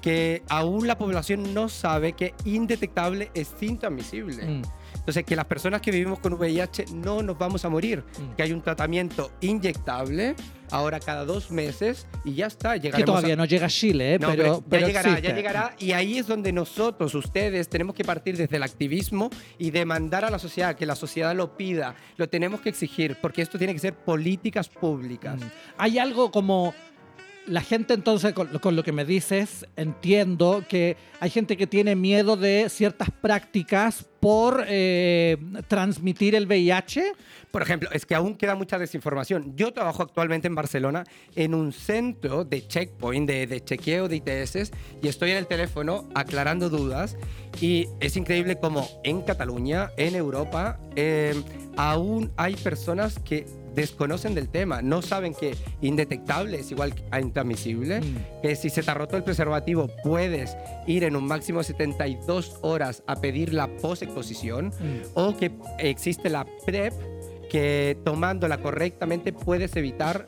que 0.00 0.42
aún 0.48 0.86
la 0.86 0.96
población 0.98 1.54
no 1.54 1.68
sabe 1.68 2.14
que 2.14 2.34
indetectable 2.44 3.30
es 3.34 3.54
intransmisible? 3.60 4.44
Mm. 4.44 4.62
Entonces, 5.00 5.24
que 5.24 5.34
las 5.34 5.46
personas 5.46 5.80
que 5.80 5.90
vivimos 5.90 6.20
con 6.20 6.34
VIH 6.34 6.86
no 6.94 7.22
nos 7.22 7.36
vamos 7.36 7.64
a 7.64 7.68
morir. 7.68 8.04
Mm. 8.18 8.36
Que 8.36 8.42
hay 8.44 8.52
un 8.52 8.62
tratamiento 8.62 9.32
inyectable 9.40 10.36
ahora 10.70 11.00
cada 11.00 11.24
dos 11.24 11.50
meses 11.50 12.06
y 12.24 12.34
ya 12.34 12.46
está. 12.46 12.78
Que 12.78 12.90
todavía 13.04 13.34
a- 13.34 13.36
no 13.36 13.44
llega 13.44 13.66
a 13.66 13.68
Chile, 13.68 14.14
¿eh? 14.14 14.18
no, 14.18 14.28
pero, 14.30 14.42
pero, 14.42 14.64
pero 14.68 14.80
ya 14.82 14.86
llegará, 14.86 15.08
existe. 15.10 15.28
ya 15.28 15.34
llegará. 15.34 15.74
Y 15.78 15.92
ahí 15.92 16.18
es 16.18 16.26
donde 16.26 16.52
nosotros, 16.52 17.14
ustedes, 17.14 17.68
tenemos 17.68 17.94
que 17.94 18.04
partir 18.04 18.36
desde 18.36 18.56
el 18.56 18.62
activismo 18.62 19.30
y 19.58 19.70
demandar 19.70 20.24
a 20.24 20.30
la 20.30 20.38
sociedad, 20.38 20.76
que 20.76 20.86
la 20.86 20.94
sociedad 20.94 21.34
lo 21.34 21.56
pida. 21.56 21.96
Lo 22.16 22.28
tenemos 22.28 22.60
que 22.60 22.68
exigir, 22.68 23.16
porque 23.20 23.42
esto 23.42 23.58
tiene 23.58 23.72
que 23.72 23.80
ser 23.80 23.94
políticas 23.94 24.68
públicas. 24.68 25.40
Mm. 25.40 25.44
Hay 25.78 25.98
algo 25.98 26.30
como 26.30 26.74
la 27.50 27.62
gente 27.62 27.94
entonces, 27.94 28.32
con, 28.32 28.46
con 28.60 28.76
lo 28.76 28.84
que 28.84 28.92
me 28.92 29.04
dices, 29.04 29.66
entiendo 29.74 30.64
que 30.68 30.96
hay 31.18 31.30
gente 31.30 31.56
que 31.56 31.66
tiene 31.66 31.96
miedo 31.96 32.36
de 32.36 32.68
ciertas 32.68 33.10
prácticas 33.10 34.06
por 34.20 34.64
eh, 34.68 35.36
transmitir 35.66 36.36
el 36.36 36.46
VIH. 36.46 37.12
Por 37.50 37.62
ejemplo, 37.62 37.88
es 37.92 38.06
que 38.06 38.14
aún 38.14 38.36
queda 38.36 38.54
mucha 38.54 38.78
desinformación. 38.78 39.56
Yo 39.56 39.72
trabajo 39.72 40.04
actualmente 40.04 40.46
en 40.46 40.54
Barcelona 40.54 41.02
en 41.34 41.54
un 41.54 41.72
centro 41.72 42.44
de 42.44 42.66
checkpoint, 42.68 43.28
de, 43.28 43.48
de 43.48 43.64
chequeo 43.64 44.06
de 44.06 44.16
ITS, 44.16 44.70
y 45.02 45.08
estoy 45.08 45.32
en 45.32 45.38
el 45.38 45.48
teléfono 45.48 46.08
aclarando 46.14 46.70
dudas. 46.70 47.16
Y 47.60 47.88
es 47.98 48.16
increíble 48.16 48.60
como 48.60 48.88
en 49.02 49.22
Cataluña, 49.22 49.90
en 49.96 50.14
Europa, 50.14 50.78
eh, 50.94 51.34
aún 51.76 52.30
hay 52.36 52.54
personas 52.54 53.18
que 53.18 53.46
desconocen 53.74 54.34
del 54.34 54.48
tema, 54.48 54.82
no 54.82 55.02
saben 55.02 55.34
que 55.34 55.54
indetectable 55.80 56.60
es 56.60 56.70
igual 56.70 56.94
a 57.10 57.20
intransmisible, 57.20 58.00
Mm. 58.00 58.16
que 58.42 58.56
si 58.56 58.70
se 58.70 58.82
te 58.82 58.90
ha 58.90 58.94
roto 58.94 59.16
el 59.16 59.22
preservativo 59.24 59.88
puedes 60.02 60.56
ir 60.86 61.04
en 61.04 61.16
un 61.16 61.26
máximo 61.26 61.58
de 61.60 61.64
72 61.64 62.56
horas 62.62 63.02
a 63.06 63.16
pedir 63.20 63.52
la 63.54 63.68
posexposición 63.78 64.68
Mm. 64.68 65.00
o 65.14 65.36
que 65.36 65.50
existe 65.78 66.28
la 66.30 66.46
PrEP 66.66 66.92
que 67.50 67.98
tomándola 68.04 68.58
correctamente 68.58 69.32
puedes 69.32 69.74
evitar 69.76 70.24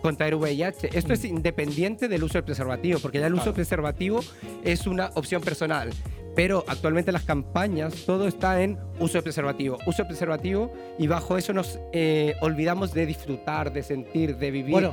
contraer 0.00 0.34
VIH. 0.34 0.90
Esto 0.98 1.12
es 1.14 1.24
independiente 1.24 2.08
del 2.08 2.24
uso 2.24 2.34
del 2.34 2.44
preservativo, 2.44 2.98
porque 3.00 3.20
ya 3.20 3.26
el 3.26 3.34
uso 3.34 3.46
del 3.46 3.54
preservativo 3.54 4.20
es 4.62 4.86
una 4.86 5.10
opción 5.14 5.40
personal. 5.42 5.90
Pero 6.34 6.64
actualmente 6.66 7.12
las 7.12 7.24
campañas, 7.24 7.94
todo 8.06 8.26
está 8.26 8.62
en 8.62 8.78
uso 8.98 9.18
de 9.18 9.22
preservativo. 9.22 9.78
Uso 9.86 10.02
de 10.02 10.08
preservativo 10.08 10.72
y 10.98 11.06
bajo 11.06 11.38
eso 11.38 11.52
nos 11.52 11.78
eh, 11.92 12.34
olvidamos 12.40 12.92
de 12.92 13.06
disfrutar, 13.06 13.72
de 13.72 13.82
sentir, 13.82 14.36
de 14.36 14.50
vivir. 14.50 14.90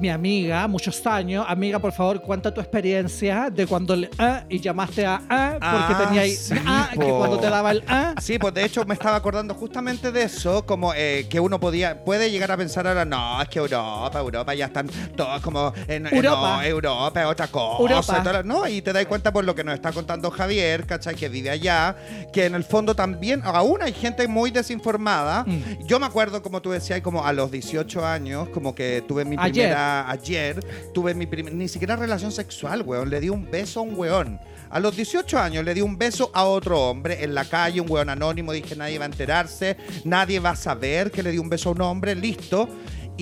Mi 0.00 0.08
amiga, 0.08 0.66
muchos 0.66 1.06
años, 1.06 1.44
amiga, 1.46 1.78
por 1.78 1.92
favor, 1.92 2.22
cuenta 2.22 2.52
tu 2.52 2.60
experiencia 2.60 3.50
de 3.50 3.66
cuando 3.66 3.94
le 3.94 4.08
ah, 4.18 4.44
y 4.48 4.58
llamaste 4.58 5.04
a 5.04 5.20
ah 5.28 5.50
porque 5.52 5.94
Ah, 5.94 6.04
tenía 6.06 6.22
ahí 6.22 6.30
sí, 6.30 6.54
ah, 6.66 6.88
que 6.90 6.96
cuando 6.98 7.38
te 7.38 7.50
daba 7.50 7.70
el 7.70 7.84
ah. 7.86 8.14
Sí, 8.18 8.38
pues 8.38 8.54
de 8.54 8.64
hecho 8.64 8.84
me 8.86 8.94
estaba 8.94 9.16
acordando 9.16 9.54
justamente 9.54 10.10
de 10.10 10.22
eso, 10.22 10.64
como 10.64 10.94
eh, 10.94 11.26
que 11.28 11.38
uno 11.38 11.60
podía, 11.60 12.02
puede 12.02 12.30
llegar 12.30 12.50
a 12.50 12.56
pensar 12.56 12.86
ahora, 12.86 13.04
no, 13.04 13.42
es 13.42 13.48
que 13.48 13.58
Europa, 13.58 14.18
Europa 14.18 14.54
ya 14.54 14.66
están 14.66 14.88
todos 15.14 15.42
como 15.42 15.74
en 15.86 16.06
Europa. 16.06 16.56
no, 16.56 16.62
Europa 16.62 17.20
es 17.20 17.26
otra 17.26 17.48
cosa. 17.48 17.82
Europa. 17.82 18.42
y 18.42 18.48
no, 18.48 18.68
y 18.68 18.82
te 18.82 18.94
das 18.94 19.04
cuenta 19.04 19.32
por 19.32 19.44
lo 19.44 19.54
que 19.54 19.64
nos 19.64 19.74
está 19.74 19.92
contando 19.92 20.30
Javier, 20.30 20.86
¿cachai? 20.86 21.14
Que 21.14 21.28
vive 21.28 21.50
allá, 21.50 21.94
que 22.32 22.46
en 22.46 22.54
el 22.54 22.64
fondo 22.64 22.94
también, 22.94 23.42
aún 23.44 23.82
hay 23.82 23.92
gente 23.92 24.26
muy 24.28 24.50
desinformada. 24.50 25.44
Mm. 25.46 25.86
Yo 25.86 26.00
me 26.00 26.06
acuerdo, 26.06 26.42
como 26.42 26.62
tú 26.62 26.70
decías, 26.70 27.02
como 27.02 27.24
a 27.24 27.32
los 27.34 27.50
18 27.50 28.06
años, 28.06 28.48
como 28.48 28.74
que 28.74 29.04
tuve 29.06 29.24
mi 29.26 29.36
Ayer. 29.38 29.52
primera, 29.52 29.69
ayer, 29.72 30.64
tuve 30.92 31.14
mi 31.14 31.26
primera, 31.26 31.54
ni 31.54 31.68
siquiera 31.68 31.96
relación 31.96 32.32
sexual, 32.32 32.82
weón, 32.82 33.10
le 33.10 33.20
di 33.20 33.28
un 33.28 33.50
beso 33.50 33.80
a 33.80 33.82
un 33.82 33.94
weón. 33.94 34.40
A 34.70 34.78
los 34.78 34.94
18 34.94 35.36
años 35.36 35.64
le 35.64 35.74
di 35.74 35.80
un 35.80 35.98
beso 35.98 36.30
a 36.32 36.44
otro 36.44 36.80
hombre 36.88 37.24
en 37.24 37.34
la 37.34 37.44
calle, 37.44 37.80
un 37.80 37.90
weón 37.90 38.08
anónimo, 38.08 38.52
dije 38.52 38.76
nadie 38.76 38.98
va 38.98 39.04
a 39.04 39.08
enterarse, 39.08 39.76
nadie 40.04 40.38
va 40.38 40.50
a 40.50 40.56
saber 40.56 41.10
que 41.10 41.24
le 41.24 41.32
di 41.32 41.38
un 41.38 41.48
beso 41.48 41.70
a 41.70 41.72
un 41.72 41.80
hombre, 41.80 42.14
listo. 42.14 42.68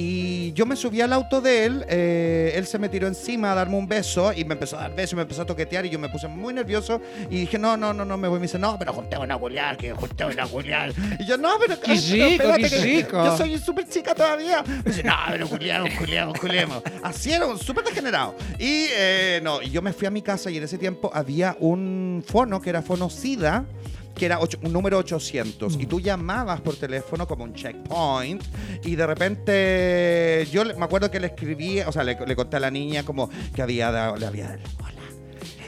Y 0.00 0.52
yo 0.52 0.64
me 0.64 0.76
subí 0.76 1.00
al 1.00 1.12
auto 1.12 1.40
de 1.40 1.64
él, 1.64 1.84
eh, 1.88 2.52
él 2.54 2.68
se 2.68 2.78
me 2.78 2.88
tiró 2.88 3.08
encima 3.08 3.50
a 3.50 3.56
darme 3.56 3.76
un 3.76 3.88
beso 3.88 4.32
y 4.32 4.44
me 4.44 4.54
empezó 4.54 4.78
a 4.78 4.82
dar 4.82 4.94
besos, 4.94 5.16
me 5.16 5.22
empezó 5.22 5.42
a 5.42 5.46
toquetear 5.46 5.87
y 5.87 5.90
yo 5.90 5.98
me 5.98 6.08
puse 6.08 6.28
muy 6.28 6.54
nervioso 6.54 7.00
y 7.28 7.40
dije, 7.40 7.58
no, 7.58 7.76
no, 7.76 7.92
no, 7.92 8.04
no, 8.04 8.16
me 8.16 8.28
voy. 8.28 8.38
Me 8.38 8.44
dice, 8.44 8.61
no, 8.61 8.78
pero 8.78 8.92
juntémonos 8.92 9.37
a 9.37 9.40
culiar, 9.40 9.76
que 9.76 9.90
juntémonos 9.90 10.38
a 10.38 10.52
culiar. 10.52 10.92
Y 11.18 11.26
yo, 11.26 11.37
no, 11.37 11.58
pero... 11.58 11.80
Qué 11.80 11.90
ay, 11.90 12.06
pero 12.08 12.28
rico, 12.28 12.42
espérate 12.44 12.70
qué 12.70 12.80
rico. 12.80 13.24
Yo 13.24 13.37
soy 13.37 13.58
súper 13.58 13.88
chica 13.88 14.14
todavía. 14.14 14.62
Me 14.62 14.82
dice, 14.84 15.02
no, 15.02 15.16
pero 15.30 15.48
culiamos, 15.48 15.90
culiamos, 15.98 16.38
culiamos. 16.38 16.82
Así 17.02 17.32
era, 17.32 17.56
súper 17.56 17.82
degenerado. 17.82 18.37
Y 18.56 18.87
eh, 18.92 19.40
no, 19.42 19.61
y 19.61 19.70
yo 19.70 19.82
me 19.82 19.92
fui 19.92 20.06
a 20.06 20.11
mi 20.11 20.22
casa 20.22 20.48
y 20.48 20.58
en 20.58 20.62
ese 20.62 20.78
tiempo 20.78 21.11
había 21.12 21.56
un 21.58 22.22
fono 22.24 22.61
que 22.61 22.70
era 22.70 22.82
fono 22.82 23.11
SIDA 23.11 23.64
que 24.18 24.26
era 24.26 24.38
ocho- 24.40 24.59
un 24.62 24.72
número 24.72 24.98
800 24.98 25.76
y 25.81 25.87
tú 25.87 26.00
llamabas 26.00 26.61
por 26.61 26.76
teléfono 26.76 27.26
como 27.26 27.44
un 27.44 27.54
checkpoint 27.54 28.42
y 28.85 28.96
de 28.96 29.07
repente 29.07 30.46
yo 30.52 30.64
me 30.76 30.85
acuerdo 30.85 31.11
que 31.11 31.20
le 31.20 31.28
escribí, 31.28 31.81
o 31.81 31.92
sea, 31.92 32.04
le, 32.04 32.18
le 32.26 32.37
conté 32.37 32.57
a 32.57 32.61
la 32.61 32.70
niña 32.70 33.02
como 33.04 33.31
que 33.54 33.62
había 33.62 33.90
dado, 33.90 34.16
le 34.16 34.26
había 34.26 34.48
dado, 34.48 34.61
hola, 34.81 35.02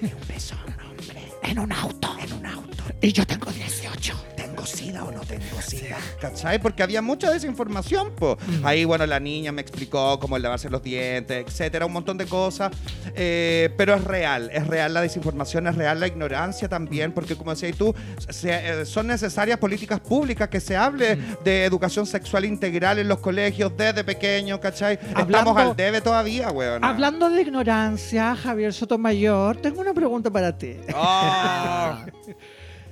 le 0.02 0.08
di 0.08 0.12
un 0.14 0.28
beso 0.28 0.54
a 0.56 0.64
un 0.66 0.90
hombre 0.90 1.22
en 1.44 1.58
un 1.58 1.72
auto, 1.72 2.16
en 2.22 2.32
un 2.34 2.46
auto 2.46 2.84
y 3.00 3.12
yo 3.12 3.26
tengo 3.26 3.50
18. 3.50 4.14
¿Tengo 4.60 4.66
sida 4.66 5.04
o 5.04 5.10
no 5.10 5.20
tengo 5.20 5.60
sida? 5.62 5.96
¿Cachai? 6.20 6.60
Porque 6.60 6.82
había 6.82 7.00
mucha 7.02 7.30
desinformación, 7.30 8.12
po. 8.14 8.36
Ahí, 8.62 8.84
bueno, 8.84 9.06
la 9.06 9.18
niña 9.20 9.52
me 9.52 9.62
explicó 9.62 10.18
cómo 10.20 10.38
lavarse 10.38 10.68
los 10.68 10.82
dientes, 10.82 11.44
etcétera, 11.46 11.86
un 11.86 11.92
montón 11.92 12.18
de 12.18 12.26
cosas. 12.26 12.70
Eh, 13.14 13.70
pero 13.76 13.94
es 13.94 14.04
real, 14.04 14.50
es 14.52 14.66
real 14.66 14.92
la 14.94 15.00
desinformación, 15.00 15.66
es 15.66 15.74
real 15.76 15.98
la 16.00 16.06
ignorancia 16.06 16.68
también, 16.68 17.12
porque 17.12 17.36
como 17.36 17.50
decías 17.52 17.76
tú, 17.76 17.94
se- 18.28 18.80
eh, 18.82 18.84
son 18.86 19.06
necesarias 19.06 19.58
políticas 19.58 20.00
públicas 20.00 20.48
que 20.48 20.60
se 20.60 20.76
hable 20.76 21.16
de 21.44 21.64
educación 21.64 22.06
sexual 22.06 22.44
integral 22.44 22.98
en 22.98 23.08
los 23.08 23.18
colegios 23.20 23.72
desde 23.76 24.04
pequeños, 24.04 24.58
¿cachai? 24.60 24.98
Estamos 25.18 25.56
al 25.56 25.74
debe 25.76 26.00
todavía, 26.00 26.50
weón. 26.50 26.84
Hablando 26.84 27.30
de 27.30 27.40
ignorancia, 27.42 28.36
Javier 28.36 28.72
Sotomayor, 28.74 29.56
tengo 29.56 29.80
una 29.80 29.94
pregunta 29.94 30.30
para 30.30 30.56
ti. 30.56 30.76
Ah. 30.94 32.04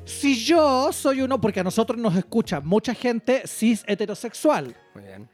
Si 0.08 0.42
yo 0.42 0.90
soy 0.90 1.20
uno, 1.20 1.38
porque 1.38 1.60
a 1.60 1.64
nosotros 1.64 1.98
nos 1.98 2.16
escucha 2.16 2.60
mucha 2.60 2.94
gente 2.94 3.42
cis 3.46 3.84
heterosexual, 3.86 4.74
Muy 4.94 5.04
bien. 5.04 5.28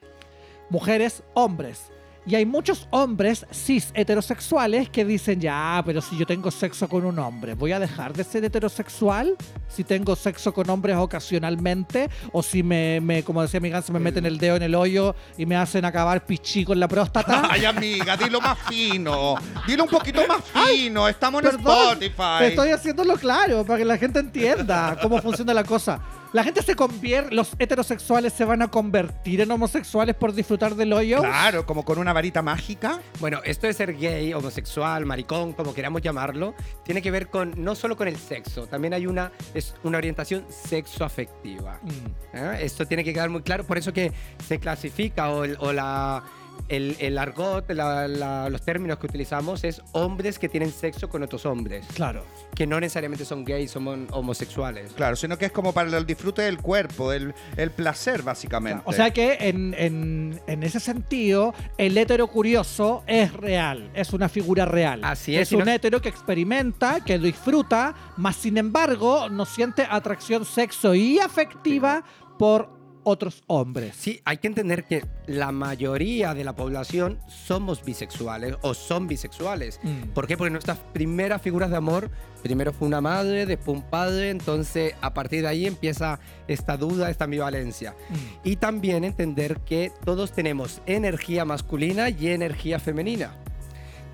mujeres, 0.69 1.23
hombres. 1.35 1.93
Y 2.27 2.35
hay 2.37 2.47
muchos 2.47 2.89
hombres 2.91 3.45
cis 3.53 3.91
heterosexuales 3.93 4.89
que 4.89 5.05
dicen, 5.05 5.41
ya, 5.41 5.83
pero 5.85 6.01
si 6.01 6.17
yo 6.17 6.25
tengo 6.25 6.51
sexo 6.51 6.89
con 6.89 7.05
un 7.05 7.19
hombre, 7.19 7.53
¿voy 7.55 7.73
a 7.73 7.79
dejar 7.79 8.15
de 8.15 8.25
ser 8.25 8.45
heterosexual? 8.45 9.37
Si 9.69 9.85
tengo 9.85 10.17
sexo 10.17 10.55
con 10.55 10.71
hombres 10.71 10.97
ocasionalmente, 10.97 12.09
o 12.33 12.43
si 12.43 12.63
me, 12.63 12.99
me 13.03 13.23
como 13.23 13.43
decía 13.43 13.61
mi 13.61 13.69
ganso, 13.69 13.93
me 13.93 14.01
meten 14.01 14.25
el 14.25 14.39
dedo 14.39 14.57
en 14.57 14.63
el 14.63 14.75
hoyo 14.75 15.15
y 15.37 15.45
me 15.45 15.57
hacen 15.57 15.85
acabar 15.85 16.25
pichí 16.25 16.65
con 16.65 16.81
la 16.81 16.89
próstata. 16.89 17.47
Ay, 17.51 17.67
amiga, 17.67 18.17
dilo 18.17 18.41
más 18.41 18.59
fino. 18.69 19.35
Dilo 19.67 19.85
un 19.85 19.91
poquito 19.91 20.23
más 20.27 20.41
fino. 20.71 21.07
Estamos 21.07 21.45
en 21.45 21.51
Perdón, 21.51 22.03
Spotify. 22.03 22.45
Estoy 22.45 22.71
haciéndolo 22.71 23.17
claro 23.17 23.67
para 23.67 23.79
que 23.79 23.85
la 23.85 23.99
gente 23.99 24.21
entienda 24.21 24.97
cómo 25.03 25.21
funciona 25.21 25.53
la 25.53 25.65
cosa. 25.65 26.01
La 26.35 26.43
gente 26.43 26.63
se 26.63 26.75
convierte, 26.75 27.33
los 27.33 27.53
heterosexuales 27.61 28.33
se 28.33 28.45
van 28.45 28.61
a 28.61 28.67
convertir 28.67 29.41
en 29.41 29.53
homosexuales 29.53 30.17
por 30.17 30.33
disfrutar 30.33 30.75
del 30.75 30.93
hoyo. 30.93 31.21
Claro, 31.21 31.65
como 31.65 31.85
con 31.85 31.97
una 31.97 32.13
varita 32.13 32.43
mágica. 32.43 33.01
Bueno, 33.21 33.39
esto 33.45 33.69
de 33.69 33.73
ser 33.73 33.97
gay, 33.97 34.35
homosexual, 34.35 35.07
maricón, 35.07 35.53
como 35.53 35.73
queramos 35.73 36.03
llamarlo, 36.03 36.57
tiene 36.83 37.03
que 37.03 37.13
ver 37.13 37.29
con 37.29 37.55
no 37.57 37.77
solo 37.77 37.97
con 37.97 38.09
el 38.09 38.17
sexo, 38.17 38.67
también 38.67 38.95
hay 38.95 39.07
una, 39.07 39.31
es 39.55 39.77
una 39.85 39.99
orientación 39.99 40.45
sexoafectiva. 40.49 41.79
Mm. 41.81 42.37
¿eh? 42.37 42.59
Esto 42.63 42.85
tiene 42.85 43.05
que 43.05 43.15
quedar 43.15 43.31
muy 43.31 43.43
claro, 43.43 43.63
por 43.63 43.79
eso 43.79 43.93
que 43.93 44.13
se 44.45 44.59
clasifica 44.59 45.31
o, 45.31 45.73
la, 45.73 46.25
el, 46.69 46.97
el 46.99 47.19
argot, 47.19 47.71
la- 47.73 48.09
la- 48.09 48.49
los 48.49 48.63
términos 48.63 48.99
que 48.99 49.07
utilizamos 49.07 49.65
es 49.65 49.83
hombres 49.93 50.39
que 50.39 50.49
tienen 50.49 50.73
sexo 50.73 51.09
con 51.09 51.23
otros 51.23 51.45
hombres, 51.47 51.85
Claro. 51.95 52.25
que 52.55 52.67
no 52.67 52.81
necesariamente 52.81 53.25
son 53.25 53.45
gays, 53.45 53.71
son 53.71 54.07
homosexuales. 54.13 54.93
Claro, 54.93 55.17
sino 55.17 55.37
que 55.37 55.45
es 55.47 55.53
como 55.53 55.73
para 55.73 55.97
el 55.97 56.07
disfrute 56.07 56.43
del 56.43 56.59
cuerpo, 56.59 57.13
el, 57.13 57.35
el 57.57 57.71
placer, 57.71 58.23
básicamente. 58.23 58.83
O 58.87 58.93
sea 58.93 59.11
que 59.13 59.37
en, 59.41 59.75
en- 59.79 60.41
en 60.47 60.63
ese 60.63 60.81
sentido, 60.81 61.55
el 61.79 61.97
hétero 61.99 62.29
curioso 62.29 63.03
es 63.07 63.33
real, 63.35 63.91
es 63.95 64.13
una 64.13 64.29
figura 64.29 64.65
real. 64.65 65.01
Así 65.05 65.37
es, 65.37 65.49
Es 65.49 65.53
un 65.53 65.65
no- 65.67 65.71
hétero 65.71 66.01
que 66.01 66.09
experimenta, 66.09 67.01
que 67.05 67.19
lo 67.19 67.25
disfruta, 67.27 67.95
más 68.17 68.37
sin 68.37 68.57
embargo 68.57 69.29
no 69.29 69.45
siente 69.45 69.87
atracción 69.89 70.45
sexo 70.45 70.95
y 70.95 71.19
afectiva 71.19 72.03
por 72.39 72.71
otros 73.05 73.45
hombres. 73.47 73.95
Sí, 73.97 74.21
hay 74.25 74.39
que 74.39 74.47
entender 74.47 74.85
que 74.85 75.05
la 75.27 75.53
mayoría 75.53 76.35
de 76.35 76.45
la 76.45 76.57
población 76.57 77.19
somos 77.29 77.85
bisexuales 77.85 78.57
o 78.63 78.75
son 78.75 79.07
bisexuales. 79.07 79.81
Mm. 79.83 80.09
¿Por 80.15 80.27
qué? 80.27 80.37
Porque 80.37 80.51
nuestras 80.51 80.79
primeras 80.93 81.41
figuras 81.41 81.71
de 81.71 81.77
amor, 81.77 82.11
primero 82.43 82.73
fue 82.73 82.89
una 82.89 83.01
madre, 83.01 83.47
después 83.47 83.77
un 83.79 83.83
padre, 83.83 84.31
entonces 84.31 84.95
a 85.01 85.15
partir 85.15 85.43
de 85.43 85.49
ahí 85.49 85.67
empieza 85.67 86.19
esta 86.49 86.77
duda, 86.77 87.11
esta 87.11 87.25
ambivalencia. 87.25 87.93
Mm. 87.93 88.49
Y 88.49 88.57
también 88.57 89.05
entender 89.05 89.61
que 89.61 89.93
todos 90.05 90.33
tenemos 90.33 90.81
energía 90.87 91.45
masculina 91.45 92.11
y 92.11 92.29
energía 92.29 92.79
femenina. 92.79 93.35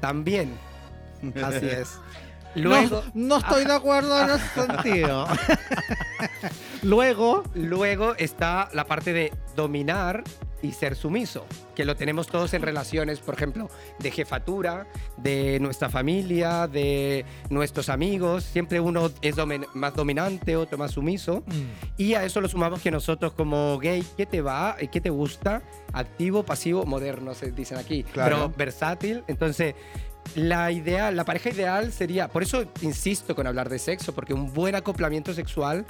También. 0.00 0.50
Así 1.42 1.66
es. 1.66 1.98
Luego, 2.54 3.02
no, 3.14 3.26
no 3.28 3.36
estoy 3.38 3.64
de 3.64 3.72
acuerdo 3.72 4.20
en 4.20 4.30
ese 4.30 4.48
sentido. 4.66 5.26
Luego, 6.82 7.42
luego 7.54 8.14
está 8.16 8.68
la 8.72 8.86
parte 8.86 9.12
de 9.12 9.32
dominar 9.54 10.24
y 10.62 10.72
ser 10.72 10.94
sumiso, 10.94 11.46
que 11.74 11.84
lo 11.86 11.96
tenemos 11.96 12.26
todos 12.26 12.52
en 12.54 12.60
relaciones, 12.62 13.20
por 13.20 13.34
ejemplo, 13.34 13.68
de 13.98 14.10
jefatura, 14.10 14.86
de 15.16 15.58
nuestra 15.60 15.88
familia, 15.88 16.66
de 16.66 17.24
nuestros 17.48 17.88
amigos. 17.88 18.44
Siempre 18.44 18.78
uno 18.80 19.10
es 19.22 19.36
más 19.74 19.94
dominante, 19.94 20.56
otro 20.56 20.76
más 20.78 20.92
sumiso. 20.92 21.42
mm, 21.46 21.98
Y 21.98 22.14
a 22.14 22.24
eso 22.24 22.40
lo 22.40 22.48
sumamos 22.48 22.80
que 22.80 22.90
nosotros 22.90 23.32
como 23.32 23.78
gay, 23.78 24.04
¿qué 24.16 24.26
te 24.26 24.40
va? 24.42 24.76
¿Qué 24.90 25.00
te 25.00 25.10
gusta? 25.10 25.62
Activo, 25.92 26.42
pasivo, 26.44 26.84
moderno, 26.84 27.34
se 27.34 27.52
dicen 27.52 27.78
aquí. 27.78 28.04
Claro. 28.04 28.36
Pero 28.36 28.52
versátil. 28.56 29.24
Entonces, 29.28 29.74
la 30.34 30.70
la 31.10 31.24
pareja 31.24 31.50
ideal 31.50 31.92
sería, 31.92 32.28
por 32.28 32.42
eso 32.42 32.64
insisto 32.82 33.34
con 33.34 33.46
hablar 33.46 33.68
de 33.68 33.78
sexo, 33.78 34.14
porque 34.14 34.34
un 34.34 34.52
buen 34.52 34.74
acoplamiento 34.74 35.34
sexual 35.34 35.84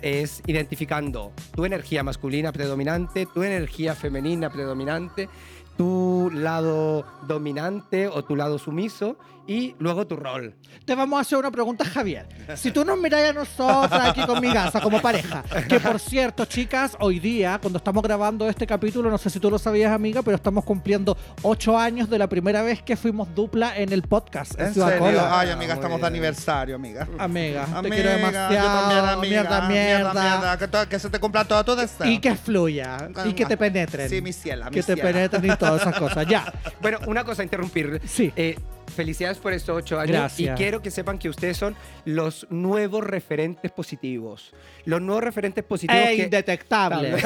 es 0.00 0.42
identificando 0.46 1.32
tu 1.54 1.64
energía 1.64 2.02
masculina 2.02 2.52
predominante, 2.52 3.26
tu 3.26 3.42
energía 3.42 3.94
femenina 3.94 4.50
predominante, 4.50 5.28
tu 5.76 6.30
lado 6.32 7.04
dominante 7.26 8.08
o 8.08 8.24
tu 8.24 8.36
lado 8.36 8.58
sumiso 8.58 9.16
y 9.46 9.74
luego 9.78 10.06
tu 10.06 10.16
rol. 10.16 10.54
te 10.84 10.94
vamos 10.94 11.18
a 11.18 11.22
hacer 11.22 11.38
una 11.38 11.50
pregunta, 11.50 11.84
Javier. 11.84 12.26
Si 12.56 12.70
tú 12.70 12.84
nos 12.84 12.98
miras 12.98 13.30
a 13.30 13.32
nosotras 13.32 14.08
aquí 14.10 14.24
con 14.24 14.40
mi 14.40 14.52
casa 14.52 14.80
como 14.80 15.00
pareja, 15.00 15.42
que 15.68 15.80
por 15.80 15.98
cierto, 15.98 16.44
chicas, 16.44 16.96
hoy 17.00 17.18
día, 17.18 17.58
cuando 17.60 17.78
estamos 17.78 18.02
grabando 18.02 18.48
este 18.48 18.66
capítulo, 18.66 19.10
no 19.10 19.18
sé 19.18 19.30
si 19.30 19.40
tú 19.40 19.50
lo 19.50 19.58
sabías, 19.58 19.92
amiga, 19.92 20.22
pero 20.22 20.36
estamos 20.36 20.64
cumpliendo 20.64 21.16
ocho 21.42 21.76
años 21.78 22.08
de 22.08 22.18
la 22.18 22.28
primera 22.28 22.62
vez 22.62 22.82
que 22.82 22.96
fuimos 22.96 23.34
dupla 23.34 23.76
en 23.76 23.92
el 23.92 24.02
podcast. 24.02 24.58
¿En 24.60 24.72
Ciudad 24.72 24.88
serio? 24.88 25.04
Cola. 25.04 25.40
Ay, 25.40 25.50
amiga, 25.50 25.74
Muy 25.74 25.80
estamos 25.82 26.00
de 26.00 26.06
aniversario, 26.06 26.76
amiga. 26.76 27.08
Amiga, 27.18 27.64
te 27.66 27.76
Amiga, 27.78 27.94
quiero 27.96 28.10
yo 28.10 28.16
demasiado. 28.16 28.80
también, 28.80 29.04
amiga. 29.04 29.42
mierda, 29.42 29.68
mierda. 29.68 30.58
mierda. 30.58 30.88
Que, 30.88 30.98
se 30.98 31.10
te 31.10 31.18
cumpla 31.18 31.44
todo 31.44 31.64
tu 31.64 31.74
deseo. 31.74 32.06
Y 32.06 32.18
que 32.18 32.36
fluya. 32.36 33.08
Y 33.24 33.32
que 33.32 33.44
te 33.46 33.56
penetren. 33.56 34.08
Sí, 34.08 34.22
mi 34.22 34.32
ciela, 34.32 34.66
mi 34.70 34.74
Que 34.76 34.82
te 34.82 34.94
ciela. 34.94 35.02
penetren 35.10 35.44
y 35.50 35.56
todas 35.56 35.80
esas 35.82 35.98
cosas. 35.98 36.26
Ya. 36.26 36.52
Bueno, 36.80 36.98
una 37.06 37.24
cosa, 37.24 37.42
interrumpir. 37.42 38.00
Sí. 38.06 38.32
Eh, 38.36 38.56
felicidades 38.94 39.31
por 39.38 39.52
estos 39.52 39.76
ocho 39.76 39.98
años. 39.98 40.16
Gracias. 40.16 40.54
Y 40.54 40.56
quiero 40.56 40.82
que 40.82 40.90
sepan 40.90 41.18
que 41.18 41.28
ustedes 41.28 41.56
son 41.56 41.76
los 42.04 42.46
nuevos 42.50 43.04
referentes 43.04 43.70
positivos. 43.70 44.52
Los 44.84 45.00
nuevos 45.00 45.24
referentes 45.24 45.64
positivos 45.64 46.04
E 46.04 46.16
que... 46.16 46.22
indetectable. 46.24 47.16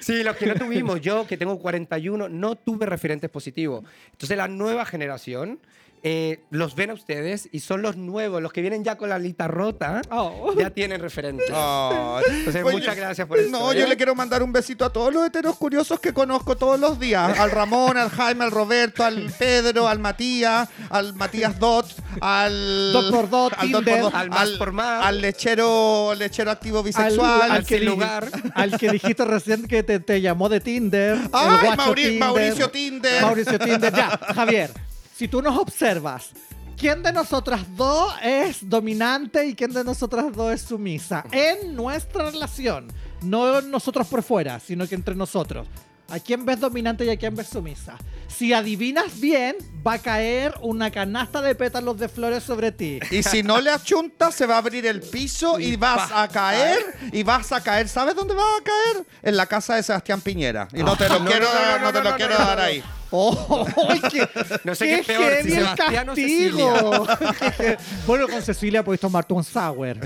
Sí, 0.00 0.22
los 0.22 0.36
que 0.36 0.46
no 0.46 0.54
tuvimos. 0.54 1.00
Yo, 1.00 1.26
que 1.26 1.36
tengo 1.36 1.58
41, 1.58 2.28
no 2.28 2.56
tuve 2.56 2.86
referentes 2.86 3.30
positivos. 3.30 3.84
Entonces, 4.12 4.36
la 4.36 4.48
nueva 4.48 4.84
generación 4.84 5.60
eh, 6.02 6.40
los 6.50 6.74
ven 6.74 6.90
a 6.90 6.94
ustedes 6.94 7.48
y 7.52 7.60
son 7.60 7.82
los 7.82 7.96
nuevos, 7.96 8.40
los 8.42 8.52
que 8.52 8.60
vienen 8.60 8.84
ya 8.84 8.96
con 8.96 9.08
la 9.08 9.16
alita 9.16 9.48
rota, 9.48 10.02
Oh. 10.10 10.52
ya 10.58 10.70
tienen 10.70 11.00
referentes. 11.00 11.46
Ay. 11.52 12.24
Entonces, 12.30 12.62
muchas 12.62 12.96
gracias 12.96 13.26
por 13.26 13.38
eso. 13.38 13.50
No, 13.50 13.72
¿eh? 13.72 13.78
yo 13.80 13.86
le 13.86 13.96
quiero 13.96 14.14
mandar 14.14 14.42
un 14.42 14.52
besito 14.52 14.84
a 14.84 14.92
todos 14.92 15.12
los 15.12 15.26
heteros 15.26 15.56
curiosos 15.56 16.00
que 16.00 16.12
conozco 16.12 16.56
todos 16.56 16.78
los 16.78 16.98
días. 16.98 17.38
Al 17.38 17.50
Ramón, 17.50 17.96
al 17.96 18.10
Jaime, 18.10 18.44
al 18.44 18.50
Roberto, 18.50 19.04
al 19.04 19.32
Pedro, 19.38 19.88
al 19.88 19.98
Matías, 19.98 20.68
al 20.90 21.14
Matías 21.14 21.58
Dot, 21.58 21.86
al... 22.20 22.92
Dot 22.92 23.10
por 23.10 23.30
dot, 23.30 23.52
al 23.56 23.66
Tinder, 23.72 24.00
dot, 24.00 24.14
al 24.14 24.30
más 24.30 24.48
por 24.50 24.72
más. 24.72 25.04
al 25.06 25.20
lechero, 25.20 26.14
lechero 26.14 26.50
activo 26.50 26.82
bisexual. 26.82 27.50
al 27.50 27.64
sin 27.66 27.80
di- 27.80 27.86
lugar. 27.86 28.28
al 28.54 28.78
que 28.78 28.90
dijiste 28.90 29.24
recién 29.24 29.66
que 29.66 29.82
te, 29.82 30.00
te 30.00 30.20
llamó 30.20 30.48
de 30.48 30.60
Tinder. 30.60 31.16
el 31.16 31.28
Ay, 31.32 31.70
Mauri- 31.76 31.94
Tinder. 32.02 32.18
Mauricio 32.20 32.70
Tinder. 32.70 33.22
Mauricio 33.22 33.58
Tinder. 33.58 33.92
Ya, 33.94 34.08
Javier, 34.34 34.70
si 35.18 35.26
tú 35.26 35.42
nos 35.42 35.58
observas, 35.58 36.30
¿quién 36.76 37.02
de 37.02 37.12
nosotras 37.12 37.62
dos 37.76 38.14
es 38.22 38.68
dominante 38.68 39.44
y 39.46 39.56
quién 39.56 39.72
de 39.72 39.82
nosotras 39.82 40.26
dos 40.32 40.52
es 40.54 40.62
sumisa? 40.62 41.24
En 41.32 41.74
nuestra 41.74 42.30
relación. 42.30 42.86
No 43.22 43.60
nosotros 43.62 44.06
por 44.06 44.22
fuera, 44.22 44.60
sino 44.60 44.86
que 44.86 44.94
entre 44.94 45.16
nosotros. 45.16 45.66
¿A 46.08 46.20
quién 46.20 46.46
ves 46.46 46.60
dominante 46.60 47.04
y 47.04 47.10
a 47.10 47.16
quién 47.18 47.34
ves 47.34 47.48
sumisa? 47.48 47.96
Si 48.28 48.52
adivinas 48.52 49.18
bien, 49.18 49.56
va 49.84 49.94
a 49.94 49.98
caer 49.98 50.54
una 50.62 50.92
canasta 50.92 51.42
de 51.42 51.56
pétalos 51.56 51.98
de 51.98 52.08
flores 52.08 52.44
sobre 52.44 52.70
ti. 52.70 53.00
Y 53.10 53.24
si 53.24 53.42
no 53.42 53.60
le 53.60 53.70
achuntas, 53.70 54.36
se 54.36 54.46
va 54.46 54.54
a 54.54 54.58
abrir 54.58 54.86
el 54.86 55.00
piso 55.00 55.58
y 55.58 55.74
vas 55.74 56.12
a 56.14 56.28
caer. 56.28 56.78
Y 57.12 57.24
vas 57.24 57.50
a 57.50 57.60
caer. 57.60 57.88
¿Sabes 57.88 58.14
dónde 58.14 58.34
vas 58.34 58.46
a 58.60 58.62
caer? 58.62 59.04
En 59.20 59.36
la 59.36 59.46
casa 59.46 59.74
de 59.74 59.82
Sebastián 59.82 60.20
Piñera. 60.20 60.68
Y 60.72 60.84
no 60.84 60.96
te 60.96 61.08
lo 61.08 61.18
No, 61.18 61.26
quiero, 61.28 61.46
dar- 61.46 61.82
no, 61.82 61.92
te 61.92 62.02
lo 62.04 62.14
quiero 62.14 62.38
dar 62.38 62.60
ahí. 62.60 62.82
¡Oh! 63.10 63.66
qué, 64.10 64.28
No 64.64 64.74
sé 64.74 64.84
qué 64.86 64.94
es 64.96 65.06
peor, 65.06 65.32
si 65.42 65.50
Sebastián 65.50 66.08
o 66.08 66.14
castigo! 66.14 67.06
bueno, 68.06 68.28
con 68.28 68.42
Cecilia 68.42 68.84
podéis 68.84 69.00
tomarte 69.00 69.32
un 69.34 69.44
sour. 69.44 69.98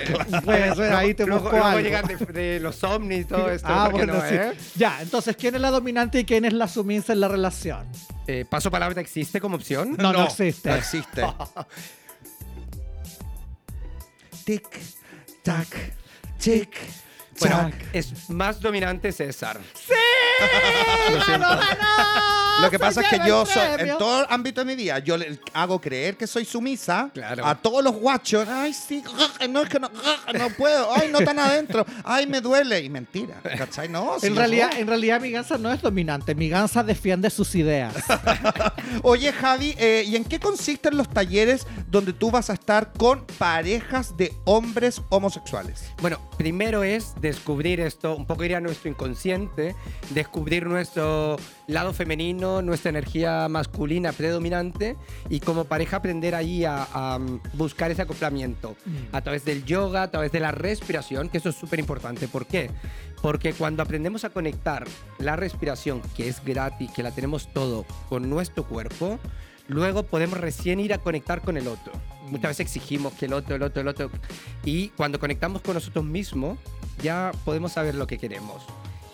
Puede 0.44 0.74
ser, 0.76 0.92
ahí 0.92 1.14
te 1.14 1.24
busco 1.24 1.50
luego 1.50 1.64
algo. 1.64 1.80
llegan 1.80 2.06
de, 2.06 2.16
de 2.16 2.60
los 2.60 2.82
ovnis 2.84 3.20
y 3.22 3.24
todo 3.24 3.50
esto. 3.50 3.68
Ah, 3.70 3.88
¿por 3.90 4.00
qué 4.00 4.06
bueno, 4.06 4.22
no, 4.22 4.28
sí. 4.28 4.34
eh? 4.36 4.52
Ya, 4.76 4.98
entonces, 5.02 5.36
¿quién 5.36 5.54
es 5.54 5.60
la 5.60 5.70
dominante 5.70 6.20
y 6.20 6.24
quién 6.24 6.44
es 6.44 6.52
la 6.52 6.68
sumisa 6.68 7.12
en 7.12 7.20
la 7.20 7.28
relación? 7.28 7.86
Eh, 8.28 8.44
¿Paso 8.48 8.70
palabra 8.70 9.00
existe 9.00 9.40
como 9.40 9.56
opción? 9.56 9.96
No, 9.98 10.12
no, 10.12 10.24
existe. 10.24 10.70
No 10.70 10.76
existe. 10.76 11.26
tic, 14.44 14.64
tac, 15.42 15.68
tic, 16.38 16.70
Bueno, 17.40 17.70
es 17.92 18.28
más 18.30 18.60
dominante 18.60 19.10
César. 19.12 19.58
¡Sí! 19.74 19.94
Lo 21.12 21.24
siento. 21.24 21.48
¡Ganó, 21.48 21.60
ganó! 21.60 22.32
Lo 22.60 22.70
que 22.70 22.76
Se 22.76 22.80
pasa 22.80 23.00
es 23.00 23.08
que 23.08 23.16
lleva 23.16 23.28
yo 23.28 23.42
el 23.42 23.48
soy, 23.48 23.62
premio. 23.74 23.92
en 23.94 23.98
todo 23.98 24.26
ámbito 24.30 24.60
de 24.60 24.64
mi 24.66 24.76
vida, 24.76 24.98
yo 24.98 25.16
le 25.16 25.40
hago 25.54 25.80
creer 25.80 26.16
que 26.18 26.26
soy 26.26 26.44
sumisa 26.44 27.10
Claro. 27.12 27.46
a 27.46 27.54
todos 27.56 27.82
los 27.82 27.94
guachos. 27.94 28.46
Ay, 28.48 28.74
sí, 28.74 29.02
no 29.50 29.62
es 29.62 29.68
que 29.70 29.80
no, 29.80 29.90
no 30.38 30.50
puedo. 30.50 30.94
Ay, 30.94 31.08
no 31.10 31.20
tan 31.20 31.38
adentro. 31.38 31.84
Ay, 32.04 32.26
me 32.26 32.40
duele. 32.40 32.80
Y 32.82 32.90
mentira, 32.90 33.40
¿cachai? 33.56 33.88
No, 33.88 34.20
si 34.20 34.26
En 34.26 34.36
realidad, 34.36 34.70
en 34.78 34.86
realidad 34.86 35.20
mi 35.20 35.30
gansa 35.30 35.56
no 35.58 35.72
es 35.72 35.80
dominante, 35.80 36.34
mi 36.34 36.48
gansa 36.50 36.84
defiende 36.84 37.30
sus 37.30 37.54
ideas. 37.54 37.94
Oye, 39.02 39.32
Javi, 39.32 39.74
eh, 39.78 40.04
¿y 40.06 40.14
en 40.16 40.24
qué 40.24 40.38
consisten 40.38 40.96
los 40.96 41.08
talleres 41.08 41.66
donde 41.88 42.12
tú 42.12 42.30
vas 42.30 42.50
a 42.50 42.52
estar 42.54 42.92
con 42.92 43.24
parejas 43.38 44.16
de 44.16 44.32
hombres 44.44 45.00
homosexuales? 45.08 45.84
Bueno, 46.00 46.20
primero 46.36 46.84
es 46.84 47.14
descubrir 47.22 47.80
esto, 47.80 48.14
un 48.14 48.26
poco 48.26 48.44
ir 48.44 48.54
a 48.54 48.60
nuestro 48.60 48.90
inconsciente, 48.90 49.74
descubrir 50.10 50.66
nuestro 50.66 51.36
lado 51.68 51.94
femenino, 51.94 52.60
nuestra 52.60 52.90
energía 52.90 53.48
masculina 53.48 54.12
predominante 54.12 54.96
y 55.30 55.40
como 55.40 55.64
pareja 55.64 55.96
aprender 55.98 56.34
ahí 56.34 56.64
a, 56.66 56.86
a, 56.92 57.18
mm, 57.18 57.40
buscar 57.54 57.90
ese 57.90 58.02
acoplamiento 58.02 58.42
Mm. 58.52 59.14
a 59.14 59.20
través 59.20 59.44
del 59.44 59.64
yoga, 59.64 60.02
a 60.02 60.10
través 60.10 60.32
de 60.32 60.40
la 60.40 60.50
respiración, 60.52 61.28
que 61.28 61.38
eso 61.38 61.48
es 61.50 61.56
súper 61.56 61.78
importante. 61.78 62.28
¿Por 62.28 62.46
qué? 62.46 62.70
Porque 63.20 63.52
cuando 63.52 63.82
aprendemos 63.82 64.24
a 64.24 64.30
conectar 64.30 64.84
la 65.18 65.36
respiración, 65.36 66.02
que 66.16 66.28
es 66.28 66.44
gratis, 66.44 66.90
que 66.90 67.02
la 67.02 67.12
tenemos 67.12 67.52
todo 67.52 67.84
con 68.08 68.28
nuestro 68.28 68.64
cuerpo, 68.64 69.18
luego 69.68 70.02
podemos 70.02 70.40
recién 70.40 70.80
ir 70.80 70.92
a 70.92 70.98
conectar 70.98 71.42
con 71.42 71.56
el 71.56 71.68
otro. 71.68 71.92
Muchas 72.28 72.50
veces 72.50 72.66
exigimos 72.66 73.12
que 73.12 73.26
el 73.26 73.32
otro, 73.32 73.54
el 73.54 73.62
otro, 73.62 73.82
el 73.82 73.88
otro. 73.88 74.10
Y 74.64 74.88
cuando 74.90 75.20
conectamos 75.20 75.62
con 75.62 75.74
nosotros 75.74 76.04
mismos, 76.04 76.58
ya 77.02 77.32
podemos 77.44 77.72
saber 77.72 77.94
lo 77.94 78.06
que 78.06 78.18
queremos. 78.18 78.64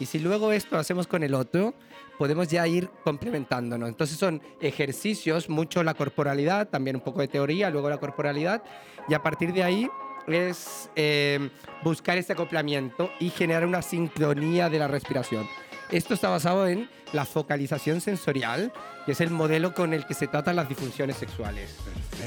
Y 0.00 0.06
si 0.06 0.18
luego 0.18 0.52
esto 0.52 0.78
hacemos 0.78 1.06
con 1.06 1.22
el 1.22 1.34
otro, 1.34 1.74
podemos 2.18 2.48
ya 2.48 2.66
ir 2.66 2.88
complementándonos. 3.02 3.88
Entonces 3.88 4.16
son 4.16 4.42
ejercicios, 4.60 5.48
mucho 5.48 5.82
la 5.82 5.94
corporalidad, 5.94 6.68
también 6.68 6.96
un 6.96 7.02
poco 7.02 7.20
de 7.20 7.28
teoría, 7.28 7.70
luego 7.70 7.90
la 7.90 7.98
corporalidad. 7.98 8.62
Y 9.08 9.14
a 9.14 9.22
partir 9.22 9.52
de 9.52 9.64
ahí 9.64 9.88
es 10.26 10.90
eh, 10.94 11.50
buscar 11.82 12.18
este 12.18 12.34
acoplamiento 12.34 13.10
y 13.18 13.30
generar 13.30 13.66
una 13.66 13.82
sincronía 13.82 14.68
de 14.68 14.78
la 14.78 14.88
respiración. 14.88 15.46
Esto 15.90 16.14
está 16.14 16.28
basado 16.28 16.66
en 16.68 16.88
la 17.12 17.24
focalización 17.24 18.00
sensorial, 18.00 18.72
que 19.06 19.12
es 19.12 19.20
el 19.20 19.30
modelo 19.30 19.72
con 19.72 19.94
el 19.94 20.04
que 20.04 20.14
se 20.14 20.26
tratan 20.26 20.56
las 20.56 20.68
disfunciones 20.68 21.16
sexuales. 21.16 21.74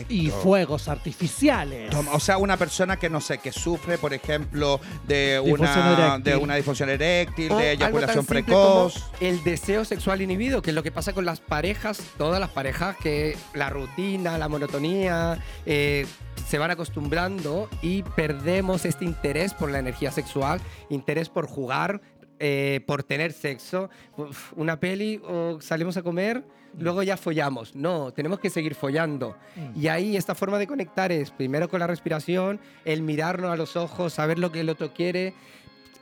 Y 0.09 0.29
fuegos 0.29 0.87
artificiales. 0.87 1.91
Toma, 1.91 2.13
O 2.13 2.19
sea, 2.19 2.37
una 2.37 2.57
persona 2.57 2.97
que 2.97 3.09
no 3.09 3.21
sé, 3.21 3.37
que 3.37 3.51
sufre, 3.51 3.97
por 3.97 4.13
ejemplo, 4.13 4.79
de 5.07 5.39
una, 5.39 5.93
eréctil. 5.93 6.23
de 6.23 6.35
una 6.37 6.55
disfunción 6.55 6.89
eréctil, 6.89 7.51
O 7.51 7.57
de 7.57 7.73
eyaculación 7.73 8.25
precoz. 8.25 9.11
El 9.19 9.43
deseo 9.43 9.85
sexual 9.85 10.21
inhibido, 10.21 10.61
que 10.61 10.71
es 10.71 10.75
lo 10.75 10.81
que 10.81 10.91
pasa 10.91 11.13
con 11.13 11.25
las 11.25 11.39
parejas, 11.39 12.01
todas 12.17 12.39
las 12.39 12.49
parejas, 12.49 12.95
que 12.97 13.37
la 13.53 13.69
rutina, 13.69 14.37
la 14.37 14.47
monotonía, 14.47 15.37
eh, 15.65 16.07
se 16.47 16.57
van 16.57 16.71
acostumbrando 16.71 17.69
y 17.81 18.03
perdemos 18.03 18.85
este 18.85 19.05
interés 19.05 19.53
por 19.53 19.71
la 19.71 19.79
energía 19.79 20.11
sexual, 20.11 20.59
interés 20.89 21.29
por 21.29 21.47
jugar, 21.47 22.01
eh, 22.43 22.81
por 22.87 23.03
tener 23.03 23.33
sexo. 23.33 23.91
Uf, 24.17 24.51
una 24.55 24.79
peli 24.79 25.21
o 25.23 25.61
salimos 25.61 25.95
a 25.95 26.01
comer, 26.01 26.43
luego 26.79 27.03
ya 27.03 27.15
follamos. 27.15 27.75
No, 27.75 28.11
tenemos 28.11 28.39
que 28.39 28.49
seguir 28.49 28.73
follando. 28.73 29.37
Mm. 29.55 29.79
Y 29.79 29.87
ahí 29.89 30.17
esta 30.17 30.33
forma 30.33 30.57
de 30.57 30.65
conectar 30.65 31.11
es 31.11 31.29
primero 31.29 31.69
con 31.69 31.79
la 31.79 31.85
respiración, 31.85 32.59
el 32.83 33.03
mirarnos 33.03 33.51
a 33.51 33.55
los 33.55 33.75
ojos, 33.75 34.13
saber 34.13 34.39
lo 34.39 34.51
que 34.51 34.61
el 34.61 34.69
otro 34.69 34.91
quiere, 34.91 35.35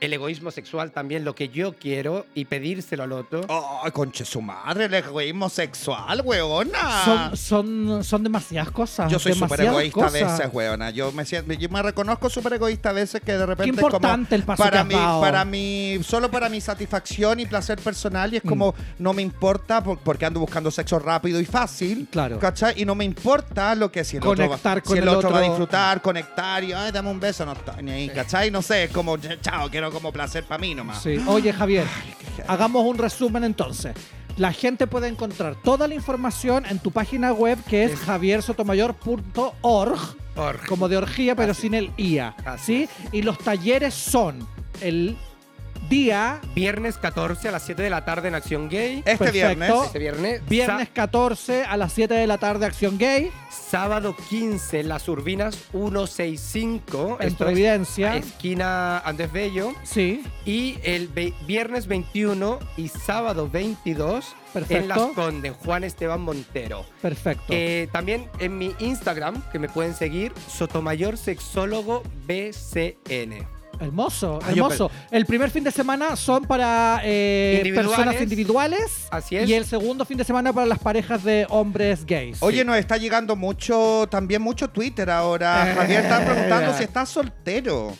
el 0.00 0.12
egoísmo 0.12 0.50
sexual 0.50 0.90
también, 0.92 1.24
lo 1.24 1.34
que 1.34 1.48
yo 1.50 1.74
quiero 1.74 2.26
y 2.34 2.46
pedírselo 2.46 3.02
al 3.02 3.12
otro. 3.12 3.42
Ay, 3.84 3.90
conche 3.90 4.24
su 4.24 4.40
madre, 4.40 4.86
el 4.86 4.94
egoísmo 4.94 5.48
sexual, 5.48 6.22
weona. 6.24 7.04
Son, 7.04 7.36
son, 7.36 8.04
son 8.04 8.22
demasiadas 8.22 8.70
cosas. 8.70 9.10
Yo 9.12 9.18
soy 9.18 9.34
súper 9.34 9.60
egoísta 9.62 10.06
a 10.06 10.10
veces, 10.10 10.48
weona. 10.52 10.90
Yo 10.90 11.12
me, 11.12 11.24
siento, 11.24 11.52
yo 11.52 11.68
me 11.68 11.82
reconozco 11.82 12.30
súper 12.30 12.54
egoísta 12.54 12.90
a 12.90 12.92
veces 12.92 13.20
que 13.20 13.32
de 13.32 13.46
repente 13.46 13.64
Qué 13.72 13.76
es 13.76 13.76
como 13.82 13.96
importante 13.96 14.34
el 14.34 14.42
paso 14.44 14.62
para 14.62 14.84
mí, 14.84 14.94
dado. 14.94 15.20
para 15.20 15.44
mí, 15.44 15.98
solo 16.02 16.30
para 16.30 16.48
mi 16.48 16.60
satisfacción 16.60 17.40
y 17.40 17.46
placer 17.46 17.78
personal 17.78 18.32
y 18.32 18.38
es 18.38 18.44
Mm. 18.44 18.48
como 18.48 18.74
no 18.98 19.12
me 19.12 19.22
importa 19.22 19.82
por- 19.84 19.98
porque 19.98 20.24
ando 20.24 20.40
buscando 20.40 20.70
sexo 20.70 20.98
rápido 20.98 21.40
y 21.40 21.44
fácil. 21.44 22.08
Claro. 22.10 22.38
¿Cachai? 22.38 22.80
Y 22.80 22.84
no 22.84 22.94
me 22.94 23.04
importa 23.04 23.74
lo 23.74 23.92
que 23.92 24.02
si 24.04 24.16
el 24.16 24.22
otro, 24.26 24.44
va, 24.44 24.48
Conectar 24.48 24.82
con 24.82 24.92
si 24.94 24.98
el 24.98 25.04
el 25.04 25.08
otro 25.14 25.30
va 25.30 25.36
a 25.36 25.40
otro. 25.40 25.50
disfrutar, 25.50 26.00
conectar 26.02 26.64
y 26.64 26.72
ay, 26.72 26.90
dame 26.90 27.10
un 27.10 27.20
beso, 27.20 27.44
no 27.44 27.52
estoy 27.52 27.82
ni 27.82 27.90
ahí, 27.90 28.08
¿cachai? 28.08 28.50
No 28.50 28.62
sé, 28.62 28.84
es 28.84 28.90
como 28.90 29.16
chao, 29.18 29.68
quiero 29.70 29.89
como 29.90 30.12
placer 30.12 30.44
para 30.44 30.60
mí 30.60 30.74
nomás. 30.74 31.02
Sí. 31.02 31.18
Oye, 31.26 31.52
Javier, 31.52 31.86
hagamos 32.46 32.84
un 32.84 32.98
resumen 32.98 33.44
entonces. 33.44 33.94
La 34.36 34.52
gente 34.52 34.86
puede 34.86 35.08
encontrar 35.08 35.56
toda 35.56 35.88
la 35.88 35.94
información 35.94 36.64
en 36.66 36.78
tu 36.78 36.90
página 36.90 37.32
web 37.32 37.58
que 37.68 37.84
es 37.84 37.98
javiersotomayor.org, 37.98 39.98
Org. 40.36 40.66
como 40.66 40.88
de 40.88 40.96
orgía, 40.96 41.36
pero 41.36 41.52
Así 41.52 41.62
sin 41.62 41.74
el 41.74 41.90
IA. 41.96 42.34
Así 42.44 42.88
¿sí? 42.88 43.08
Y 43.12 43.22
los 43.22 43.38
talleres 43.38 43.94
son 43.94 44.46
el 44.80 45.16
día 45.90 46.40
Viernes 46.54 46.96
14 46.96 47.48
a 47.48 47.50
las 47.52 47.62
7 47.64 47.82
de 47.82 47.90
la 47.90 48.04
tarde 48.06 48.28
en 48.28 48.34
Acción 48.34 48.68
Gay. 48.70 48.98
Este 49.04 49.18
Perfecto. 49.18 49.32
viernes. 49.32 49.70
Este 49.86 49.98
viernes. 49.98 50.42
viernes 50.48 50.88
14 50.88 51.64
a 51.64 51.76
las 51.76 51.92
7 51.92 52.14
de 52.14 52.26
la 52.26 52.38
tarde 52.38 52.64
Acción 52.64 52.96
Gay 52.96 53.30
sábado 53.50 54.16
15 54.28 54.80
en 54.80 54.88
Las 54.88 55.08
Urbinas 55.08 55.56
165. 55.72 57.18
en 57.20 57.28
esto 57.28 57.44
es 57.44 57.48
Providencia. 57.50 58.16
Esquina 58.16 58.98
Andrés 59.00 59.32
Bello. 59.32 59.72
Sí, 59.82 60.22
Y 60.44 60.78
el 60.82 61.08
viernes 61.46 61.86
21 61.86 62.58
y 62.76 62.88
sábado 62.88 63.48
22 63.50 64.24
en 64.26 64.52
Perfecto. 64.52 64.86
Las 64.88 64.98
Condes, 65.14 65.52
Juan 65.64 65.84
Esteban 65.84 66.20
Montero. 66.20 66.84
perfecto. 67.02 67.44
Eh, 67.48 67.88
también 67.92 68.28
en 68.38 68.58
mi 68.58 68.74
Instagram, 68.78 69.42
que 69.52 69.58
me 69.58 69.68
pueden 69.68 69.94
seguir, 69.94 70.32
Sotomayor 70.48 71.16
Sexólogo 71.16 72.02
BCN. 72.26 73.59
Hermoso, 73.80 74.38
Ah, 74.42 74.52
yo 74.52 74.64
hermoso. 74.64 74.90
El 75.10 75.24
primer 75.26 75.50
fin 75.50 75.64
de 75.64 75.70
semana 75.70 76.14
son 76.16 76.44
para 76.44 77.00
eh, 77.02 77.54
Individuales. 77.58 77.96
personas 77.96 78.22
individuales. 78.22 79.08
Así 79.10 79.36
es. 79.36 79.48
Y 79.48 79.54
el 79.54 79.64
segundo 79.64 80.04
fin 80.04 80.18
de 80.18 80.24
semana 80.24 80.52
para 80.52 80.66
las 80.66 80.78
parejas 80.78 81.24
de 81.24 81.46
hombres 81.48 82.04
gays. 82.04 82.38
Oye, 82.42 82.64
nos 82.64 82.76
está 82.76 82.96
llegando 82.96 83.36
mucho, 83.36 84.06
también 84.10 84.42
mucho 84.42 84.68
Twitter 84.68 85.08
ahora. 85.10 85.72
Javier 85.74 86.02
está 86.02 86.24
preguntando 86.24 86.74
si 86.76 86.84
estás 86.84 87.08
soltero. 87.08 87.92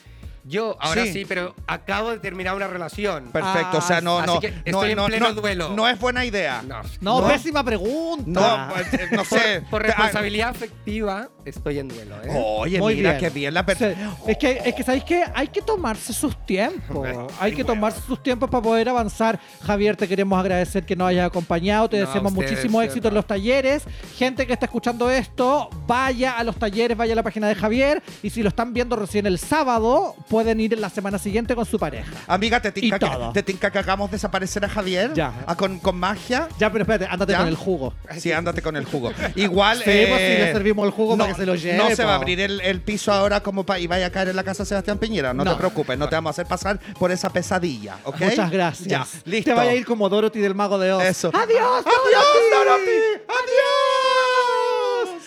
Yo, 0.50 0.76
ahora 0.80 1.04
Sí. 1.04 1.12
sí. 1.12 1.24
pero 1.26 1.54
acabo 1.66 2.10
de 2.10 2.18
terminar 2.18 2.56
una 2.56 2.66
relación. 2.66 3.30
Perfecto, 3.32 3.78
o 3.78 3.80
sea, 3.80 4.00
no, 4.00 4.18
así 4.18 4.26
no, 4.26 4.40
que 4.40 4.50
no, 4.50 4.56
estoy 4.64 4.90
en 4.90 4.96
no, 4.96 5.06
pleno 5.06 5.28
no- 5.28 5.34
duelo. 5.40 5.68
no 5.70 5.88
es 5.88 5.98
buena 5.98 6.24
idea. 6.24 6.62
No. 6.66 6.82
no, 7.00 7.20
no. 7.20 7.28
pésima 7.28 7.62
pregunta. 7.62 8.24
No, 8.26 8.74
pues, 8.74 8.92
eh, 8.94 9.08
no 9.12 9.24
sé. 9.24 9.62
Por 9.70 9.82
Te- 9.82 9.88
responsabilidad 9.88 10.48
afectiva, 10.48 11.28
estoy 11.44 11.78
en 11.78 11.88
duelo. 11.88 12.16
¿eh? 12.24 12.42
Oye, 12.58 12.78
Muy 12.80 12.96
mira 12.96 13.10
bien. 13.12 13.20
qué 13.20 13.30
bien 13.30 13.54
la 13.54 13.60
Sí, 13.60 13.66
persona. 13.66 14.16
Es 14.26 14.36
que, 14.38 14.60
es 14.64 14.74
que 14.74 14.82
¿sabéis 14.82 15.04
qué? 15.04 15.24
Hay 15.34 15.46
que 15.48 15.62
tomarse 15.62 16.12
sus 16.12 16.36
tiempos. 16.46 17.08
Hay 17.38 17.54
que 17.54 17.62
tomarse 17.62 18.00
sus 18.00 18.20
tiempos 18.22 18.50
para 18.50 18.62
poder 18.62 18.88
avanzar. 18.88 19.38
Javier, 19.62 19.96
te 19.96 20.08
queremos 20.08 20.38
agradecer 20.40 20.84
que 20.84 20.96
nos 20.96 21.08
hayas 21.08 21.26
acompañado. 21.28 21.88
Te 21.88 22.00
No, 22.00 22.06
deseamos 22.06 22.32
ustedes, 22.32 22.50
muchísimo 22.50 22.80
de 22.80 22.86
éxito 22.86 23.06
en 23.08 23.14
verdad. 23.14 23.18
los 23.18 23.26
talleres. 23.26 23.84
Gente 24.16 24.46
que 24.48 24.52
está 24.52 24.66
escuchando 24.66 25.08
esto, 25.10 25.70
vaya 25.86 26.36
a 26.38 26.42
los 26.44 26.56
talleres, 26.56 26.96
vaya 26.96 27.12
a 27.12 27.16
la 27.16 27.22
página 27.22 27.46
de 27.46 27.54
Javier. 27.54 28.02
Y 28.22 28.30
si 28.30 28.42
lo 28.42 28.48
están 28.48 28.72
viendo 28.74 28.96
recién 28.96 29.26
el 29.26 29.38
sábado, 29.38 30.14
pueden 30.28 30.39
ir 30.60 30.74
en 30.74 30.80
la 30.80 30.90
semana 30.90 31.18
siguiente 31.18 31.54
con 31.54 31.64
su 31.66 31.78
pareja. 31.78 32.10
Amiga, 32.26 32.60
¿te 32.60 32.72
tinca, 32.72 32.98
que. 32.98 33.08
¿te 33.34 33.42
tinca 33.42 33.70
que 33.70 33.78
hagamos 33.78 34.10
desaparecer 34.10 34.64
a 34.64 34.68
Javier? 34.68 35.12
Ya. 35.14 35.32
Ah, 35.46 35.56
con, 35.56 35.78
con 35.78 35.96
magia? 35.96 36.48
Ya, 36.58 36.70
pero 36.70 36.82
espérate, 36.82 37.06
ándate 37.10 37.32
¿Ya? 37.32 37.38
con 37.38 37.48
el 37.48 37.56
jugo. 37.56 37.94
Sí, 38.18 38.32
ándate 38.32 38.62
con 38.62 38.76
el 38.76 38.84
jugo. 38.84 39.12
Igual. 39.36 39.78
Sí, 39.78 39.84
pues, 39.84 39.96
si 39.96 40.26
eh, 40.26 40.38
le 40.46 40.52
servimos 40.52 40.84
el 40.86 40.92
jugo 40.92 41.16
no, 41.16 41.24
para 41.24 41.34
que 41.34 41.40
se 41.40 41.46
lo 41.46 41.54
lleve. 41.54 41.78
No 41.78 41.90
se 41.94 42.04
va 42.04 42.12
a 42.12 42.16
abrir 42.16 42.40
el, 42.40 42.60
el 42.60 42.80
piso 42.80 43.12
ahora 43.12 43.40
como 43.42 43.64
y 43.78 43.86
vaya 43.86 44.06
a 44.06 44.10
caer 44.10 44.28
en 44.28 44.36
la 44.36 44.42
casa 44.44 44.62
de 44.64 44.68
Sebastián 44.68 44.98
Piñera. 44.98 45.32
No, 45.34 45.44
No. 45.44 45.52
te 45.52 45.58
preocupes, 45.58 45.96
no 45.98 46.08
te 46.08 46.14
vamos 46.16 46.30
a 46.30 46.32
hacer 46.32 46.46
pasar 46.46 46.78
por 46.98 47.10
esa 47.12 47.30
pesadilla, 47.30 47.98
¿ok? 48.04 48.20
Muchas 48.20 48.50
gracias. 48.50 48.88
Ya, 48.88 49.06
listo. 49.24 49.50
Te 49.50 49.54
vaya 49.56 49.70
a 49.72 49.74
ir 49.74 49.84
como 49.84 50.08
Dorothy 50.08 50.40
del 50.40 50.54
Mago 50.54 50.78
de 50.78 50.92
Oz. 50.92 51.04
Eso. 51.04 51.28
¡Adiós, 51.32 51.60
¡Adiós, 51.60 52.24
Dorothy! 52.50 52.50
Dorothy! 52.52 53.22
¡Adiós! 53.28 55.20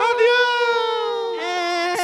¡Adiós! 0.00 0.87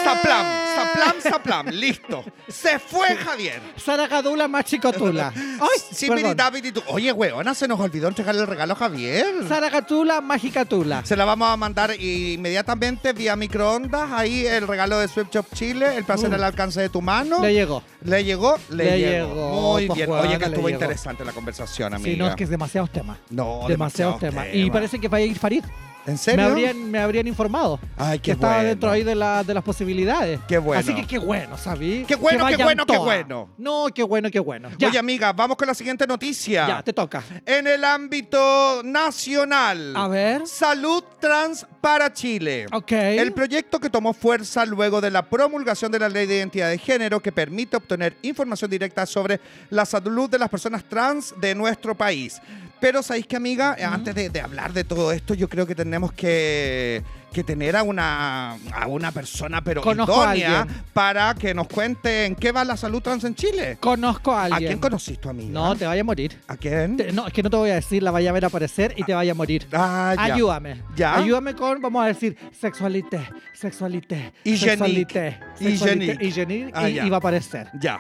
Zaplam, 0.05 0.47
zaplam, 0.77 1.21
zaplam. 1.21 1.67
Listo. 1.69 2.25
Se 2.49 2.79
fue 2.79 3.17
Javier. 3.17 3.61
Saragadula 3.77 4.49
machicotula. 4.49 5.33
¡Ay! 5.61 5.81
Sí, 5.93 6.09
perdón. 6.09 6.37
david 6.37 6.65
y 6.67 6.73
tú. 6.73 6.83
Oye, 6.89 7.13
weona, 7.13 7.55
se 7.55 7.67
nos 7.67 7.81
olvidó 7.81 8.09
entregarle 8.09 8.43
el 8.43 8.47
regalo 8.47 8.75
a 8.75 8.77
Javier. 8.77 9.27
Saragatula 9.49 10.21
magicatula. 10.21 11.05
Se 11.05 11.17
la 11.17 11.25
vamos 11.25 11.49
a 11.49 11.57
mandar 11.57 11.95
inmediatamente 11.99 13.13
vía 13.13 13.37
microondas. 13.37 14.11
Ahí 14.13 14.47
el 14.47 14.67
regalo 14.67 14.99
de 14.99 15.09
Sweet 15.09 15.33
Shop 15.33 15.47
Chile, 15.55 15.97
el 15.97 16.05
placer 16.05 16.33
al 16.35 16.45
alcance 16.45 16.81
de 16.81 16.89
tu 16.89 17.01
mano. 17.03 17.41
Le 17.41 17.53
llegó. 17.55 17.83
¿Le 18.03 18.23
llegó? 18.25 18.57
Le, 18.71 18.85
Le 18.85 18.99
llegó. 18.99 19.35
llegó, 19.35 19.73
Muy 19.73 19.87
pues, 19.87 19.97
bien. 19.97 20.11
Oye, 20.11 20.39
que 20.39 20.45
estuvo 20.45 20.69
llegó. 20.69 20.81
interesante 20.81 21.25
la 21.25 21.33
conversación, 21.33 21.95
amiga. 21.95 22.11
Sí, 22.11 22.17
no, 22.19 22.29
es 22.29 22.37
que 22.37 22.45
es 22.45 22.51
demasiados 22.51 22.91
temas. 22.91 23.19
No, 23.31 23.63
demasiados 23.67 24.19
temas. 24.19 24.47
Y 24.53 24.71
parece 24.71 24.99
que 25.01 25.09
vaya 25.09 25.25
a 25.25 25.29
ir 25.29 25.39
Farid. 25.39 25.65
¿En 26.07 26.13
Me 26.13 26.19
serio? 26.19 26.45
habrían, 26.47 26.91
me 26.91 26.99
habrían 26.99 27.27
informado. 27.27 27.81
Ay, 27.97 28.19
que 28.19 28.25
qué 28.25 28.31
estaba 28.33 28.55
bueno. 28.57 28.69
dentro 28.69 28.91
ahí 28.91 29.03
de, 29.05 29.15
la- 29.15 29.43
de 29.43 29.55
las 29.55 29.63
posibilidades. 29.65 30.39
Qué 30.47 30.59
bueno. 30.59 30.81
Así 30.81 30.95
que 30.95 31.07
qué 31.07 31.19
bueno, 31.19 31.57
¿sabí? 31.57 32.05
Qué 32.07 32.15
bueno, 32.17 32.47
qué 32.47 32.57
bueno, 32.63 32.85
qué 32.87 32.99
bueno. 32.99 33.49
No, 33.57 33.87
qué 33.95 34.03
bueno, 34.03 34.31
qué 34.31 34.41
bueno. 34.41 34.69
Ya, 34.79 34.89
Oye, 34.89 34.99
amiga, 34.99 35.33
vamos 35.33 35.57
con 35.57 35.67
la 35.67 35.75
siguiente 35.75 36.07
noticia. 36.07 36.67
ya, 36.69 36.83
te 36.83 36.93
toca. 36.93 37.23
En 37.47 37.67
el 37.67 37.83
ámbito 37.85 38.83
nacional. 38.85 39.95
A 39.97 40.09
ver. 40.09 40.47
Salud 40.47 41.03
Trans 41.21 41.67
para 41.81 42.13
Chile. 42.13 42.67
Ok. 42.73 42.93
El 42.93 43.33
proyecto 43.33 43.81
que 43.81 43.89
tomó 43.89 44.13
fuerza 44.13 44.67
luego 44.67 45.01
de 45.01 45.11
la 45.11 45.23
promulgación 45.29 45.91
de 45.93 45.99
la 45.99 46.09
Ley 46.09 46.27
de 46.27 46.37
Identidad 46.37 46.69
de 46.69 46.79
Género 46.79 47.21
que 47.21 47.33
permite 47.33 47.77
obtener 47.77 48.17
información 48.23 48.71
directa 48.71 49.07
sobre 49.07 49.41
la 49.71 49.85
salud 49.87 50.29
de 50.29 50.39
las 50.39 50.49
personas 50.49 50.85
trans 50.85 51.35
de 51.41 51.55
nuestro 51.55 51.95
país. 51.95 52.41
Pero 52.85 53.03
sabéis 53.03 53.27
que, 53.27 53.37
amiga, 53.37 53.75
antes 53.83 54.15
de, 54.15 54.29
de 54.29 54.43
hablar 54.43 54.75
de 54.75 54.85
todo 54.85 55.11
esto, 55.11 55.33
yo 55.33 55.49
creo 55.49 55.67
que 55.67 55.75
tenemos 55.75 56.13
que, 56.13 57.03
que 57.33 57.43
tener 57.43 57.77
a 57.77 57.83
una, 57.83 58.59
a 58.75 58.87
una 58.89 59.11
persona, 59.11 59.65
pero 59.65 59.81
Conozco 59.81 60.23
a 60.23 60.37
idónea, 60.37 60.67
para 60.93 61.33
que 61.35 61.55
nos 61.55 61.67
cuente 61.67 62.27
en 62.27 62.35
qué 62.37 62.53
va 62.53 62.63
la 62.63 62.77
salud 62.77 63.01
trans 63.01 63.25
en 63.25 63.35
Chile. 63.35 63.79
Conozco 63.81 64.33
a 64.35 64.43
¿A 64.43 64.45
alguien. 64.45 64.67
quién 64.73 64.79
conociste, 64.81 65.27
amiga? 65.31 65.51
No, 65.51 65.75
te 65.75 65.87
vaya 65.87 66.03
a 66.03 66.05
morir. 66.05 66.39
¿A 66.47 66.59
quién? 66.59 66.99
Te- 66.99 67.11
no, 67.11 67.27
es 67.27 67.33
que 67.33 67.43
no 67.43 67.49
te 67.49 67.57
voy 67.57 67.71
a 67.71 67.77
decir, 67.77 68.03
la 68.03 68.11
vaya 68.11 68.29
a 68.29 68.33
ver 68.35 68.45
aparecer 68.45 68.93
y 68.99 69.03
te 69.05 69.15
vaya 69.15 69.33
a 69.33 69.35
morir. 69.35 69.67
Ah, 69.73 70.13
ya. 70.19 70.35
Ayúdame. 70.35 70.83
Ya. 70.95 71.17
Ayúdame 71.17 71.55
con, 71.55 71.81
vamos 71.81 72.05
a 72.05 72.09
decir, 72.09 72.37
sexualité, 72.61 73.19
sexualité, 73.55 74.31
sexualité, 74.45 75.39
sexualité, 75.59 76.71
Ah, 76.75 76.91
y, 76.91 76.99
y 76.99 77.09
va 77.09 77.17
a 77.17 77.19
aparecer. 77.19 77.67
Ya. 77.81 77.99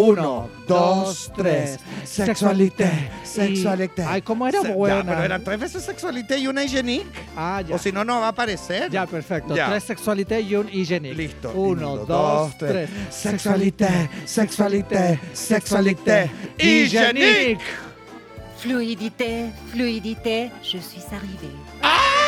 Uno, 0.00 0.48
dos, 0.66 1.30
tres. 1.36 1.78
Sexualité, 2.04 2.84
Y- 3.22 3.26
sexualité. 3.26 4.04
Ay, 4.06 4.22
¿cómo 4.22 4.46
era? 4.46 4.60
Se- 4.62 4.68
Ya, 4.68 4.74
buena? 4.74 5.04
pero 5.04 5.22
eran 5.22 5.44
tres 5.44 5.60
veces 5.60 5.82
sexualité 5.82 6.38
y 6.38 6.46
una 6.46 6.64
hygiénique. 6.64 7.06
Ah, 7.36 7.62
ya. 7.66 7.74
O 7.74 7.78
si 7.78 7.92
no, 7.92 8.04
no 8.04 8.20
va 8.20 8.26
a 8.26 8.30
aparecer. 8.30 8.90
Ya, 8.90 9.06
perfecto. 9.06 9.54
Ya. 9.54 9.68
Tres 9.70 9.84
sexualité 9.84 10.40
y 10.40 10.54
un 10.56 10.68
hygiénique. 10.68 11.16
Listo. 11.16 11.52
Uno, 11.52 11.98
dos, 11.98 12.56
tres. 12.58 12.88
Sexualité, 13.10 13.88
sexualité, 14.24 15.18
sexualité, 15.32 16.30
hygiénique. 16.58 17.60
Fluidité, 18.58 19.50
fluidité, 19.72 20.50
je 20.62 20.78
suis 20.78 21.02
arrivée. 21.10 21.56
¡Ah! 21.82 22.19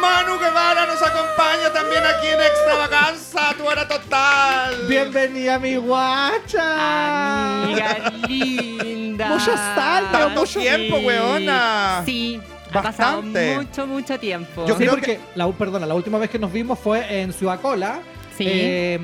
Manu 0.00 0.38
Guevara 0.38 0.86
nos 0.86 1.02
acompaña 1.02 1.72
también 1.72 2.02
aquí 2.04 2.26
en 2.28 2.40
Extravaganza, 2.40 3.54
tu 3.56 3.66
hora 3.66 3.86
total. 3.88 4.76
Bienvenida, 4.88 5.58
mi 5.58 5.76
guacha. 5.76 7.62
Amiga 7.64 8.12
linda. 8.28 9.28
Muchos 9.28 9.48
años, 9.76 10.32
mucho- 10.34 10.60
tiempo, 10.60 10.96
weona. 10.98 12.02
Sí, 12.04 12.40
ha 12.72 12.82
pasado 12.82 13.16
Bastante. 13.22 13.56
mucho, 13.56 13.86
mucho 13.86 14.18
tiempo. 14.18 14.66
Yo 14.66 14.74
Sí, 14.74 14.78
creo 14.78 14.90
porque, 14.92 15.20
la, 15.34 15.48
perdona, 15.52 15.86
la 15.86 15.94
última 15.94 16.18
vez 16.18 16.30
que 16.30 16.38
nos 16.38 16.52
vimos 16.52 16.78
fue 16.78 17.20
en 17.22 17.32
Ciudad 17.32 17.60
Cola. 17.60 18.00
Sí. 18.36 18.44
eh, 18.48 19.00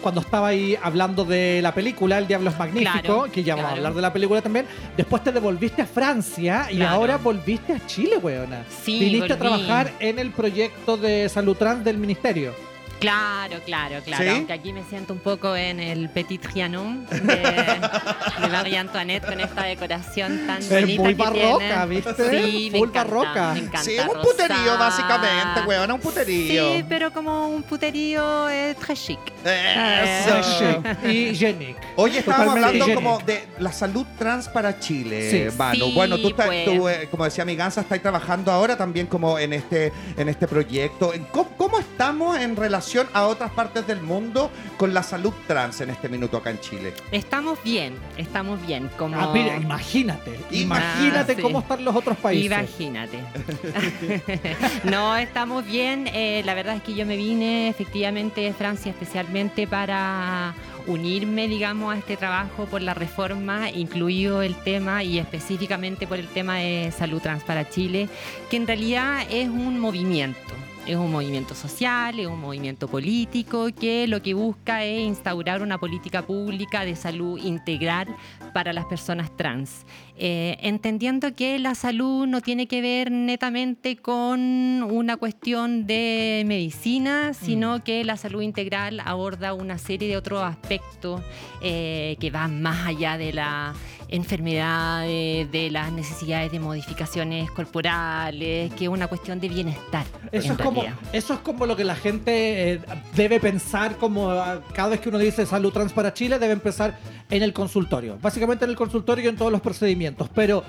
cuando 0.00 0.20
estaba 0.20 0.48
ahí 0.48 0.76
hablando 0.82 1.24
de 1.24 1.60
la 1.62 1.72
película 1.74 2.18
El 2.18 2.26
Diablo 2.26 2.50
es 2.50 2.58
Magnífico, 2.58 2.90
Claro, 3.02 3.26
que 3.32 3.42
ya 3.42 3.54
vamos 3.54 3.70
a 3.72 3.74
hablar 3.76 3.94
de 3.94 4.02
la 4.02 4.12
película 4.12 4.42
también. 4.42 4.66
Después 4.96 5.22
te 5.22 5.32
devolviste 5.32 5.82
a 5.82 5.86
Francia 5.86 6.66
y 6.70 6.76
Claro. 6.76 6.94
ahora 6.96 7.16
volviste 7.18 7.72
a 7.74 7.86
Chile, 7.86 8.16
weona. 8.18 8.64
Sí, 8.82 8.98
Viniste 8.98 9.32
a 9.34 9.38
trabajar 9.38 9.92
en 10.00 10.18
el 10.18 10.30
proyecto 10.30 10.96
de 10.96 11.28
salud 11.28 11.56
trans 11.56 11.84
del 11.84 11.98
ministerio. 11.98 12.52
Claro, 13.00 13.60
claro, 13.64 13.96
claro. 14.04 14.22
¿Sí? 14.24 14.28
Aunque 14.30 14.52
aquí 14.52 14.72
me 14.72 14.84
siento 14.84 15.12
un 15.12 15.18
poco 15.20 15.56
en 15.56 15.80
el 15.80 16.08
Petit 16.10 16.40
Trianon 16.40 17.06
de, 17.10 17.18
de 17.18 18.48
Marie 18.50 18.78
Antoinette 18.78 19.26
con 19.26 19.40
esta 19.40 19.62
decoración 19.64 20.46
tan 20.46 20.58
Es 20.58 20.68
bonita 20.70 21.02
muy 21.02 21.14
que 21.14 21.22
barroca, 21.22 21.58
tiene. 21.58 21.86
¿viste? 21.86 22.30
Sí, 22.42 22.68
me 22.72 22.78
encanta, 22.78 23.04
barroca. 23.04 23.52
me 23.54 23.58
encanta. 23.60 23.82
Sí, 23.84 23.96
un 23.98 24.20
puterío, 24.22 24.78
básicamente, 24.78 25.60
weona, 25.66 25.94
un 25.94 26.00
puterío. 26.00 26.74
Sí, 26.74 26.84
pero 26.88 27.12
como 27.12 27.48
un 27.48 27.62
puterío 27.62 28.48
eh, 28.50 28.76
très 28.78 29.02
chic. 29.06 29.18
Eso. 29.44 30.82
Eh, 31.04 31.30
y 31.32 31.34
Jenik. 31.36 31.76
Hoy 31.96 32.16
estábamos 32.16 32.54
hablando 32.54 32.84
higiénico. 32.84 32.94
como 33.00 33.18
de 33.20 33.44
la 33.58 33.72
salud 33.72 34.06
trans 34.18 34.48
para 34.48 34.78
Chile, 34.78 35.30
Sí. 35.50 35.56
Manu. 35.56 35.86
Sí, 35.86 35.92
bueno, 35.94 36.18
tú, 36.18 36.28
estás- 36.28 36.46
pues. 36.46 36.64
tú, 36.64 36.88
eh, 36.88 37.08
como 37.10 37.24
decía 37.24 37.44
mi 37.44 37.56
Gansa, 37.56 37.80
estás 37.80 38.00
trabajando 38.00 38.52
ahora 38.52 38.76
también 38.76 39.06
como 39.06 39.38
en 39.38 39.52
este, 39.52 39.92
en 40.16 40.28
este 40.28 40.46
proyecto. 40.46 41.12
¿Cómo, 41.32 41.50
cómo 41.56 41.78
estamos 41.78 42.38
en 42.38 42.56
relación 42.56 42.89
a 43.12 43.26
otras 43.26 43.50
partes 43.52 43.86
del 43.86 44.00
mundo 44.00 44.50
con 44.76 44.92
la 44.92 45.02
salud 45.02 45.32
trans 45.46 45.80
en 45.80 45.90
este 45.90 46.08
minuto 46.08 46.36
acá 46.38 46.50
en 46.50 46.60
Chile? 46.60 46.92
Estamos 47.12 47.62
bien, 47.62 47.94
estamos 48.16 48.64
bien. 48.66 48.90
Como... 48.96 49.16
Ah, 49.18 49.30
mira, 49.32 49.56
imagínate. 49.56 50.38
Imagínate 50.50 51.32
Ah, 51.32 51.36
sí. 51.36 51.42
cómo 51.42 51.60
están 51.60 51.84
los 51.84 51.94
otros 51.94 52.16
países. 52.18 52.46
Imagínate. 52.46 53.18
no, 54.84 55.16
estamos 55.16 55.64
bien. 55.64 56.08
Eh, 56.12 56.42
la 56.44 56.54
verdad 56.54 56.76
es 56.76 56.82
que 56.82 56.94
yo 56.94 57.06
me 57.06 57.16
vine 57.16 57.68
efectivamente 57.68 58.40
de 58.40 58.52
Francia 58.52 58.90
especialmente 58.90 59.66
para 59.66 60.54
unirme, 60.86 61.46
digamos, 61.46 61.94
a 61.94 61.98
este 61.98 62.16
trabajo 62.16 62.64
por 62.66 62.82
la 62.82 62.94
reforma, 62.94 63.70
incluido 63.70 64.42
el 64.42 64.56
tema 64.56 65.04
y 65.04 65.18
específicamente 65.18 66.06
por 66.06 66.18
el 66.18 66.26
tema 66.28 66.56
de 66.56 66.92
salud 66.96 67.20
trans 67.20 67.44
para 67.44 67.68
Chile, 67.68 68.08
que 68.50 68.56
en 68.56 68.66
realidad 68.66 69.22
es 69.30 69.48
un 69.48 69.78
movimiento. 69.78 70.49
Es 70.90 70.96
un 70.96 71.12
movimiento 71.12 71.54
social, 71.54 72.18
es 72.18 72.26
un 72.26 72.40
movimiento 72.40 72.88
político 72.88 73.68
que 73.72 74.08
lo 74.08 74.22
que 74.22 74.34
busca 74.34 74.84
es 74.84 75.06
instaurar 75.06 75.62
una 75.62 75.78
política 75.78 76.22
pública 76.22 76.84
de 76.84 76.96
salud 76.96 77.38
integral 77.38 78.08
para 78.52 78.72
las 78.72 78.86
personas 78.86 79.30
trans. 79.36 79.86
Eh, 80.22 80.58
entendiendo 80.60 81.34
que 81.34 81.58
la 81.58 81.74
salud 81.74 82.26
no 82.26 82.42
tiene 82.42 82.66
que 82.66 82.82
ver 82.82 83.10
netamente 83.10 83.96
con 83.96 84.82
una 84.82 85.16
cuestión 85.16 85.86
de 85.86 86.44
medicina, 86.46 87.32
sino 87.32 87.82
que 87.82 88.04
la 88.04 88.18
salud 88.18 88.42
integral 88.42 89.00
aborda 89.02 89.54
una 89.54 89.78
serie 89.78 90.08
de 90.08 90.18
otros 90.18 90.42
aspectos 90.42 91.22
eh, 91.62 92.18
que 92.20 92.30
van 92.30 92.60
más 92.60 92.86
allá 92.86 93.16
de 93.16 93.32
la 93.32 93.72
enfermedad, 94.08 95.06
de, 95.06 95.48
de 95.50 95.70
las 95.70 95.90
necesidades 95.90 96.52
de 96.52 96.60
modificaciones 96.60 97.50
corporales, 97.50 98.74
que 98.74 98.84
es 98.84 98.90
una 98.90 99.06
cuestión 99.06 99.40
de 99.40 99.48
bienestar. 99.48 100.04
Eso 100.32 100.52
es, 100.52 100.58
como, 100.58 100.84
eso 101.14 101.32
es 101.32 101.40
como 101.40 101.64
lo 101.64 101.76
que 101.76 101.84
la 101.84 101.94
gente 101.94 102.74
eh, 102.74 102.80
debe 103.14 103.40
pensar 103.40 103.96
como 103.96 104.30
ah, 104.30 104.60
cada 104.74 104.90
vez 104.90 105.00
que 105.00 105.08
uno 105.08 105.18
dice 105.18 105.46
salud 105.46 105.72
trans 105.72 105.94
para 105.94 106.12
Chile, 106.12 106.38
debe 106.38 106.52
empezar 106.52 106.98
en 107.30 107.42
el 107.42 107.52
consultorio. 107.52 108.18
Básicamente 108.20 108.64
en 108.64 108.72
el 108.72 108.76
consultorio 108.76 109.24
y 109.24 109.28
en 109.28 109.36
todos 109.36 109.52
los 109.52 109.60
procedimientos. 109.60 110.09
Pero, 110.34 110.64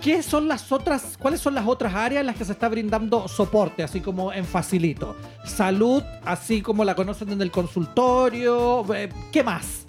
¿qué 0.00 0.22
son 0.22 0.48
las 0.48 0.72
otras, 0.72 1.16
cuáles 1.18 1.40
son 1.40 1.54
las 1.54 1.66
otras 1.66 1.94
áreas 1.94 2.20
en 2.20 2.26
las 2.26 2.36
que 2.36 2.44
se 2.44 2.52
está 2.52 2.68
brindando 2.68 3.28
soporte, 3.28 3.82
así 3.82 4.00
como 4.00 4.32
en 4.32 4.44
facilito? 4.44 5.16
Salud, 5.44 6.02
así 6.24 6.62
como 6.62 6.84
la 6.84 6.94
conocen 6.94 7.30
en 7.30 7.42
el 7.42 7.50
consultorio, 7.50 8.84
eh, 8.94 9.08
¿qué 9.32 9.42
más? 9.42 9.86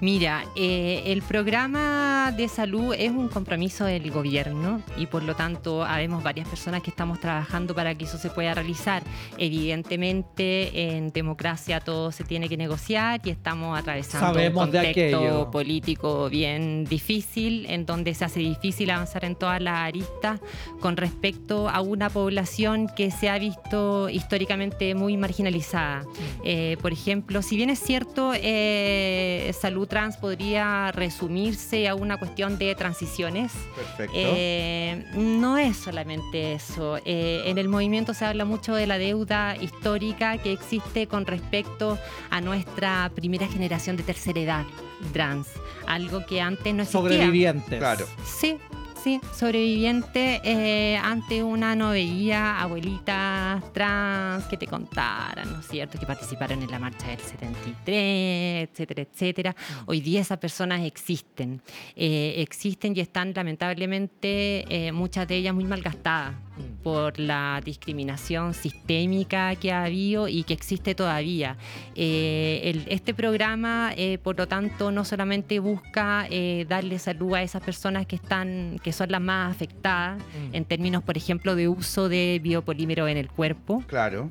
Mira, 0.00 0.44
eh, 0.56 1.02
el 1.06 1.22
programa 1.22 2.32
de 2.36 2.48
salud 2.48 2.94
es 2.96 3.10
un 3.10 3.28
compromiso 3.28 3.84
del 3.84 4.10
gobierno 4.10 4.82
y 4.96 5.06
por 5.06 5.22
lo 5.22 5.34
tanto 5.34 5.84
habemos 5.84 6.22
varias 6.22 6.48
personas 6.48 6.82
que 6.82 6.90
estamos 6.90 7.20
trabajando 7.20 7.74
para 7.74 7.94
que 7.94 8.04
eso 8.04 8.18
se 8.18 8.30
pueda 8.30 8.54
realizar. 8.54 9.02
Evidentemente 9.38 10.96
en 10.96 11.10
democracia 11.10 11.80
todo 11.80 12.12
se 12.12 12.24
tiene 12.24 12.48
que 12.48 12.56
negociar 12.56 13.20
y 13.24 13.30
estamos 13.30 13.78
atravesando 13.78 14.26
Sabemos 14.26 14.66
un 14.66 14.72
contexto 14.72 15.50
político 15.50 16.28
bien 16.28 16.84
difícil 16.84 17.66
en 17.68 17.86
donde 17.86 18.14
se 18.14 18.24
hace 18.24 18.40
difícil 18.40 18.90
avanzar 18.90 19.24
en 19.24 19.34
todas 19.34 19.60
las 19.60 19.78
aristas 19.78 20.40
con 20.80 20.96
respecto 20.96 21.68
a 21.68 21.80
una 21.80 22.10
población 22.10 22.88
que 22.96 23.10
se 23.10 23.28
ha 23.28 23.38
visto 23.38 24.08
históricamente 24.08 24.94
muy 24.94 25.16
marginalizada. 25.16 26.04
Eh, 26.44 26.76
por 26.80 26.92
ejemplo, 26.92 27.42
si 27.42 27.56
bien 27.56 27.70
es 27.70 27.80
cierto, 27.80 28.32
eh, 28.34 29.52
salud 29.58 29.69
trans 29.86 30.16
podría 30.16 30.92
resumirse 30.92 31.88
a 31.88 31.94
una 31.94 32.18
cuestión 32.18 32.58
de 32.58 32.74
transiciones, 32.74 33.52
Perfecto. 33.74 34.12
eh, 34.14 35.04
no 35.14 35.58
es 35.58 35.76
solamente 35.76 36.52
eso. 36.54 36.98
Eh, 37.04 37.42
en 37.46 37.58
el 37.58 37.68
movimiento 37.68 38.14
se 38.14 38.24
habla 38.24 38.44
mucho 38.44 38.74
de 38.74 38.86
la 38.86 38.98
deuda 38.98 39.56
histórica 39.56 40.38
que 40.38 40.52
existe 40.52 41.06
con 41.06 41.26
respecto 41.26 41.98
a 42.30 42.40
nuestra 42.40 43.10
primera 43.14 43.46
generación 43.46 43.96
de 43.96 44.02
tercera 44.02 44.40
edad 44.40 44.64
trans, 45.12 45.48
algo 45.86 46.24
que 46.26 46.40
antes 46.40 46.74
no 46.74 46.82
existía. 46.82 47.00
Sobrevivientes. 47.00 47.78
claro. 47.78 48.06
Sí, 48.24 48.58
sí, 49.02 49.20
sobreviviente 49.34 50.40
eh, 50.44 50.96
ante 50.98 51.42
una 51.42 51.74
no 51.74 51.90
veía 51.90 52.60
abuelitas 52.60 53.72
trans 53.72 54.44
que 54.44 54.56
te 54.56 54.66
contaran, 54.66 55.50
¿no 55.52 55.60
es 55.60 55.66
cierto? 55.66 55.98
Que 55.98 56.06
participaron 56.06 56.62
en 56.62 56.70
la 56.70 56.78
marcha 56.78 57.08
del 57.08 57.18
73, 57.18 58.68
etcétera, 58.68 59.02
etcétera. 59.02 59.56
Hoy 59.86 60.00
día 60.00 60.20
esas 60.20 60.38
personas 60.38 60.82
existen, 60.84 61.62
eh, 61.96 62.34
existen 62.38 62.94
y 62.96 63.00
están 63.00 63.32
lamentablemente 63.34 64.64
eh, 64.68 64.92
muchas 64.92 65.26
de 65.26 65.36
ellas 65.36 65.54
muy 65.54 65.64
malgastadas 65.64 66.34
por 66.82 67.18
la 67.18 67.60
discriminación 67.64 68.54
sistémica 68.54 69.54
que 69.56 69.72
ha 69.72 69.84
habido 69.84 70.28
y 70.28 70.44
que 70.44 70.54
existe 70.54 70.94
todavía. 70.94 71.56
Eh, 71.94 72.60
el- 72.64 72.84
este 72.88 73.14
programa, 73.14 73.92
eh, 73.96 74.18
por 74.22 74.38
lo 74.38 74.46
tanto, 74.46 74.90
no 74.90 75.04
solamente 75.04 75.58
busca 75.58 76.26
eh, 76.30 76.66
darle 76.68 76.98
salud 76.98 77.34
a 77.34 77.42
esas 77.42 77.62
personas 77.62 78.06
que 78.06 78.16
están, 78.16 78.78
que 78.82 78.92
son 78.92 79.10
las 79.10 79.20
más 79.20 79.50
afectadas 79.50 80.18
Mm. 80.20 80.54
en 80.54 80.64
términos, 80.64 81.02
por 81.02 81.16
ejemplo, 81.16 81.54
de 81.54 81.68
uso 81.68 82.08
de 82.08 82.40
biopolímero 82.42 83.08
en 83.08 83.16
el 83.16 83.28
cuerpo, 83.28 83.82
Claro. 83.86 84.30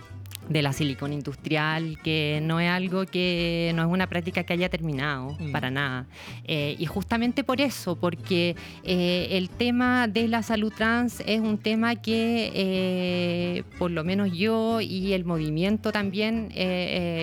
De 0.49 0.61
la 0.61 0.73
silicona 0.73 1.13
industrial, 1.13 1.97
que 2.03 2.39
no 2.43 2.59
es 2.59 2.69
algo 2.69 3.05
que 3.05 3.71
no 3.75 3.83
es 3.83 3.87
una 3.87 4.07
práctica 4.07 4.43
que 4.43 4.53
haya 4.53 4.67
terminado, 4.69 5.37
Mm. 5.39 5.51
para 5.51 5.69
nada. 5.71 6.07
Eh, 6.45 6.75
y 6.79 6.85
justamente 6.87 7.43
por 7.43 7.61
eso, 7.61 7.95
porque 7.95 8.55
eh, 8.83 9.27
el 9.31 9.49
tema 9.49 10.07
de 10.07 10.27
la 10.27 10.41
salud 10.43 10.73
trans 10.75 11.21
es 11.25 11.39
un 11.39 11.57
tema 11.59 11.95
que 11.95 12.51
eh, 12.53 13.63
por 13.77 13.91
lo 13.91 14.03
menos 14.03 14.31
yo 14.35 14.81
y 14.81 15.13
el 15.13 15.23
movimiento 15.23 15.91
también, 15.91 16.49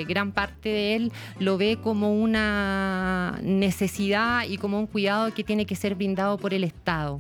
gran 0.09 0.33
parte 0.33 0.69
de 0.69 0.97
él 0.97 1.13
lo 1.41 1.59
ve 1.59 1.79
como 1.83 2.13
una 2.15 3.39
necesidad 3.43 4.45
y 4.49 4.57
como 4.57 4.79
un 4.79 4.87
cuidado 4.87 5.35
que 5.35 5.43
tiene 5.45 5.67
que 5.67 5.75
ser 5.75 5.95
brindado 5.95 6.39
por 6.39 6.55
el 6.55 6.65
Estado 6.65 7.19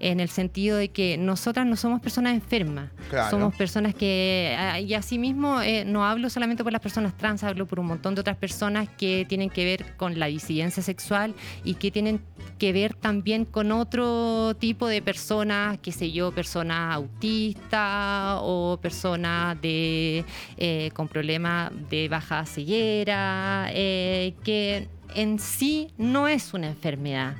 en 0.00 0.20
el 0.20 0.28
sentido 0.28 0.76
de 0.76 0.88
que 0.90 1.16
nosotras 1.18 1.66
no 1.66 1.76
somos 1.76 2.00
personas 2.00 2.34
enfermas, 2.34 2.90
Claro. 3.10 3.30
somos 3.30 3.54
personas 3.54 3.94
que, 3.94 4.56
y 4.86 4.94
asimismo 4.94 5.60
eh, 5.62 5.84
no 5.84 6.04
hablo 6.04 6.30
solamente 6.30 6.62
por 6.62 6.72
las 6.72 6.82
personas 6.82 7.16
trans, 7.16 7.42
hablo 7.44 7.66
por 7.66 7.80
un 7.80 7.86
montón 7.86 8.14
de 8.14 8.20
otras 8.20 8.36
personas 8.36 8.88
que 8.96 9.24
tienen 9.28 9.50
que 9.50 9.64
ver 9.64 9.96
con 9.96 10.18
la 10.18 10.26
disidencia 10.26 10.82
sexual 10.82 11.34
y 11.64 11.74
que 11.74 11.90
tienen 11.90 12.20
que 12.58 12.72
ver 12.72 12.94
también 12.94 13.44
con 13.44 13.70
otro 13.72 14.54
tipo 14.58 14.86
de 14.88 15.00
personas, 15.02 15.78
qué 15.80 15.92
sé 15.92 16.10
yo, 16.12 16.32
personas 16.32 16.94
autistas 16.94 18.38
o 18.42 18.78
personas 18.80 19.60
de, 19.60 20.24
eh, 20.56 20.90
con 20.94 21.08
problemas 21.08 21.70
de 21.90 22.08
baja 22.08 22.44
ceguera, 22.46 23.68
eh, 23.72 24.34
que 24.44 24.88
en 25.14 25.38
sí 25.38 25.88
no 25.96 26.28
es 26.28 26.54
una 26.54 26.68
enfermedad 26.68 27.34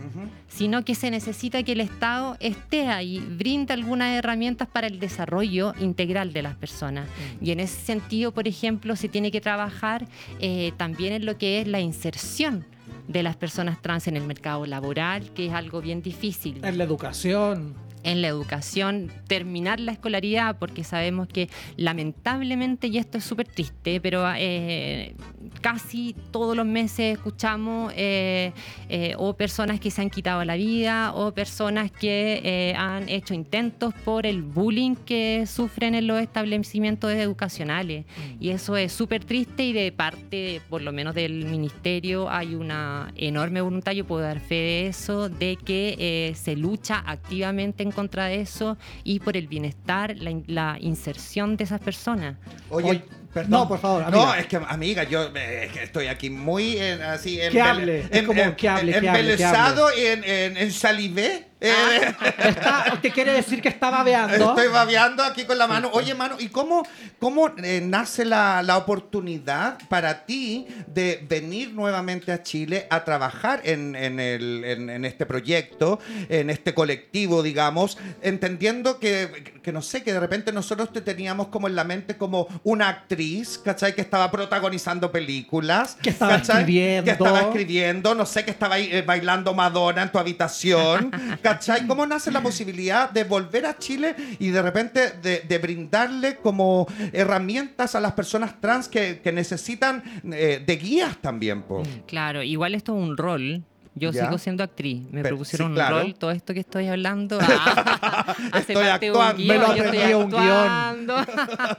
sino 0.48 0.84
que 0.84 0.94
se 0.94 1.10
necesita 1.10 1.62
que 1.62 1.72
el 1.72 1.80
Estado 1.80 2.36
esté 2.40 2.88
ahí, 2.88 3.20
brinde 3.20 3.74
algunas 3.74 4.16
herramientas 4.18 4.66
para 4.66 4.86
el 4.86 4.98
desarrollo 4.98 5.72
integral 5.78 6.32
de 6.32 6.42
las 6.42 6.56
personas. 6.56 7.08
Y 7.40 7.52
en 7.52 7.60
ese 7.60 7.80
sentido, 7.80 8.32
por 8.32 8.48
ejemplo, 8.48 8.96
se 8.96 9.08
tiene 9.08 9.30
que 9.30 9.40
trabajar 9.40 10.08
eh, 10.40 10.72
también 10.76 11.12
en 11.12 11.26
lo 11.26 11.38
que 11.38 11.60
es 11.60 11.68
la 11.68 11.80
inserción 11.80 12.64
de 13.06 13.22
las 13.22 13.36
personas 13.36 13.80
trans 13.80 14.08
en 14.08 14.16
el 14.16 14.24
mercado 14.24 14.66
laboral, 14.66 15.30
que 15.32 15.46
es 15.46 15.52
algo 15.52 15.80
bien 15.80 16.02
difícil 16.02 16.60
En 16.64 16.76
la 16.76 16.84
educación. 16.84 17.74
En 18.08 18.22
la 18.22 18.28
educación, 18.28 19.12
terminar 19.26 19.80
la 19.80 19.92
escolaridad, 19.92 20.56
porque 20.58 20.82
sabemos 20.82 21.28
que 21.28 21.50
lamentablemente, 21.76 22.86
y 22.86 22.96
esto 22.96 23.18
es 23.18 23.24
súper 23.24 23.48
triste, 23.48 24.00
pero 24.00 24.24
eh, 24.34 25.14
casi 25.60 26.14
todos 26.30 26.56
los 26.56 26.64
meses 26.64 27.18
escuchamos 27.18 27.92
eh, 27.96 28.52
eh, 28.88 29.14
o 29.18 29.34
personas 29.34 29.78
que 29.78 29.90
se 29.90 30.00
han 30.00 30.08
quitado 30.08 30.42
la 30.44 30.56
vida 30.56 31.12
o 31.12 31.32
personas 31.32 31.90
que 31.90 32.74
han 32.76 33.08
hecho 33.10 33.34
intentos 33.34 33.92
por 34.04 34.24
el 34.24 34.42
bullying 34.42 34.94
que 34.94 35.44
sufren 35.46 35.94
en 35.94 36.06
los 36.06 36.20
establecimientos 36.20 37.12
educacionales. 37.12 38.06
Y 38.40 38.50
eso 38.50 38.76
es 38.76 38.92
súper 38.92 39.24
triste 39.24 39.64
y 39.64 39.72
de 39.74 39.92
parte, 39.92 40.62
por 40.70 40.80
lo 40.80 40.92
menos 40.92 41.14
del 41.14 41.44
ministerio, 41.44 42.30
hay 42.30 42.54
una 42.54 43.12
enorme 43.16 43.60
voluntad, 43.60 43.92
yo 43.92 44.06
puedo 44.06 44.22
dar 44.22 44.40
fe 44.40 44.54
de 44.54 44.86
eso, 44.86 45.28
de 45.28 45.56
que 45.56 46.32
se 46.34 46.56
lucha 46.56 47.02
activamente 47.06 47.82
en 47.82 47.92
contra 47.98 48.30
eso 48.30 48.76
y 49.02 49.18
por 49.18 49.36
el 49.36 49.48
bienestar, 49.48 50.14
la, 50.18 50.30
in- 50.30 50.44
la 50.46 50.76
inserción 50.80 51.56
de 51.56 51.64
esas 51.64 51.80
personas. 51.80 52.36
Oye, 52.70 53.02
perdón. 53.34 53.50
no, 53.50 53.66
por 53.68 53.80
favor, 53.80 54.08
No, 54.08 54.32
es 54.34 54.46
que, 54.46 54.54
amiga, 54.56 55.02
yo 55.02 55.32
eh, 55.34 55.64
es 55.66 55.72
que 55.72 55.82
estoy 55.82 56.06
aquí 56.06 56.30
muy 56.30 56.76
en- 56.78 57.02
así. 57.02 57.38
Que 57.38 57.50
embele- 57.50 57.60
hable, 57.62 58.06
es 58.08 58.22
como 58.22 58.34
que 58.34 58.42
hable, 58.44 58.56
que 58.56 58.68
hable, 58.68 58.92
que 58.92 59.06
embelesado 59.08 59.88
en, 59.90 60.22
en, 60.22 60.56
en 60.56 60.70
salivé. 60.72 61.47
Eh, 61.60 62.14
Está, 62.38 62.98
¿Te 63.02 63.10
quiere 63.10 63.32
decir 63.32 63.60
que 63.60 63.68
está 63.68 63.90
babeando? 63.90 64.50
Estoy 64.50 64.68
babeando 64.68 65.22
aquí 65.24 65.44
con 65.44 65.58
la 65.58 65.66
mano. 65.66 65.90
Oye, 65.92 66.14
mano, 66.14 66.36
¿y 66.38 66.48
cómo, 66.48 66.84
cómo 67.18 67.52
eh, 67.62 67.80
nace 67.84 68.24
la, 68.24 68.62
la 68.62 68.76
oportunidad 68.76 69.76
para 69.88 70.24
ti 70.24 70.66
de 70.86 71.24
venir 71.28 71.72
nuevamente 71.74 72.30
a 72.32 72.42
Chile 72.42 72.86
a 72.90 73.04
trabajar 73.04 73.60
en, 73.64 73.96
en 73.96 74.20
el- 74.20 74.62
en- 74.64 74.90
en 74.90 75.04
este 75.04 75.26
proyecto, 75.26 75.98
en 76.28 76.50
este 76.50 76.74
colectivo, 76.74 77.42
digamos, 77.42 77.98
entendiendo 78.22 79.00
que, 79.00 79.60
que 79.62 79.72
no 79.72 79.82
sé, 79.82 80.02
que 80.04 80.12
de 80.12 80.20
repente 80.20 80.52
nosotros 80.52 80.92
te 80.92 81.00
teníamos 81.00 81.48
como 81.48 81.66
en 81.66 81.74
la 81.74 81.84
mente 81.84 82.16
como 82.16 82.46
una 82.62 82.88
actriz, 82.88 83.58
¿cachai? 83.64 83.94
Que 83.94 84.00
estaba 84.00 84.30
protagonizando 84.30 85.10
películas. 85.10 85.96
Que 86.02 86.10
estaba 86.10 86.36
¿cachai? 86.36 86.58
escribiendo. 86.60 87.04
Que 87.04 87.10
estaba 87.10 87.40
escribiendo, 87.40 88.14
no 88.14 88.26
sé, 88.26 88.44
que 88.44 88.50
estaba 88.52 88.76
ahí 88.76 88.88
eh, 88.92 89.02
bailando 89.02 89.54
Madonna 89.54 90.02
en 90.02 90.12
tu 90.12 90.18
habitación, 90.18 91.10
¿cachai? 91.52 91.86
¿Cómo 91.86 92.06
nace 92.06 92.30
la 92.30 92.42
posibilidad 92.42 93.10
de 93.10 93.24
volver 93.24 93.66
a 93.66 93.78
Chile 93.78 94.14
y 94.38 94.50
de 94.50 94.62
repente 94.62 95.12
de, 95.22 95.58
brindarle 95.58 96.36
como 96.36 96.86
herramientas 97.12 97.94
a 97.94 98.00
las 98.00 98.12
personas 98.12 98.60
trans 98.60 98.88
que, 98.88 99.20
que 99.20 99.32
necesitan 99.32 100.02
eh, 100.32 100.62
de 100.64 100.76
guías 100.76 101.18
también, 101.18 101.62
po? 101.62 101.82
Claro, 102.06 102.42
igual 102.42 102.74
esto 102.74 102.96
es 102.96 103.02
un 103.02 103.16
rol. 103.16 103.64
Yo 103.98 104.10
Ya. 104.12 104.24
sigo 104.26 104.38
siendo 104.38 104.62
actriz. 104.64 105.02
Me 105.10 105.22
Pero- 105.22 105.36
propusieron 105.36 105.68
sí, 105.68 105.74
claro. 105.74 105.96
un 105.96 106.02
rol. 106.02 106.14
Todo 106.14 106.30
esto 106.30 106.54
que 106.54 106.60
estoy 106.60 106.86
hablando 106.88 107.38
ah, 107.42 108.34
hace 108.52 108.72
Estoy 108.72 108.86
parte 108.86 109.06
de 109.06 109.12
un 109.12 109.16
actuando. 109.18 109.36
guion, 109.42 109.48
Me 109.48 109.58
lo 109.58 109.66
aprendí 109.66 110.14
un 110.14 110.30
guion. 110.30 110.42
actuando. 110.42 111.16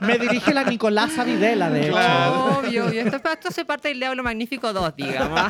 Me 0.00 0.18
dirige 0.18 0.54
la 0.54 0.64
Nicolasa 0.64 1.24
Videla, 1.24 1.70
de 1.70 1.82
hecho. 1.82 1.92
Claro. 1.92 2.58
Obvio, 2.60 2.86
obvio. 2.86 3.02
Esto, 3.02 3.16
esto 3.16 3.48
hace 3.48 3.64
parte 3.64 3.88
del 3.88 3.98
Diablo 4.00 4.22
Magnífico 4.22 4.72
2, 4.72 4.96
digamos. 4.96 5.40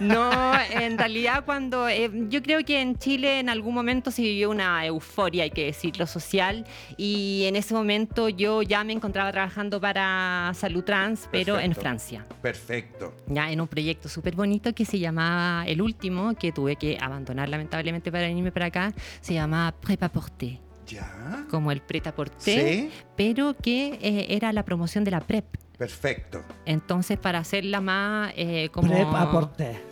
no, 0.00 0.30
en 0.70 0.98
realidad 0.98 1.44
cuando... 1.44 1.88
eh, 1.88 2.10
yo 2.28 2.42
creo 2.42 2.64
que 2.64 2.80
en 2.80 2.98
Chile 2.98 3.38
en 3.40 3.48
algún 3.48 3.74
momento 3.74 4.10
se 4.10 4.22
vivió 4.22 4.50
una 4.50 4.84
euforia, 4.86 5.44
hay 5.44 5.50
que 5.50 5.66
decirlo, 5.66 6.06
social. 6.06 6.64
Y 6.96 7.44
en 7.46 7.56
ese 7.56 7.74
momento 7.74 8.28
yo 8.28 8.62
ya 8.62 8.84
me 8.84 8.92
encontraba 8.92 9.30
trabajando 9.32 9.80
para 9.80 10.52
Salud 10.54 10.84
Trans, 10.84 11.28
pero 11.30 11.58
en. 11.58 11.74
Francia. 11.74 12.24
Perfecto. 12.40 13.12
Ya 13.26 13.50
en 13.50 13.60
un 13.60 13.66
proyecto 13.66 14.08
súper 14.08 14.36
bonito 14.36 14.72
que 14.74 14.84
se 14.84 14.98
llamaba 15.00 15.63
El 15.66 15.82
Último, 15.82 16.34
que 16.34 16.52
tuve 16.52 16.76
que 16.76 16.98
abandonar 17.00 17.48
lamentablemente 17.48 18.10
para 18.12 18.26
venirme 18.26 18.52
para 18.52 18.66
acá. 18.66 18.92
Se 19.20 19.34
llamaba 19.34 19.72
Prépa 19.72 20.08
Porté, 20.08 20.60
¿Ya? 20.86 21.46
como 21.50 21.72
el 21.72 21.80
preta 21.80 22.14
porté, 22.14 22.72
Sí. 22.82 22.90
pero 23.16 23.56
que 23.56 23.98
eh, 24.02 24.26
era 24.30 24.52
la 24.52 24.64
promoción 24.64 25.04
de 25.04 25.10
la 25.10 25.20
PrEP. 25.20 25.44
Perfecto. 25.76 26.42
Entonces, 26.66 27.18
para 27.18 27.38
hacerla 27.38 27.80
más 27.80 28.32
eh, 28.36 28.68
como... 28.70 28.92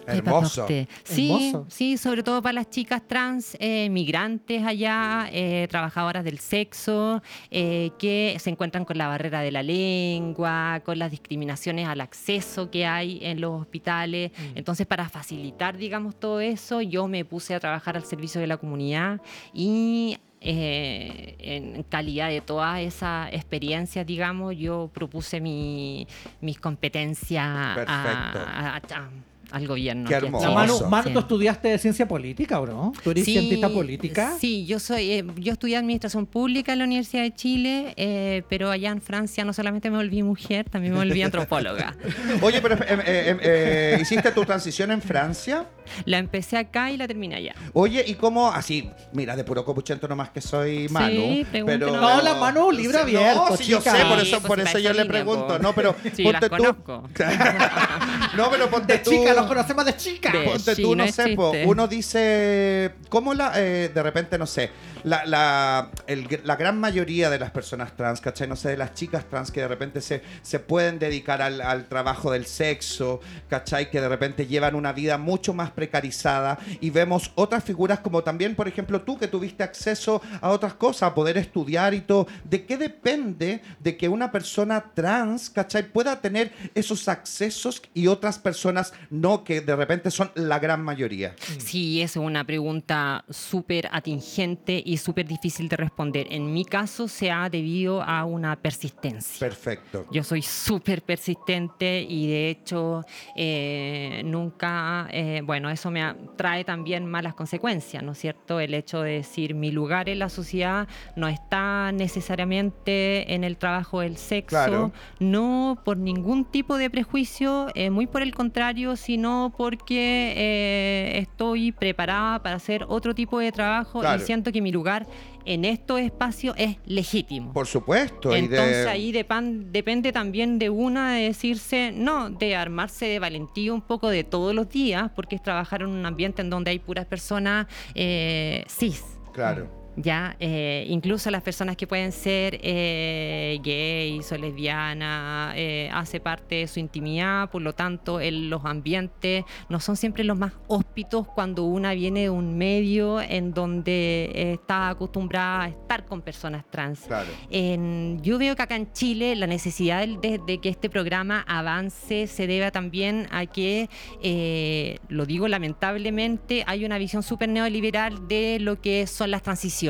Hermoso. 0.06 0.66
Sí, 0.66 1.28
Hermoso. 1.30 1.66
sí, 1.68 1.96
sobre 1.96 2.22
todo 2.22 2.42
para 2.42 2.54
las 2.54 2.70
chicas 2.70 3.02
trans, 3.06 3.56
eh, 3.60 3.88
migrantes 3.90 4.64
allá, 4.64 5.28
eh, 5.32 5.66
trabajadoras 5.70 6.24
del 6.24 6.38
sexo, 6.38 7.22
eh, 7.50 7.90
que 7.98 8.36
se 8.40 8.50
encuentran 8.50 8.84
con 8.84 8.98
la 8.98 9.08
barrera 9.08 9.40
de 9.40 9.50
la 9.50 9.62
lengua, 9.62 10.80
con 10.84 10.98
las 10.98 11.10
discriminaciones 11.10 11.88
al 11.88 12.00
acceso 12.00 12.70
que 12.70 12.86
hay 12.86 13.20
en 13.22 13.40
los 13.40 13.60
hospitales. 13.60 14.32
Entonces, 14.54 14.86
para 14.86 15.08
facilitar, 15.08 15.76
digamos, 15.76 16.18
todo 16.18 16.40
eso, 16.40 16.80
yo 16.80 17.08
me 17.08 17.24
puse 17.24 17.54
a 17.54 17.60
trabajar 17.60 17.96
al 17.96 18.04
servicio 18.04 18.40
de 18.40 18.46
la 18.46 18.56
comunidad 18.56 19.20
y 19.52 20.18
eh, 20.44 21.36
en 21.38 21.82
calidad 21.84 22.28
de 22.28 22.40
todas 22.40 22.80
esas 22.80 23.32
experiencias, 23.32 24.06
digamos, 24.06 24.56
yo 24.56 24.90
propuse 24.92 25.40
mi, 25.40 26.06
mis 26.40 26.58
competencias 26.58 27.46
a- 27.88 28.32
a- 28.46 28.76
a- 28.76 29.10
al 29.52 29.66
gobierno. 29.66 30.08
Qué 30.08 30.14
hermoso. 30.14 30.48
La. 30.48 30.54
Manu, 30.54 30.78
Sí. 30.78 30.84
Manu, 30.88 31.10
¿tú 31.12 31.18
estudiaste 31.20 31.78
ciencia 31.78 32.08
política 32.08 32.60
o 32.60 32.66
no? 32.66 32.92
¿Tú 33.04 33.10
eres 33.10 33.24
Sí, 33.24 33.32
cientista 33.32 33.68
política? 33.68 34.32
Sí, 34.40 34.64
yo 34.66 34.78
soy, 34.80 35.10
eh, 35.12 35.24
yo 35.36 35.52
estudié 35.52 35.76
administración 35.76 36.26
pública 36.26 36.72
en 36.72 36.78
la 36.80 36.84
Universidad 36.84 37.22
de 37.22 37.34
Chile, 37.34 37.94
eh, 37.96 38.42
pero 38.48 38.70
allá 38.70 38.90
en 38.90 39.00
Francia 39.02 39.44
no 39.44 39.52
solamente 39.52 39.90
me 39.90 39.96
volví 39.98 40.22
mujer, 40.22 40.68
también 40.70 40.94
me 40.94 40.98
volví 41.00 41.22
antropóloga. 41.22 41.94
Oye, 42.40 42.60
pero 42.60 42.74
eh, 42.76 42.78
eh, 43.06 43.36
eh, 43.42 43.98
¿hiciste 44.00 44.32
tu 44.32 44.44
transición 44.44 44.90
en 44.90 45.02
Francia? 45.02 45.66
La 46.04 46.18
empecé 46.18 46.56
acá 46.56 46.90
y 46.90 46.96
la 46.96 47.06
terminé 47.08 47.34
allá. 47.36 47.54
Oye, 47.72 48.04
¿y 48.06 48.14
cómo? 48.14 48.50
Así, 48.52 48.88
mira, 49.12 49.34
de 49.36 49.42
puro 49.44 49.64
copuchento 49.64 50.06
nomás 50.08 50.30
que 50.30 50.40
soy 50.40 50.88
Manu. 50.88 51.20
Sí, 51.20 51.46
pero... 51.50 51.90
No, 51.90 52.22
la 52.22 52.34
Manu, 52.36 52.70
libro 52.70 52.98
Sí, 52.98 53.02
abierto, 53.16 53.46
No, 53.50 53.56
sí, 53.56 53.64
yo 53.64 53.80
sé, 53.80 53.90
por 53.90 54.20
Sí, 54.20 54.28
eso, 54.28 54.36
pues, 54.40 54.46
por 54.48 54.60
eso 54.60 54.78
yo 54.78 54.92
le 54.92 55.04
pregunto. 55.06 55.46
po. 55.48 55.58
No, 55.58 55.74
pero 55.74 55.94
Sí, 56.14 56.22
ponte 56.22 56.32
las 56.32 56.40
tú. 56.42 56.48
conozco. 56.56 57.08
no, 58.36 58.50
pero 58.50 58.70
ponte 58.70 58.92
De 58.94 58.98
tú. 59.00 59.10
chica, 59.10 59.34
los 59.42 59.48
conocemos 59.48 59.84
de 59.84 59.96
chica. 59.96 60.30
De- 60.32 60.44
Ponte 60.44 60.74
Sí, 60.74 60.82
tú, 60.82 60.94
no 60.96 61.06
sé, 61.08 61.34
po, 61.36 61.52
uno 61.66 61.86
dice, 61.88 62.92
¿cómo 63.08 63.34
la, 63.34 63.52
eh, 63.56 63.90
de 63.92 64.02
repente, 64.02 64.38
no 64.38 64.46
sé, 64.46 64.70
la, 65.04 65.24
la, 65.26 65.90
el- 66.06 66.40
la 66.44 66.56
gran 66.56 66.78
mayoría 66.78 67.30
de 67.30 67.38
las 67.38 67.50
personas 67.50 67.96
trans, 67.96 68.20
¿cachai? 68.20 68.46
No 68.48 68.56
sé, 68.56 68.70
de 68.70 68.76
las 68.76 68.94
chicas 68.94 69.24
trans 69.28 69.50
que 69.50 69.60
de 69.60 69.68
repente 69.68 70.00
se, 70.00 70.22
se 70.42 70.58
pueden 70.60 70.98
dedicar 70.98 71.42
al, 71.42 71.60
al 71.60 71.86
trabajo 71.88 72.30
del 72.30 72.46
sexo, 72.46 73.20
¿cachai? 73.48 73.90
Que 73.90 74.00
de 74.00 74.08
repente 74.08 74.46
llevan 74.46 74.74
una 74.74 74.92
vida 74.92 75.18
mucho 75.18 75.54
más 75.54 75.70
precarizada 75.70 76.58
y 76.80 76.90
vemos 76.90 77.32
otras 77.34 77.64
figuras 77.64 78.00
como 78.00 78.22
también, 78.22 78.54
por 78.54 78.68
ejemplo, 78.68 79.02
tú 79.02 79.18
que 79.18 79.28
tuviste 79.28 79.62
acceso 79.62 80.22
a 80.40 80.50
otras 80.50 80.74
cosas, 80.74 81.10
a 81.10 81.14
poder 81.14 81.36
estudiar 81.38 81.94
y 81.94 82.00
todo. 82.02 82.26
¿De 82.44 82.64
qué 82.64 82.76
depende 82.76 83.60
de 83.80 83.96
que 83.96 84.08
una 84.08 84.30
persona 84.30 84.84
trans, 84.94 85.50
¿cachai? 85.50 85.82
Pueda 85.88 86.20
tener 86.20 86.52
esos 86.74 87.08
accesos 87.08 87.82
y 87.94 88.06
otras 88.06 88.38
personas 88.38 88.92
no 89.10 89.31
que 89.44 89.60
de 89.60 89.74
repente 89.74 90.10
son 90.10 90.30
la 90.34 90.58
gran 90.58 90.82
mayoría? 90.84 91.34
Sí, 91.58 92.00
es 92.02 92.16
una 92.16 92.44
pregunta 92.44 93.24
súper 93.30 93.88
atingente 93.90 94.82
y 94.84 94.96
súper 94.98 95.26
difícil 95.26 95.68
de 95.68 95.76
responder. 95.76 96.26
En 96.30 96.52
mi 96.52 96.64
caso 96.64 97.08
se 97.08 97.30
ha 97.30 97.48
debido 97.48 98.02
a 98.02 98.24
una 98.24 98.54
persistencia. 98.56 99.40
Perfecto. 99.40 100.06
Yo 100.12 100.22
soy 100.22 100.42
súper 100.42 101.02
persistente 101.02 102.06
y 102.08 102.28
de 102.28 102.50
hecho 102.50 103.04
eh, 103.36 104.22
nunca, 104.24 105.08
eh, 105.10 105.40
bueno, 105.44 105.70
eso 105.70 105.90
me 105.90 106.14
trae 106.36 106.64
también 106.64 107.06
malas 107.06 107.34
consecuencias, 107.34 108.02
¿no 108.02 108.12
es 108.12 108.18
cierto? 108.18 108.60
El 108.60 108.74
hecho 108.74 109.02
de 109.02 109.12
decir 109.14 109.54
mi 109.54 109.70
lugar 109.70 110.08
en 110.08 110.18
la 110.18 110.28
sociedad 110.28 110.86
no 111.16 111.28
está 111.28 111.90
necesariamente 111.92 113.32
en 113.34 113.44
el 113.44 113.56
trabajo 113.56 114.00
del 114.00 114.16
sexo, 114.16 114.48
Claro. 114.52 114.92
no 115.20 115.80
por 115.84 115.96
ningún 115.96 116.44
tipo 116.44 116.76
de 116.76 116.90
prejuicio, 116.90 117.68
eh, 117.74 117.90
muy 117.90 118.06
por 118.06 118.22
el 118.22 118.34
contrario, 118.34 118.96
sino 118.96 119.21
porque 119.56 120.34
eh, 120.36 121.18
estoy 121.18 121.72
preparada 121.72 122.42
para 122.42 122.56
hacer 122.56 122.84
otro 122.88 123.14
tipo 123.14 123.38
de 123.38 123.52
trabajo 123.52 124.00
Claro. 124.00 124.22
y 124.22 124.26
siento 124.26 124.52
que 124.52 124.60
mi 124.60 124.72
lugar 124.72 125.06
en 125.44 125.64
estos 125.64 126.00
espacios 126.00 126.54
es 126.58 126.76
legítimo. 126.86 127.52
Por 127.52 127.66
supuesto. 127.66 128.30
y 128.36 128.46
de- 128.46 128.56
Entonces 128.56 128.86
ahí 128.86 129.12
depan- 129.12 129.70
depende 129.72 130.12
también 130.12 130.58
de 130.58 130.70
una 130.70 131.14
de 131.14 131.22
decirse, 131.24 131.92
no, 131.94 132.30
de 132.30 132.54
armarse 132.54 133.06
de 133.06 133.18
valentía 133.18 133.72
un 133.72 133.80
poco 133.82 134.08
de 134.08 134.22
todos 134.24 134.54
los 134.54 134.68
días, 134.68 135.10
porque 135.16 135.36
es 135.36 135.42
trabajar 135.42 135.82
en 135.82 135.88
un 135.88 136.06
ambiente 136.06 136.42
en 136.42 136.50
donde 136.50 136.70
hay 136.70 136.78
puras 136.78 137.06
personas 137.06 137.66
eh, 137.94 138.64
cis. 138.68 139.02
Claro. 139.32 139.81
Ya, 139.94 140.36
eh, 140.40 140.86
incluso 140.88 141.30
las 141.30 141.42
personas 141.42 141.76
que 141.76 141.86
pueden 141.86 142.12
ser 142.12 142.58
eh, 142.62 143.58
gays 143.62 144.32
o 144.32 144.38
lesbianas, 144.38 145.52
eh, 145.54 145.90
hace 145.92 146.18
parte 146.18 146.54
de 146.54 146.66
su 146.66 146.80
intimidad, 146.80 147.50
por 147.50 147.60
lo 147.60 147.74
tanto, 147.74 148.18
en 148.18 148.48
los 148.48 148.64
ambientes 148.64 149.44
no 149.68 149.80
son 149.80 149.96
siempre 149.98 150.24
los 150.24 150.38
más 150.38 150.54
hóspitos 150.66 151.26
cuando 151.28 151.64
una 151.64 151.92
viene 151.92 152.22
de 152.22 152.30
un 152.30 152.56
medio 152.56 153.20
en 153.20 153.52
donde 153.52 154.30
está 154.34 154.88
acostumbrada 154.88 155.64
a 155.64 155.68
estar 155.68 156.06
con 156.06 156.22
personas 156.22 156.64
trans. 156.70 157.00
Claro. 157.00 157.28
En- 157.50 158.18
yo 158.22 158.38
veo 158.38 158.56
que 158.56 158.62
acá 158.62 158.76
en 158.76 158.90
Chile 158.92 159.36
la 159.36 159.46
necesidad 159.46 160.08
de 160.08 160.58
que 160.62 160.68
este 160.70 160.88
programa 160.88 161.44
avance 161.46 162.28
se 162.28 162.46
debe 162.46 162.70
también 162.70 163.26
a 163.30 163.44
que, 163.44 163.90
eh, 164.22 164.98
lo 165.08 165.26
digo 165.26 165.48
lamentablemente, 165.48 166.64
hay 166.66 166.86
una 166.86 166.96
visión 166.96 167.22
súper 167.22 167.50
neoliberal 167.50 168.26
de 168.26 168.58
lo 168.58 168.80
que 168.80 169.06
son 169.06 169.30
las 169.30 169.42
transiciones. 169.42 169.81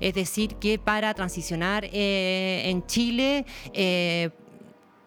Es 0.00 0.14
decir, 0.14 0.54
que 0.56 0.78
para 0.78 1.12
transicionar 1.14 1.84
eh, 1.92 2.62
en 2.66 2.86
Chile 2.86 3.44
eh, 3.72 4.30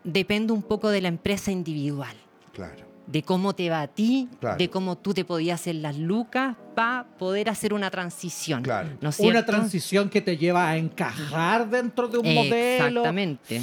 depende 0.03 0.53
un 0.53 0.61
poco 0.63 0.89
de 0.89 1.01
la 1.01 1.07
empresa 1.07 1.51
individual 1.51 2.15
Claro. 2.53 2.85
de 3.07 3.23
cómo 3.23 3.53
te 3.53 3.69
va 3.69 3.81
a 3.81 3.87
ti, 3.87 4.29
Claro. 4.39 4.57
de 4.57 4.69
cómo 4.69 4.97
tú 4.97 5.13
te 5.13 5.25
podías 5.25 5.59
hacer 5.61 5.75
las 5.75 5.97
lucas 5.97 6.55
para 6.77 7.07
poder 7.17 7.49
hacer 7.49 7.73
una 7.73 7.89
transición. 7.89 8.61
Claro. 8.61 8.89
¿no 9.01 9.09
es 9.09 9.19
Una 9.19 9.43
transición 9.43 10.09
que 10.09 10.21
te 10.21 10.37
lleva 10.37 10.69
a 10.69 10.77
encajar 10.77 11.67
dentro 11.67 12.07
de 12.07 12.19
un 12.19 12.35
modelo 12.35 13.03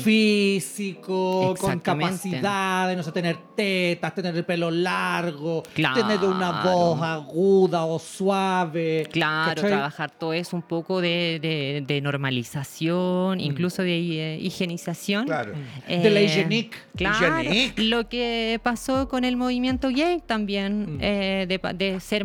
físico, 0.02 1.54
con 1.60 1.70
Exactamente. 1.70 2.10
capacidad 2.30 2.88
de, 2.88 2.96
no 2.96 3.04
sé, 3.04 3.12
tener 3.12 3.36
tetas, 3.54 4.14
tener 4.16 4.34
el 4.36 4.44
pelo 4.44 4.68
largo, 4.72 5.62
Claro. 5.74 5.94
tener 5.94 6.18
una 6.24 6.62
voz 6.64 7.00
aguda 7.02 7.84
o 7.84 8.00
suave. 8.00 9.06
Claro, 9.12 9.54
¿cachai? 9.54 9.70
trabajar 9.70 10.10
todo 10.10 10.32
eso 10.32 10.56
un 10.56 10.62
poco 10.62 11.00
de, 11.00 11.38
de- 11.40 11.84
de 11.86 12.00
normalización, 12.00 13.38
incluso 13.38 13.82
de 13.82 14.34
eh, 14.34 14.38
higienización. 14.40 15.26
Claro. 15.26 15.52
De 15.86 16.10
la 16.10 16.18
Eh, 16.20 16.24
higienic. 16.24 16.74
Claro, 16.96 17.42
Higienic. 17.42 17.78
lo 17.78 18.08
que 18.08 18.58
pasó 18.62 19.06
con 19.08 19.24
el 19.24 19.36
movimiento 19.36 19.88
gay 19.90 20.20
también, 20.26 20.96
Mm. 20.96 20.98
eh, 21.00 21.60
de, 21.76 22.00
ser 22.00 22.24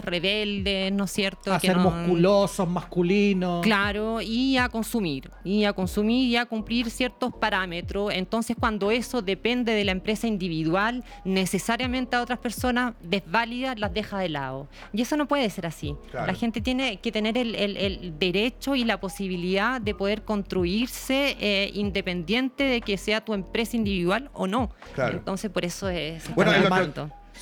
rebeldes, 0.00 0.92
¿no 0.92 1.04
es 1.04 1.10
cierto? 1.10 1.52
A 1.52 1.58
Que 1.58 1.66
ser 1.68 1.76
no- 1.76 1.90
musculosos, 1.90 2.68
masculinos. 2.68 3.62
Claro, 3.62 4.20
y 4.20 4.56
a 4.56 4.68
consumir, 4.68 5.30
y 5.44 5.64
a 5.64 5.72
consumir 5.72 6.28
y 6.28 6.36
a 6.36 6.46
cumplir 6.46 6.90
ciertos 6.90 7.32
parámetros. 7.34 8.12
Entonces, 8.14 8.56
cuando 8.58 8.90
eso 8.90 9.22
depende 9.22 9.72
de 9.74 9.84
la 9.84 9.92
empresa 9.92 10.26
individual, 10.26 11.04
necesariamente 11.24 12.16
a 12.16 12.22
otras 12.22 12.38
personas 12.38 12.94
desválidas 13.02 13.78
las 13.78 13.92
deja 13.92 14.18
de 14.20 14.28
lado. 14.28 14.68
Y 14.92 15.02
eso 15.02 15.16
no 15.16 15.26
puede 15.28 15.48
ser 15.50 15.66
así. 15.66 15.94
Claro. 16.10 16.26
La 16.28 16.34
gente 16.34 16.60
tiene 16.60 16.98
que 16.98 17.10
tener 17.12 17.36
el, 17.36 17.54
el- 17.54 17.76
el 17.76 18.18
derecho 18.18 18.74
y 18.74 18.84
la 18.84 19.00
posibilidad 19.00 19.80
de 19.80 19.94
poder 19.94 20.22
construirse 20.22 21.36
eh, 21.40 21.70
independiente 21.74 22.64
de 22.64 22.80
que 22.80 22.96
sea 22.96 23.24
tu 23.24 23.34
empresa 23.34 23.76
individual 23.76 24.30
o 24.34 24.46
no. 24.46 24.70
Claro. 24.94 25.18
Entonces, 25.18 25.50
por 25.50 25.64
eso 25.64 25.88
es... 25.88 26.32
Bueno, 26.34 26.52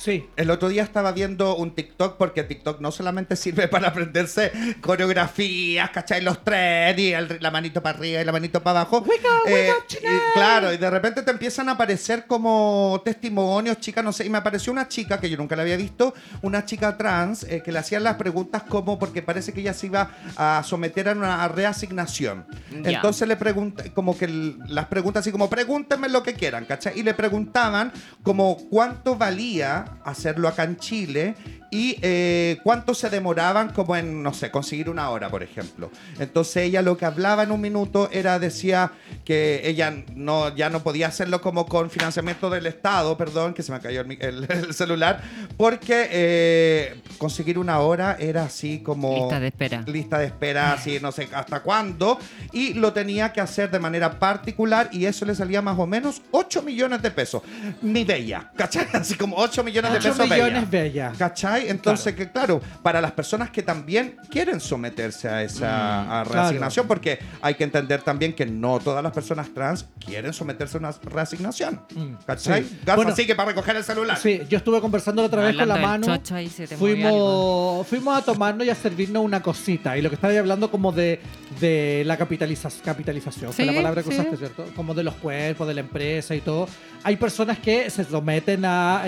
Sí. 0.03 0.27
El 0.35 0.49
otro 0.49 0.69
día 0.69 0.81
estaba 0.81 1.11
viendo 1.11 1.55
un 1.55 1.75
TikTok, 1.75 2.17
porque 2.17 2.43
TikTok 2.43 2.79
no 2.81 2.91
solamente 2.91 3.35
sirve 3.35 3.67
para 3.67 3.89
aprenderse 3.89 4.51
coreografías, 4.81 5.89
¿cachai? 5.91 6.21
Los 6.21 6.43
tres, 6.43 6.97
y 6.97 7.13
el- 7.13 7.37
la 7.39 7.51
manito 7.51 7.83
para 7.83 7.97
arriba 7.99 8.21
y 8.21 8.25
la 8.25 8.31
manito 8.31 8.63
para 8.63 8.81
abajo. 8.81 9.03
Eh, 9.45 9.69
y 10.01 10.33
claro, 10.33 10.73
y 10.73 10.77
de 10.77 10.89
repente 10.89 11.21
te 11.21 11.29
empiezan 11.31 11.69
a 11.69 11.73
aparecer 11.73 12.25
como 12.25 13.01
testimonios, 13.05 13.79
chicas, 13.79 14.03
no 14.03 14.11
sé, 14.11 14.25
y 14.25 14.29
me 14.29 14.37
apareció 14.39 14.71
una 14.73 14.87
chica 14.87 15.19
que 15.19 15.29
yo 15.29 15.37
nunca 15.37 15.55
la 15.55 15.61
había 15.61 15.77
visto, 15.77 16.13
una 16.41 16.65
chica 16.65 16.97
trans, 16.97 17.43
eh, 17.43 17.61
que 17.63 17.71
le 17.71 17.79
hacían 17.79 18.03
las 18.03 18.15
preguntas 18.15 18.63
como, 18.63 18.97
porque 18.97 19.21
parece 19.21 19.53
que 19.53 19.61
ella 19.61 19.73
se 19.73 19.85
iba 19.87 20.09
a 20.35 20.63
someter 20.65 21.09
a 21.09 21.11
una 21.13 21.47
reasignación. 21.47 22.45
Entonces 22.71 23.27
le 23.27 23.35
pregunta, 23.35 23.83
como 23.93 24.17
que 24.17 24.27
las 24.67 24.85
preguntas 24.87 25.21
así 25.21 25.31
como, 25.31 25.49
pregúntenme 25.49 26.09
lo 26.09 26.23
que 26.23 26.33
quieran, 26.33 26.65
¿cachai? 26.65 26.99
Y 26.99 27.03
le 27.03 27.13
preguntaban 27.13 27.91
como 28.23 28.57
cuánto 28.69 29.15
valía 29.15 29.85
hacerlo 30.03 30.47
acá 30.47 30.63
en 30.63 30.77
Chile 30.77 31.35
y 31.71 31.97
eh, 32.01 32.57
cuánto 32.63 32.93
se 32.93 33.09
demoraban 33.09 33.69
como 33.71 33.95
en, 33.95 34.21
no 34.21 34.33
sé, 34.33 34.51
conseguir 34.51 34.89
una 34.89 35.09
hora, 35.09 35.29
por 35.29 35.41
ejemplo. 35.41 35.89
Entonces 36.19 36.63
ella 36.65 36.81
lo 36.81 36.97
que 36.97 37.05
hablaba 37.05 37.43
en 37.43 37.51
un 37.51 37.61
minuto 37.61 38.09
era, 38.11 38.37
decía 38.39 38.91
que 39.25 39.61
ella 39.63 39.93
no, 40.15 40.53
ya 40.55 40.69
no 40.69 40.83
podía 40.83 41.07
hacerlo 41.07 41.41
como 41.41 41.65
con 41.65 41.89
financiamiento 41.89 42.49
del 42.49 42.67
Estado, 42.67 43.17
perdón, 43.17 43.53
que 43.53 43.63
se 43.63 43.71
me 43.71 43.79
cayó 43.79 44.01
el, 44.01 44.07
mi- 44.07 44.17
el- 44.19 44.45
el 44.49 44.73
celular, 44.73 45.21
porque 45.57 46.07
eh, 46.11 46.95
conseguir 47.17 47.57
una 47.57 47.79
hora 47.79 48.17
era 48.19 48.43
así 48.43 48.79
como... 48.79 49.15
Lista 49.15 49.39
de 49.39 49.47
espera. 49.47 49.83
Lista 49.87 50.17
de 50.19 50.25
espera, 50.25 50.73
así 50.73 50.99
no 51.01 51.11
sé 51.11 51.29
hasta 51.33 51.61
cuándo, 51.61 52.19
y 52.51 52.73
lo 52.73 52.91
tenía 52.93 53.31
que 53.31 53.39
hacer 53.41 53.71
de 53.71 53.79
manera 53.79 54.19
particular 54.19 54.89
y 54.91 55.05
eso 55.05 55.23
le 55.25 55.35
salía 55.35 55.61
más 55.61 55.79
o 55.79 55.87
menos 55.87 56.21
8 56.31 56.61
millones 56.63 57.01
de 57.01 57.11
pesos. 57.11 57.41
Ni 57.81 58.03
bella, 58.03 58.51
¿cachai? 58.57 58.87
Así 58.93 59.15
como 59.15 59.37
8 59.37 59.63
millones 59.63 59.91
de 59.93 59.97
8 59.99 60.09
pesos 60.09 60.29
millones 60.29 60.69
bella. 60.69 61.09
bella. 61.09 61.13
¿Cachai? 61.17 61.60
Entonces, 61.67 62.15
que 62.15 62.29
claro, 62.31 62.61
para 62.83 63.01
las 63.01 63.11
personas 63.11 63.49
que 63.49 63.61
también 63.61 64.17
quieren 64.29 64.59
someterse 64.59 65.27
a 65.29 65.43
esa 65.43 66.21
a 66.21 66.23
reasignación, 66.23 66.87
porque 66.87 67.19
hay 67.41 67.55
que 67.55 67.63
entender 67.63 68.01
también 68.01 68.33
que 68.33 68.45
no 68.45 68.79
todas 68.79 69.03
las 69.03 69.11
personas 69.11 69.49
trans 69.53 69.85
quieren 70.05 70.33
someterse 70.33 70.77
a 70.77 70.79
una 70.79 70.91
reasignación. 71.03 71.81
Mm, 71.95 72.13
¿Cachai? 72.25 72.63
sí. 72.63 72.79
Bueno, 72.95 73.15
sigue 73.15 73.35
para 73.35 73.49
recoger 73.49 73.75
el 73.75 73.83
celular. 73.83 74.17
Sí, 74.17 74.41
yo 74.49 74.57
estuve 74.57 74.81
conversando 74.81 75.21
la 75.21 75.27
otra 75.27 75.41
vez 75.43 75.55
con 75.55 75.67
la 75.67 75.75
mano. 75.77 76.07
Fuimos, 76.77 77.87
fuimos 77.87 78.17
a 78.17 78.21
tomarnos 78.23 78.65
y 78.65 78.69
a 78.69 78.75
servirnos 78.75 79.23
una 79.23 79.41
cosita. 79.41 79.97
Y 79.97 80.01
lo 80.01 80.09
que 80.09 80.15
estaba 80.15 80.37
hablando 80.37 80.69
como 80.71 80.91
de, 80.91 81.19
de 81.59 82.03
la 82.05 82.17
capitaliza- 82.17 82.71
capitalización, 82.83 83.53
fue 83.53 83.65
la 83.65 83.71
Sí, 83.71 83.77
palabra 83.77 84.03
que 84.03 84.09
sí. 84.11 84.19
usaste, 84.19 84.37
¿cierto? 84.37 84.65
Como 84.75 84.93
de 84.93 85.03
los 85.03 85.15
cuerpos, 85.15 85.67
de 85.67 85.73
la 85.73 85.81
empresa 85.81 86.35
y 86.35 86.41
todo. 86.41 86.67
Hay 87.03 87.15
personas 87.17 87.59
que 87.59 87.89
se 87.89 88.03
someten 88.03 88.63
a 88.65 89.03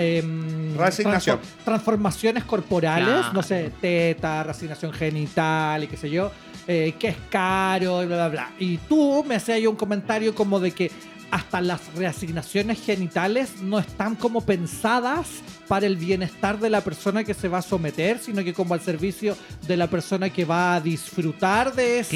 Reasignación. 0.76 1.38
transfor- 1.38 1.64
transformaciones 1.64 2.43
corporales, 2.44 3.32
no 3.32 3.42
sé, 3.42 3.72
teta, 3.80 4.42
reasignación 4.42 4.92
genital 4.92 5.84
y 5.84 5.86
qué 5.86 5.96
sé 5.96 6.10
yo, 6.10 6.30
eh, 6.66 6.94
que 6.98 7.08
es 7.08 7.16
caro 7.30 8.02
y 8.02 8.06
bla, 8.06 8.16
bla, 8.16 8.28
bla. 8.28 8.50
Y 8.58 8.78
tú 8.78 9.24
me 9.26 9.36
hacías 9.36 9.56
ahí 9.56 9.66
un 9.66 9.76
comentario 9.76 10.34
como 10.34 10.60
de 10.60 10.72
que 10.72 10.90
hasta 11.30 11.60
las 11.60 11.92
reasignaciones 11.94 12.80
genitales 12.84 13.60
no 13.62 13.78
están 13.78 14.14
como 14.14 14.40
pensadas 14.42 15.28
para 15.68 15.86
el 15.86 15.96
bienestar 15.96 16.58
de 16.60 16.68
la 16.70 16.82
persona 16.82 17.24
que 17.24 17.34
se 17.34 17.48
va 17.48 17.58
a 17.58 17.62
someter, 17.62 18.18
sino 18.18 18.44
que 18.44 18.52
como 18.52 18.74
al 18.74 18.80
servicio 18.80 19.36
de 19.66 19.76
la 19.76 19.86
persona 19.88 20.30
que 20.30 20.44
va 20.44 20.74
a 20.74 20.80
disfrutar 20.80 21.74
de 21.74 22.00
esa, 22.00 22.10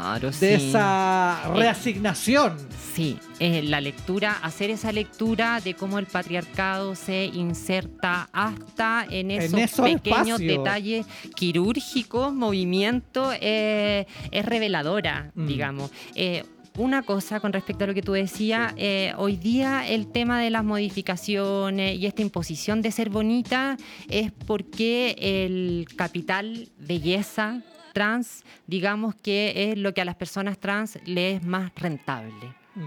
Claro, 0.00 0.30
de 0.30 0.58
sí. 0.58 0.66
esa 0.68 1.42
Eh, 1.46 1.48
reasignación. 1.54 2.56
Sí, 2.94 3.16
eh, 3.38 3.62
la 3.62 3.80
lectura, 3.80 4.32
hacer 4.42 4.70
esa 4.70 4.90
lectura 4.90 5.60
de 5.60 5.74
cómo 5.74 5.98
el 6.00 6.06
patriarcado 6.06 6.96
se 6.96 7.26
inserta 7.26 8.28
hasta 8.32 9.06
en 9.08 9.30
En 9.30 9.42
esos, 9.42 9.80
pequeños 9.80 10.02
espacios. 10.04 10.38
detalles 10.40 11.06
quirúrgicos, 11.36 12.34
movimientos, 12.34 13.34
eh, 13.40 14.06
es 14.30 14.44
reveladora, 14.44 15.30
Mm. 15.34 15.46
digamos. 15.46 15.90
Eh, 16.14 16.44
una 16.78 17.02
cosa 17.02 17.40
con 17.40 17.52
respecto 17.52 17.84
a 17.84 17.86
lo 17.88 17.94
que 17.94 18.02
tú 18.02 18.12
decías, 18.12 18.72
eh, 18.76 19.12
hoy 19.16 19.36
día 19.36 19.86
el 19.86 20.06
tema 20.06 20.40
de 20.40 20.50
las 20.50 20.64
modificaciones 20.64 21.98
y 21.98 22.06
esta 22.06 22.22
imposición 22.22 22.82
de 22.82 22.92
ser 22.92 23.10
bonita 23.10 23.76
es 24.08 24.30
porque 24.46 25.16
el 25.18 25.88
capital 25.96 26.68
belleza 26.78 27.62
trans, 27.92 28.44
digamos 28.66 29.16
que 29.16 29.72
es 29.72 29.78
lo 29.78 29.92
que 29.92 30.00
a 30.00 30.04
las 30.04 30.14
personas 30.14 30.58
trans 30.58 30.98
les 31.04 31.36
es 31.36 31.46
más 31.46 31.72
rentable. 31.74 32.54
Mm. 32.76 32.86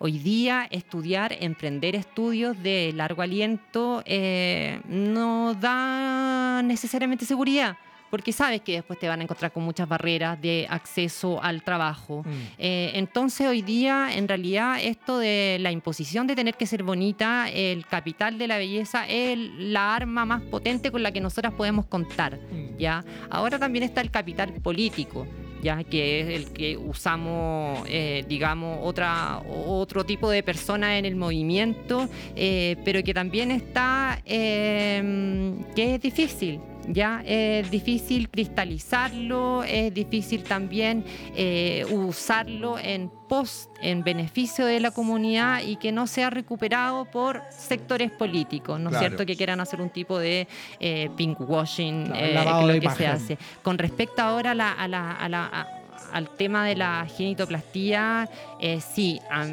Hoy 0.00 0.18
día 0.18 0.68
estudiar, 0.70 1.34
emprender 1.40 1.96
estudios 1.96 2.62
de 2.62 2.92
largo 2.94 3.22
aliento 3.22 4.02
eh, 4.04 4.80
no 4.86 5.54
da 5.54 6.60
necesariamente 6.62 7.24
seguridad, 7.24 7.78
porque 8.10 8.32
sabes 8.32 8.60
que 8.60 8.72
después 8.72 8.98
te 8.98 9.08
van 9.08 9.20
a 9.20 9.22
encontrar 9.22 9.52
con 9.52 9.62
muchas 9.62 9.88
barreras 9.88 10.40
de 10.40 10.66
acceso 10.68 11.42
al 11.42 11.62
trabajo. 11.62 12.22
Mm. 12.24 12.30
Eh, 12.58 12.92
entonces 12.94 13.46
hoy 13.46 13.62
día, 13.62 14.10
en 14.14 14.28
realidad, 14.28 14.78
esto 14.82 15.18
de 15.18 15.58
la 15.60 15.70
imposición 15.70 16.26
de 16.26 16.36
tener 16.36 16.54
que 16.54 16.66
ser 16.66 16.82
bonita, 16.82 17.48
el 17.48 17.86
capital 17.86 18.38
de 18.38 18.48
la 18.48 18.58
belleza, 18.58 19.06
es 19.08 19.38
la 19.38 19.94
arma 19.94 20.24
más 20.24 20.42
potente 20.42 20.90
con 20.90 21.02
la 21.02 21.12
que 21.12 21.20
nosotras 21.20 21.54
podemos 21.54 21.86
contar. 21.86 22.36
Mm. 22.36 22.78
¿ya? 22.78 23.04
Ahora 23.30 23.58
también 23.58 23.84
está 23.84 24.00
el 24.00 24.10
capital 24.10 24.52
político, 24.54 25.26
ya 25.62 25.84
que 25.84 26.20
es 26.20 26.28
el 26.28 26.52
que 26.52 26.76
usamos, 26.76 27.80
eh, 27.86 28.24
digamos, 28.28 28.78
otra, 28.82 29.42
otro 29.48 30.04
tipo 30.04 30.30
de 30.30 30.42
persona 30.42 30.98
en 30.98 31.04
el 31.04 31.16
movimiento, 31.16 32.08
eh, 32.34 32.76
pero 32.84 33.02
que 33.02 33.14
también 33.14 33.50
está, 33.50 34.20
eh, 34.24 35.54
que 35.76 35.94
es 35.94 36.00
difícil. 36.00 36.60
Ya 36.88 37.22
es 37.26 37.70
difícil 37.70 38.28
cristalizarlo, 38.30 39.62
es 39.64 39.92
difícil 39.94 40.42
también 40.42 41.04
eh, 41.36 41.84
usarlo 41.90 42.78
en 42.78 43.10
pos, 43.28 43.68
en 43.80 44.02
beneficio 44.02 44.66
de 44.66 44.80
la 44.80 44.90
comunidad 44.90 45.62
y 45.62 45.76
que 45.76 45.92
no 45.92 46.06
sea 46.06 46.30
recuperado 46.30 47.04
por 47.04 47.42
sectores 47.50 48.10
políticos, 48.10 48.80
¿no 48.80 48.88
es 48.88 48.96
Claro. 48.96 49.06
cierto? 49.08 49.26
Que 49.26 49.36
quieran 49.36 49.60
hacer 49.60 49.80
un 49.80 49.90
tipo 49.90 50.18
de 50.18 50.48
eh, 50.80 51.10
pinkwashing, 51.16 52.06
Claro, 52.06 52.18
eh, 52.18 52.66
que 52.66 52.74
lo 52.74 52.80
que 52.90 52.96
se 52.96 53.06
hace. 53.06 53.38
Con 53.62 53.78
respecto 53.78 54.22
ahora 54.22 54.52
a 54.52 54.54
la- 54.54 54.72
a 54.72 54.88
la- 54.88 55.12
a 55.12 55.28
la- 55.28 55.46
a- 55.46 55.66
al 56.12 56.28
tema 56.30 56.64
de 56.66 56.74
la 56.76 57.06
genitoplastía, 57.16 58.28
eh, 58.58 58.80
sí, 58.80 59.20
a, 59.30 59.46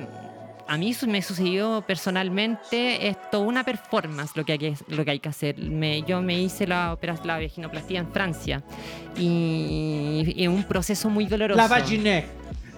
a 0.68 0.78
mí 0.78 0.96
me 1.08 1.22
sucedió 1.22 1.84
personalmente, 1.88 3.08
es 3.08 3.18
toda 3.32 3.46
una 3.46 3.64
performance 3.64 4.32
lo 4.36 4.44
que 4.46 4.54
hay 4.54 4.58
que, 4.60 4.74
lo 4.90 5.06
que, 5.06 5.12
hay 5.12 5.20
que 5.20 5.30
hacer. 5.30 5.58
Me- 5.58 6.02
yo 6.04 6.22
me 6.22 6.40
hice 6.40 6.68
la, 6.68 6.94
opera- 6.94 7.20
la 7.24 7.36
vaginoplastia 7.40 8.00
en 8.00 8.12
Francia 8.12 8.64
y, 9.18 10.34
y 10.36 10.48
un 10.48 10.64
proceso 10.64 11.10
muy 11.10 11.26
doloroso. 11.26 11.58
La 11.58 11.68
vaginé. 11.68 12.26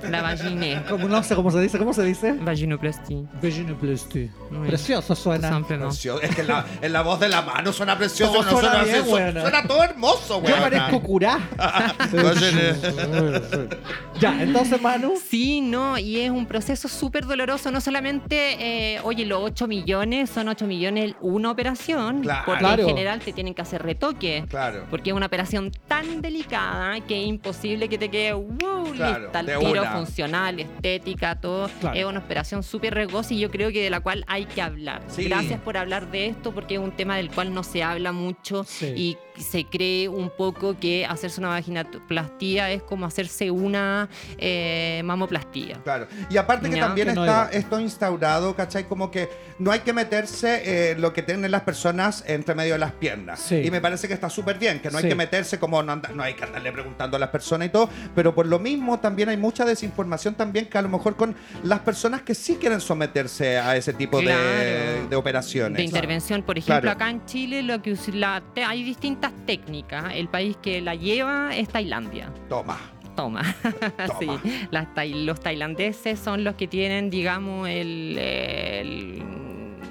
La 0.09 0.21
vaginé. 0.21 0.81
Como, 0.89 1.07
no 1.07 1.21
sé 1.23 1.35
cómo 1.35 1.51
se 1.51 1.59
dice, 1.59 1.77
¿cómo 1.77 1.93
se 1.93 2.03
dice? 2.03 2.31
Vaginoplastia. 2.33 3.17
Vaginoplasty. 3.41 4.29
Muy 4.51 4.67
Precioso 4.69 5.15
suena. 5.15 5.49
Simplemente. 5.53 5.93
Precioso. 5.93 6.21
Es 6.21 6.35
que 6.35 6.43
la, 6.43 6.65
en 6.81 6.93
la 6.93 7.01
voz 7.01 7.19
de 7.19 7.27
la 7.27 7.41
mano 7.41 7.73
suena 7.73 7.97
precioso. 7.97 8.31
Todo 8.31 8.43
no 8.43 8.49
suena 8.51 8.69
suena, 8.71 8.83
bien, 8.85 8.95
así, 9.33 9.41
suena 9.41 9.63
todo 9.63 9.83
hermoso, 9.83 10.41
Yo 10.41 10.47
weona. 10.47 10.61
parezco 10.61 11.01
curá. 11.01 11.39
ya, 14.19 14.41
entonces, 14.43 14.81
Manu. 14.81 15.13
Sí, 15.29 15.61
no, 15.61 15.97
y 15.97 16.19
es 16.21 16.31
un 16.31 16.45
proceso 16.45 16.87
súper 16.87 17.25
doloroso. 17.25 17.71
No 17.71 17.81
solamente, 17.81 18.95
eh, 18.95 18.99
oye, 19.03 19.25
los 19.25 19.39
8 19.43 19.67
millones 19.67 20.29
son 20.29 20.47
8 20.49 20.65
millones 20.65 21.13
una 21.21 21.51
operación, 21.51 22.21
Claro. 22.21 22.43
porque 22.45 22.59
Claro. 22.59 22.81
en 22.83 22.89
general 22.89 23.19
te 23.19 23.33
tienen 23.33 23.53
que 23.53 23.61
hacer 23.61 23.81
retoque. 23.83 24.45
Claro. 24.49 24.85
Porque 24.89 25.09
es 25.11 25.15
una 25.15 25.25
operación 25.27 25.71
tan 25.87 26.21
delicada 26.21 26.99
que 27.01 27.21
es 27.21 27.27
imposible 27.27 27.87
que 27.89 27.97
te 27.97 28.09
quede 28.09 28.33
wow, 28.33 28.91
Claro, 28.93 29.23
lista 29.23 29.39
al 29.39 29.45
de 29.45 29.57
tiro, 29.57 29.83
funcional, 29.97 30.59
estética, 30.59 31.39
todo. 31.39 31.69
Claro. 31.79 31.97
Es 31.97 32.05
una 32.05 32.19
operación 32.19 32.63
súper 32.63 32.93
riesgosa 32.95 33.33
y 33.33 33.39
yo 33.39 33.49
creo 33.51 33.71
que 33.71 33.83
de 33.83 33.89
la 33.89 33.99
cual 33.99 34.23
hay 34.27 34.45
que 34.45 34.61
hablar. 34.61 35.01
Sí. 35.07 35.25
Gracias 35.25 35.59
por 35.61 35.77
hablar 35.77 36.09
de 36.11 36.27
esto 36.27 36.53
porque 36.53 36.75
es 36.75 36.79
un 36.79 36.91
tema 36.91 37.17
del 37.17 37.29
cual 37.31 37.53
no 37.53 37.63
se 37.63 37.83
habla 37.83 38.11
mucho 38.11 38.63
Sí. 38.63 38.93
y 38.95 39.17
se 39.41 39.65
cree 39.65 40.09
un 40.09 40.29
poco 40.29 40.77
que 40.79 41.05
hacerse 41.05 41.39
una 41.39 41.49
vaginoplastia 41.49 42.71
es 42.71 42.83
como 42.83 43.05
hacerse 43.05 43.51
una 43.51 44.09
eh, 44.37 45.01
mamoplastía. 45.05 45.77
Claro. 45.83 46.07
Y 46.29 46.37
aparte 46.37 46.69
que 46.69 46.77
también 46.79 47.07
Que 47.09 47.13
no 47.13 47.25
está 47.25 47.49
esto 47.51 47.79
instaurado, 47.79 48.55
¿cachai? 48.55 48.83
Como 48.85 49.11
que 49.11 49.29
no 49.59 49.71
hay 49.71 49.79
que 49.79 49.93
meterse 49.93 50.91
eh, 50.91 50.95
lo 50.97 51.13
que 51.13 51.21
tienen 51.23 51.49
las 51.51 51.61
personas 51.61 52.23
entre 52.27 52.55
medio 52.55 52.73
de 52.73 52.79
las 52.79 52.91
piernas. 52.93 53.39
Sí. 53.39 53.61
Y 53.63 53.71
me 53.71 53.81
parece 53.81 54.07
que 54.07 54.13
está 54.13 54.29
súper 54.29 54.57
bien, 54.59 54.79
que 54.79 54.89
no 54.91 54.97
hay 54.97 55.07
que 55.07 55.15
meterse 55.15 55.59
como 55.59 55.81
no, 55.83 55.91
anda- 55.93 56.09
no 56.13 56.23
hay 56.23 56.33
que 56.33 56.43
andarle 56.43 56.71
preguntando 56.71 57.17
a 57.17 57.19
las 57.19 57.29
personas 57.29 57.67
y 57.67 57.71
todo, 57.71 57.89
pero 58.15 58.35
por 58.35 58.45
lo 58.45 58.59
mismo 58.59 58.99
también 58.99 59.29
hay 59.29 59.37
mucha 59.37 59.65
desinformación 59.79 60.35
también 60.35 60.65
que 60.65 60.77
a 60.77 60.81
lo 60.81 60.89
mejor 60.89 61.15
con 61.15 61.35
las 61.63 61.79
personas 61.79 62.21
que 62.21 62.35
sí 62.35 62.57
quieren 62.59 62.81
someterse 62.81 63.57
a 63.57 63.77
ese 63.77 63.93
tipo 63.93 64.17
de, 64.19 64.25
Claro. 64.25 65.07
de 65.09 65.15
operaciones. 65.15 65.77
de 65.77 65.83
intervención. 65.83 66.43
Por 66.43 66.57
ejemplo, 66.57 66.81
Claro. 66.81 66.91
acá 66.95 67.09
en 67.09 67.25
Chile 67.25 67.61
lo 67.63 67.81
que 67.81 67.95
la- 68.13 68.43
hay 68.67 68.83
distintas 68.83 69.31
técnicas. 69.45 70.13
El 70.13 70.27
país 70.27 70.57
que 70.61 70.81
la 70.81 70.95
lleva 70.95 71.55
es 71.55 71.69
Tailandia. 71.69 72.31
Toma. 72.49 72.77
Toma. 73.15 73.41
sí. 74.19 74.25
Toma. 74.25 74.41
Las 74.71 74.93
tai- 74.93 75.23
los 75.25 75.39
tailandeses 75.39 76.19
son 76.19 76.43
los 76.43 76.55
que 76.55 76.67
tienen, 76.67 77.09
digamos, 77.09 77.67
el, 77.69 78.17
el- 78.17 79.23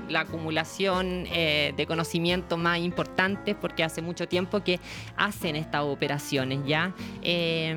la 0.08 0.20
acumulación 0.20 1.24
eh, 1.32 1.72
de 1.76 1.86
conocimiento 1.86 2.56
más 2.56 2.78
importante 2.78 3.54
porque 3.54 3.84
hace 3.84 4.02
mucho 4.02 4.26
tiempo 4.28 4.62
que 4.62 4.80
hacen 5.16 5.56
estas 5.56 5.82
operaciones 5.82 6.60
ya. 6.66 6.92
Eh, 7.22 7.70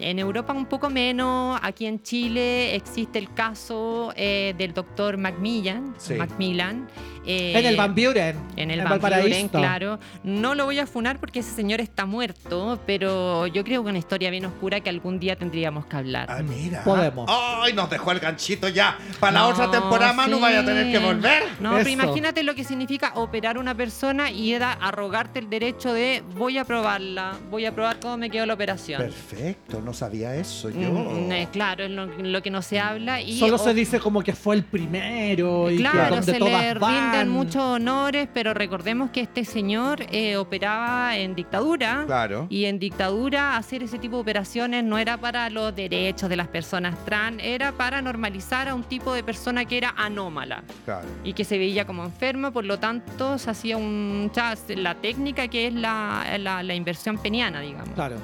en 0.00 0.18
Europa 0.18 0.52
un 0.52 0.66
poco 0.66 0.90
menos, 0.90 1.58
aquí 1.62 1.86
en 1.86 2.02
Chile 2.02 2.74
existe 2.74 3.18
el 3.18 3.32
caso 3.32 4.12
eh, 4.16 4.54
del 4.58 4.74
doctor 4.74 5.16
Macmillan, 5.16 5.94
Sí. 5.98 6.14
Macmillan. 6.14 6.88
eh, 7.26 7.52
En 7.58 7.66
el 7.66 7.76
Van 7.76 7.94
Buren. 7.94 8.36
en 8.56 8.70
el 8.70 8.80
en 8.80 8.88
Van 8.88 9.00
Buren, 9.00 9.48
claro. 9.48 9.98
No 10.22 10.54
lo 10.54 10.64
voy 10.64 10.78
a 10.78 10.86
funar 10.86 11.18
porque 11.20 11.40
ese 11.40 11.52
señor 11.54 11.80
está 11.80 12.06
muerto, 12.06 12.80
pero 12.86 13.46
yo 13.46 13.64
creo 13.64 13.82
que 13.82 13.90
una 13.90 13.98
historia 13.98 14.30
bien 14.30 14.44
oscura 14.46 14.80
que 14.80 14.88
algún 14.90 15.18
día 15.18 15.36
tendríamos 15.36 15.86
que 15.86 15.96
hablar. 15.96 16.26
Ah, 16.30 16.42
mira. 16.42 16.82
Podemos. 16.84 17.28
Ay, 17.30 17.72
nos 17.72 17.90
dejó 17.90 18.12
el 18.12 18.20
ganchito 18.20 18.68
ya. 18.68 18.96
Para 19.20 19.32
la 19.32 19.40
No, 19.40 19.48
otra 19.48 19.70
temporada, 19.70 20.12
Manu, 20.12 20.36
sí. 20.36 20.42
vaya 20.42 20.60
a 20.60 20.64
tener 20.64 20.90
que 20.92 20.98
volver. 20.98 21.42
No, 21.60 21.77
pero 21.78 21.90
imagínate 21.90 22.42
lo 22.42 22.54
que 22.54 22.64
significa 22.64 23.12
operar 23.14 23.56
a 23.56 23.60
una 23.60 23.74
persona 23.74 24.30
y 24.30 24.52
era 24.52 24.72
arrogarte 24.72 25.38
el 25.38 25.48
derecho 25.50 25.92
de 25.92 26.22
voy 26.36 26.58
a 26.58 26.64
probarla, 26.64 27.34
voy 27.50 27.64
a 27.66 27.74
probar 27.74 27.98
cómo 28.00 28.16
me 28.16 28.30
quedó 28.30 28.46
la 28.46 28.54
operación. 28.54 29.00
Perfecto, 29.00 29.80
no 29.80 29.92
sabía 29.92 30.34
eso 30.36 30.70
yo. 30.70 30.90
Mm, 30.90 31.32
eh, 31.32 31.48
claro, 31.52 31.84
es 31.84 31.90
lo, 31.90 32.06
lo 32.06 32.42
que 32.42 32.50
no 32.50 32.62
se 32.62 32.78
habla. 32.80 33.20
Y 33.20 33.38
Solo 33.38 33.56
o- 33.56 33.58
se 33.58 33.74
dice 33.74 34.00
como 34.00 34.22
que 34.22 34.32
fue 34.34 34.56
el 34.56 34.64
primero 34.64 35.70
y 35.70 35.76
que 35.76 35.82
Claro, 35.82 36.16
donde 36.16 36.32
se 36.32 36.40
le 36.40 36.76
van. 36.78 36.92
rinden 37.12 37.28
muchos 37.28 37.62
honores, 37.62 38.28
pero 38.32 38.54
recordemos 38.54 39.10
que 39.10 39.20
este 39.20 39.44
señor 39.44 40.04
eh, 40.10 40.36
operaba 40.36 41.16
en 41.16 41.34
dictadura. 41.34 42.04
Claro. 42.06 42.46
Y 42.50 42.64
en 42.66 42.78
dictadura 42.78 43.56
hacer 43.56 43.82
ese 43.82 43.98
tipo 43.98 44.16
de 44.16 44.22
operaciones 44.22 44.84
no 44.84 44.98
era 44.98 45.16
para 45.18 45.50
los 45.50 45.74
derechos 45.74 46.28
de 46.28 46.36
las 46.36 46.48
personas 46.48 46.96
trans, 47.04 47.40
era 47.42 47.72
para 47.72 48.00
normalizar 48.02 48.68
a 48.68 48.74
un 48.74 48.82
tipo 48.84 49.12
de 49.12 49.22
persona 49.22 49.64
que 49.64 49.76
era 49.78 49.94
anómala 49.96 50.62
Claro. 50.84 51.06
y 51.24 51.32
que 51.32 51.44
se 51.44 51.58
veía 51.58 51.67
como 51.86 52.04
enferma, 52.04 52.50
por 52.50 52.64
lo 52.64 52.78
tanto 52.78 53.38
se 53.38 53.50
hacía 53.50 53.76
un, 53.76 54.30
la 54.76 54.94
técnica 54.94 55.48
que 55.48 55.66
es 55.68 55.74
la, 55.74 56.24
la- 56.38 56.62
la 56.62 56.74
inversión 56.74 57.18
peniana, 57.18 57.60
digamos, 57.60 57.90
Claro. 57.94 58.16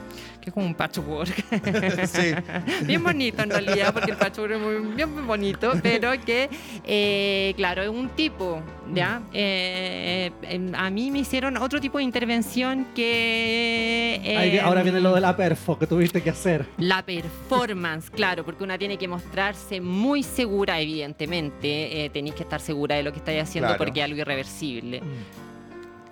Que 0.44 0.50
es 0.50 0.54
como 0.54 0.66
un 0.66 0.74
patchwork. 0.74 1.34
sí. 2.06 2.34
bien 2.84 3.02
bonito 3.02 3.42
en 3.42 3.50
realidad, 3.50 3.92
porque 3.92 4.10
el 4.12 4.16
patchwork 4.16 4.52
es 4.52 4.60
muy, 4.60 4.94
bien 4.94 5.12
muy 5.12 5.22
bonito, 5.22 5.72
pero 5.82 6.12
que, 6.24 6.48
eh, 6.84 7.54
claro, 7.56 7.82
es 7.82 7.88
un 7.88 8.10
tipo, 8.10 8.60
¿ya? 8.92 9.20
Mm. 9.20 9.30
Eh, 9.32 10.30
eh, 10.42 10.72
a 10.76 10.90
mí 10.90 11.10
me 11.10 11.20
hicieron 11.20 11.56
otro 11.56 11.80
tipo 11.80 11.98
de 11.98 12.04
intervención 12.04 12.86
que... 12.94 14.20
Eh, 14.22 14.60
ahora 14.60 14.82
viene 14.82 15.00
lo 15.00 15.14
de 15.14 15.20
la 15.20 15.36
perfo 15.36 15.78
que 15.78 15.86
tuviste 15.86 16.22
que 16.22 16.30
hacer. 16.30 16.66
la 16.78 17.02
performance, 17.04 18.10
claro, 18.10 18.44
porque 18.44 18.62
una 18.64 18.76
tiene 18.78 18.96
que 18.98 19.08
mostrarse 19.08 19.80
muy 19.80 20.22
segura, 20.22 20.78
evidentemente. 20.80 22.04
eh, 22.04 22.10
tenéis 22.10 22.34
que 22.34 22.42
estar 22.42 22.60
segura 22.60 22.96
de 22.96 23.02
lo 23.02 23.12
que 23.12 23.18
estáis 23.18 23.42
haciendo 23.42 23.68
Claro. 23.68 23.78
porque 23.78 24.00
es 24.00 24.04
algo 24.04 24.18
irreversible. 24.18 25.00
Mm. 25.00 25.53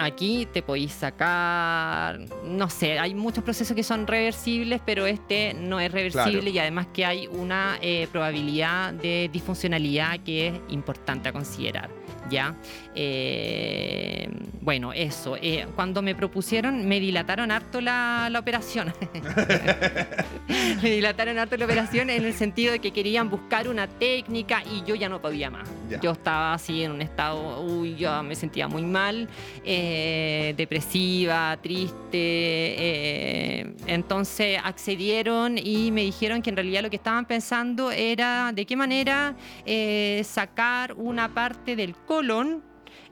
Aquí 0.02 0.46
te 0.52 0.62
podéis 0.62 0.92
sacar, 0.92 2.18
no 2.44 2.68
sé, 2.68 2.98
hay 2.98 3.14
muchos 3.14 3.44
procesos 3.44 3.74
que 3.76 3.82
son 3.82 4.06
reversibles, 4.06 4.80
pero 4.84 5.06
este 5.06 5.54
no 5.54 5.78
es 5.80 5.90
reversible 5.92 6.40
Claro. 6.40 6.48
y 6.50 6.58
además 6.58 6.86
que 6.92 7.04
hay 7.04 7.26
una 7.28 7.78
eh, 7.80 8.08
probabilidad 8.10 8.92
de 8.94 9.30
disfuncionalidad 9.32 10.20
que 10.20 10.48
es 10.48 10.54
importante 10.70 11.28
a 11.28 11.32
considerar. 11.32 11.88
¿Ya? 12.30 12.54
Eh, 12.94 14.28
bueno, 14.60 14.92
eso. 14.92 15.36
eh, 15.40 15.66
cuando 15.74 16.02
me 16.02 16.14
propusieron, 16.14 16.86
me 16.86 17.00
dilataron 17.00 17.50
harto 17.50 17.80
la, 17.80 18.28
la 18.30 18.38
operación. 18.38 18.92
me 20.82 20.90
dilataron 20.90 21.38
harto 21.38 21.56
la 21.56 21.64
operación 21.64 22.10
en 22.10 22.24
el 22.24 22.34
sentido 22.34 22.72
de 22.72 22.78
que 22.80 22.92
querían 22.92 23.28
buscar 23.30 23.68
una 23.68 23.86
técnica 23.88 24.62
y 24.64 24.82
yo 24.84 24.94
ya 24.94 25.08
no 25.08 25.20
podía 25.20 25.50
más. 25.50 25.68
Ya. 25.88 26.00
Yo 26.00 26.12
estaba 26.12 26.54
así 26.54 26.82
en 26.82 26.92
un 26.92 27.02
estado, 27.02 27.60
uy, 27.62 27.96
yo 27.96 28.22
me 28.22 28.34
sentía 28.34 28.68
muy 28.68 28.82
mal, 28.84 29.28
eh, 29.64 30.54
depresiva, 30.56 31.58
triste. 31.62 31.96
eh, 32.12 33.74
entonces 33.86 34.58
accedieron 34.62 35.58
y 35.58 35.90
me 35.90 36.02
dijeron 36.02 36.42
que 36.42 36.50
en 36.50 36.56
realidad 36.56 36.82
lo 36.82 36.90
que 36.90 36.96
estaban 36.96 37.24
pensando 37.26 37.90
era 37.90 38.52
de 38.52 38.64
qué 38.66 38.76
manera 38.76 39.34
eh, 39.66 40.22
sacar 40.24 40.94
una 40.94 41.32
parte 41.32 41.76
del 41.76 41.94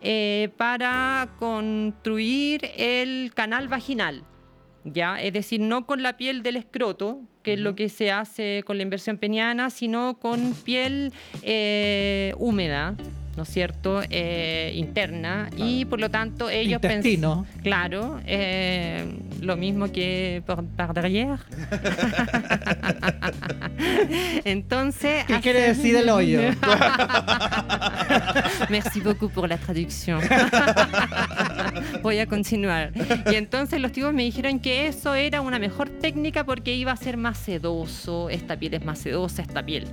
eh, 0.03 0.51
para 0.57 1.29
construir 1.39 2.71
el 2.77 3.33
canal 3.35 3.69
vaginal. 3.69 4.25
¿ya? 4.85 5.21
Es 5.21 5.33
decir, 5.33 5.61
no 5.61 5.87
con 5.87 6.03
la 6.03 6.17
piel 6.17 6.43
del 6.43 6.57
escroto, 6.57 7.21
que 7.43 7.55
es 7.55 7.61
lo 7.61 7.75
que 7.75 7.89
se 7.89 8.11
hace 8.11 8.63
con 8.67 8.77
la 8.77 8.83
inversión 8.83 9.19
peniana, 9.19 9.71
sino 9.71 10.19
con 10.19 10.55
piel 10.55 11.13
eh, 11.43 12.35
húmeda, 12.39 12.97
¿no 13.41 13.45
es 13.45 13.49
cierto?, 13.49 14.03
Eh, 14.11 14.73
interna, 14.77 15.49
y 15.57 15.87
por 15.87 15.99
lo 15.99 16.11
tanto 16.11 16.51
ellos 16.51 16.79
pens- 16.83 16.97
Intestino. 16.97 17.47
Claro, 17.63 18.21
eh, 18.27 19.07
lo 19.41 19.57
mismo 19.57 19.91
que 19.91 20.43
por, 20.45 20.63
par 20.77 20.93
derrière. 20.93 21.39
Entonces. 24.45 25.25
¿Qué 25.25 25.41
quiere 25.41 25.63
decir 25.63 25.97
el 25.97 26.11
hoyo? 26.11 26.41
Merci 28.69 29.01
beaucoup 29.01 29.33
por 29.33 29.49
la 29.49 29.57
traducción. 29.57 30.21
Voy 32.03 32.19
a 32.19 32.27
continuar. 32.27 32.93
Y 33.33 33.37
entonces 33.37 33.81
los 33.81 33.91
tíos 33.93 34.13
me 34.13 34.23
dijeron 34.23 34.61
que 34.61 34.87
eso 34.87 35.15
era 35.15 35.41
una 35.41 35.59
mejor 35.59 35.89
técnica 35.89 36.45
porque 36.45 36.75
iba 36.75 36.93
a 36.93 36.97
ser 36.97 37.17
más 37.17 37.39
sedoso. 37.39 38.29
Esta 38.29 38.59
piel 38.59 38.75
es 38.75 38.85
más 38.85 38.99
sedosa, 38.99 39.41
esta 39.41 39.65
piel 39.65 39.87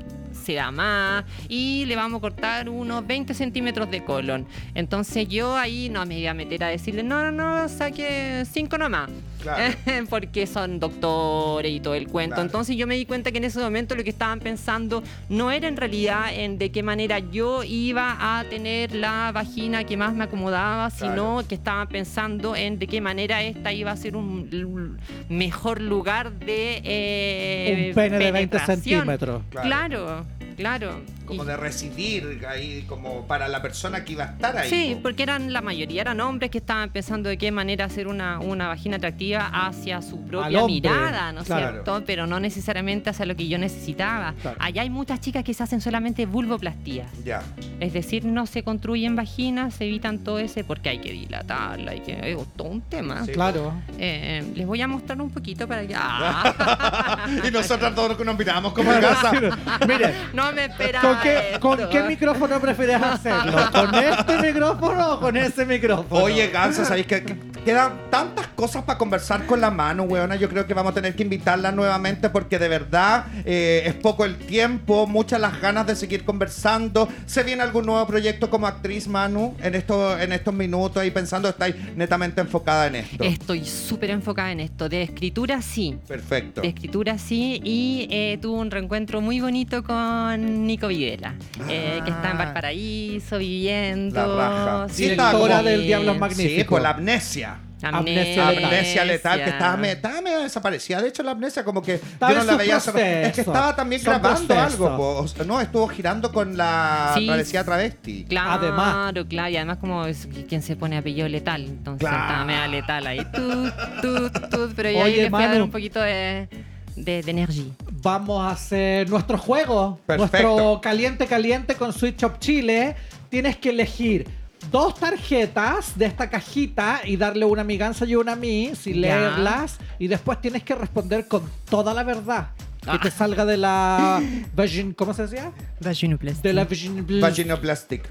se 0.47 0.53
da 0.53 0.71
más 0.71 1.25
y 1.49 1.83
le 1.87 1.97
vamos 1.97 2.19
a 2.19 2.21
cortar 2.21 2.69
unos 2.69 3.05
20 3.05 3.33
centímetros 3.33 3.91
de 3.91 4.05
colon. 4.05 4.47
Entonces 4.75 5.27
yo 5.27 5.57
ahí 5.57 5.89
no 5.89 6.05
me 6.05 6.19
iba 6.19 6.31
a 6.31 6.33
meter 6.33 6.63
a 6.63 6.67
decirle, 6.69 7.03
no, 7.03 7.21
no, 7.21 7.31
no, 7.31 7.67
saque 7.67 8.45
5 8.49 8.77
nomás. 8.77 9.09
Claro. 9.47 9.73
porque 10.09 10.45
son 10.47 10.79
doctores 10.79 11.71
y 11.71 11.79
todo 11.79 11.95
el 11.95 12.07
cuento. 12.07 12.35
Claro. 12.35 12.47
Entonces 12.47 12.75
yo 12.75 12.87
me 12.87 12.95
di 12.95 13.05
cuenta 13.05 13.31
que 13.31 13.37
en 13.37 13.45
ese 13.45 13.59
momento 13.59 13.95
lo 13.95 14.03
que 14.03 14.09
estaban 14.09 14.39
pensando 14.39 15.03
no 15.29 15.51
era 15.51 15.67
en 15.67 15.77
realidad 15.77 16.33
en 16.33 16.57
de 16.57 16.71
qué 16.71 16.83
manera 16.83 17.19
yo 17.19 17.63
iba 17.63 18.17
a 18.39 18.43
tener 18.45 18.93
la 18.93 19.31
vagina 19.33 19.83
que 19.83 19.95
más 19.97 20.13
me 20.13 20.25
acomodaba, 20.25 20.89
sino 20.89 21.43
que 21.47 21.55
estaban 21.55 21.87
pensando 21.87 22.55
en 22.55 22.79
de 22.79 22.87
qué 22.87 23.01
manera 23.01 23.41
esta 23.43 23.71
iba 23.71 23.91
a 23.91 23.97
ser 23.97 24.15
un 24.15 24.97
mejor 25.29 25.81
lugar 25.81 26.31
de 26.33 26.81
eh, 26.83 27.85
Un 27.89 27.95
pene 27.95 28.17
de 28.17 28.31
20 28.31 28.57
penetración. 28.57 28.77
centímetros. 28.81 29.41
Claro. 29.49 29.67
Claro, 29.67 30.25
claro. 30.57 31.16
Como 31.27 31.45
de 31.45 31.57
residir 31.57 32.45
ahí, 32.47 32.83
como 32.87 33.27
para 33.27 33.47
la 33.47 33.61
persona 33.61 34.03
que 34.03 34.13
iba 34.13 34.23
a 34.23 34.27
estar 34.27 34.57
ahí. 34.57 34.69
Sí, 34.69 34.95
po. 34.95 35.03
porque 35.03 35.23
eran 35.23 35.53
la 35.53 35.61
mayoría 35.61 36.01
eran 36.01 36.19
hombres 36.21 36.51
que 36.51 36.57
estaban 36.59 36.89
pensando 36.89 37.29
de 37.29 37.37
qué 37.37 37.51
manera 37.51 37.85
hacer 37.85 38.07
una, 38.07 38.39
una 38.39 38.67
vagina 38.67 38.97
atractiva 38.97 39.49
hacia 39.51 40.01
su 40.01 40.21
propia 40.25 40.63
hombre, 40.63 40.73
mirada, 40.73 41.31
¿no 41.31 41.41
es 41.41 41.47
claro. 41.47 41.71
cierto? 41.71 42.03
Pero 42.05 42.27
no 42.27 42.39
necesariamente 42.39 43.09
hacia 43.09 43.25
lo 43.25 43.35
que 43.35 43.47
yo 43.47 43.57
necesitaba. 43.57 44.33
Claro. 44.41 44.57
Allá 44.59 44.81
hay 44.81 44.89
muchas 44.89 45.19
chicas 45.19 45.43
que 45.43 45.53
se 45.53 45.63
hacen 45.63 45.81
solamente 45.81 46.25
vulvoplastías. 46.25 47.07
Ya. 47.23 47.41
Es 47.79 47.93
decir, 47.93 48.25
no 48.25 48.45
se 48.45 48.63
construyen 48.63 49.15
vaginas, 49.15 49.75
se 49.75 49.85
evitan 49.85 50.19
todo 50.19 50.39
ese 50.39 50.63
porque 50.63 50.89
hay 50.89 50.99
que 50.99 51.11
dilatarla, 51.11 51.91
hay 51.91 51.99
que. 52.01 52.31
Es 52.31 52.37
todo 52.55 52.69
un 52.69 52.81
tema. 52.81 53.25
Sí. 53.25 53.31
Claro. 53.31 53.73
Eh, 53.97 54.43
les 54.55 54.65
voy 54.65 54.81
a 54.81 54.87
mostrar 54.87 55.21
un 55.21 55.29
poquito 55.29 55.67
para 55.67 55.85
que. 55.85 55.93
¡Ah! 55.97 57.27
y 57.47 57.51
nosotros 57.51 57.93
todos 57.95 58.25
nos 58.25 58.37
miramos 58.37 58.73
como 58.73 58.91
en 58.93 59.01
casa. 59.01 59.31
Mire, 59.87 60.13
no 60.33 60.51
me 60.51 60.65
esperaba. 60.65 61.16
¿Con 61.17 61.23
qué. 61.23 61.59
¿con 61.59 61.89
qué 61.89 62.03
micrófono 62.03 62.59
prefieres 62.59 63.01
hacerlo? 63.01 63.57
¿Con 63.71 63.95
este 63.95 64.37
micrófono 64.39 65.13
o 65.13 65.19
con 65.19 65.37
ese 65.37 65.65
micrófono? 65.65 66.23
Oye, 66.23 66.47
Gansa, 66.47 66.85
¿sabéis 66.85 67.07
que 67.07 67.23
que 67.23 67.35
quedan 67.65 67.93
tantas 68.09 68.46
cosas 68.57 68.83
para 68.83 68.97
conversar 68.97 69.45
con 69.45 69.61
la 69.61 69.69
mano, 69.71 70.03
weona? 70.03 70.35
Yo 70.35 70.49
creo 70.49 70.65
que 70.65 70.73
vamos 70.73 70.91
a 70.91 70.95
tener 70.95 71.15
que 71.15 71.21
invitarla 71.23 71.71
nuevamente 71.71 72.29
porque 72.29 72.57
de 72.57 72.67
verdad 72.67 73.27
eh, 73.45 73.83
es 73.85 73.93
poco 73.93 74.25
el 74.25 74.35
tiempo, 74.35 75.05
muchas 75.05 75.39
las 75.39 75.61
ganas 75.61 75.85
de 75.85 75.95
seguir 75.95 76.25
conversando. 76.25 77.07
¿Se 77.27 77.43
viene 77.43 77.61
algún 77.61 77.85
nuevo 77.85 78.05
proyecto 78.07 78.49
como 78.49 78.65
actriz, 78.65 79.07
Manu, 79.07 79.55
en, 79.61 79.75
esto, 79.75 80.19
en 80.19 80.31
estos 80.31 80.53
minutos 80.53 81.05
y 81.05 81.11
pensando, 81.11 81.47
estáis 81.47 81.75
netamente 81.95 82.41
enfocada 82.41 82.87
en 82.87 82.95
esto? 82.95 83.23
Estoy 83.23 83.63
súper 83.63 84.09
enfocada 84.09 84.51
en 84.51 84.59
esto. 84.61 84.89
De 84.89 85.03
escritura, 85.03 85.61
sí. 85.61 85.95
Perfecto. 86.07 86.61
De 86.61 86.69
escritura 86.69 87.17
sí, 87.19 87.61
y 87.63 88.07
eh, 88.09 88.39
tuve 88.41 88.57
un 88.59 88.71
reencuentro 88.71 89.21
muy 89.21 89.39
bonito 89.39 89.83
con 89.83 90.65
Nico 90.65 90.87
Videla, 90.87 91.35
eh, 91.69 92.01
que 92.03 92.09
está 92.09 92.31
en 92.31 92.37
Ah. 92.37 92.45
Valparaíso 92.45 93.37
viviendo. 93.37 94.35
La 94.35 94.49
raja. 94.49 94.87
Sí, 94.89 95.03
Directora 95.09 95.61
del 95.61 95.83
Diablos 95.83 96.15
Sí, 96.15 96.19
Magníficos. 96.19 96.65
con 96.67 96.81
la 96.83 96.89
amnesia. 96.89 97.59
Amnesia 97.83 98.51
letal. 98.51 98.63
Amnesia 98.65 99.05
letal, 99.05 99.43
que 99.43 99.49
estaba, 99.49 99.77
me- 99.77 99.91
estaba 99.91 100.21
medio 100.21 100.39
desaparecida. 100.39 101.01
De 101.01 101.09
hecho, 101.09 101.21
la 101.23 101.31
amnesia 101.31 101.63
como 101.63 101.81
que 101.81 101.99
yo 102.19 102.29
no 102.29 102.43
la 102.43 102.55
veía. 102.57 102.77
Es 102.77 103.33
que 103.33 103.41
estaba 103.41 103.75
también 103.75 104.01
Son 104.01 104.13
grabando 104.19 104.59
algo. 104.59 104.97
po. 104.97 105.17
O 105.19 105.27
sea, 105.27 105.45
no, 105.45 105.61
estuvo 105.61 105.87
girando 105.87 106.31
con 106.31 106.57
la 106.57 107.11
Sí. 107.15 107.25
travesía 107.27 107.63
travesti. 107.63 108.25
Claro, 108.27 108.51
Además. 108.65 109.13
claro, 109.29 109.49
y 109.49 109.57
además 109.57 109.77
como 109.77 110.05
es 110.05 110.27
quien 110.49 110.61
se 110.63 110.75
pone 110.75 110.97
apellido 110.97 111.27
letal, 111.27 111.65
entonces 111.65 112.07
Claro. 112.07 112.23
estaba 112.23 112.45
media 112.45 112.67
letal 112.67 113.07
ahí, 113.07 113.19
tut, 113.33 113.73
tut, 114.01 114.49
tut, 114.49 114.73
pero 114.75 114.89
yo 114.89 114.97
ahí 115.03 115.13
Oye, 115.13 115.23
le 115.23 115.29
fui 115.29 115.39
a 115.39 115.45
dar 115.45 115.49
Manu. 115.55 115.65
un 115.65 115.71
poquito 115.71 115.99
de, 116.01 116.47
de, 116.95 117.21
de 117.21 117.31
energía. 117.31 117.65
Vamos 118.01 118.41
a 118.43 118.51
hacer 118.51 119.09
nuestro 119.09 119.37
juego. 119.37 119.99
Perfecto. 120.05 120.47
Nuestro 120.47 120.81
caliente 120.81 121.27
caliente 121.27 121.75
con 121.75 121.93
Switch 121.93 122.23
Up 122.23 122.39
Chile. 122.39 122.95
Tienes 123.29 123.57
que 123.57 123.69
elegir 123.71 124.25
dos 124.71 124.95
tarjetas 124.99 125.97
de 125.97 126.05
esta 126.05 126.29
cajita 126.29 127.01
y 127.05 127.17
darle 127.17 127.45
una 127.45 127.61
a 127.61 127.65
mi 127.65 127.77
gansa 127.77 128.05
y 128.05 128.15
una 128.15 128.33
a 128.33 128.35
mí, 128.35 128.71
sin 128.79 128.95
Ya. 128.95 128.99
leerlas. 129.19 129.77
Y 129.99 130.07
después 130.07 130.39
tienes 130.41 130.63
que 130.63 130.75
responder 130.75 131.27
con 131.27 131.43
toda 131.69 131.93
la 131.93 132.03
verdad. 132.03 132.49
Que 132.81 132.91
Ah. 132.91 132.99
te 133.03 133.11
salga 133.11 133.43
de 133.43 133.57
la... 133.57 134.21
Vagin, 134.55 134.93
¿Cómo 134.93 135.13
se 135.13 135.23
decía? 135.23 135.51
De 135.81 136.53
la 136.53 136.63
vagin... 136.63 137.05
Vaginoplastic. 137.19 138.07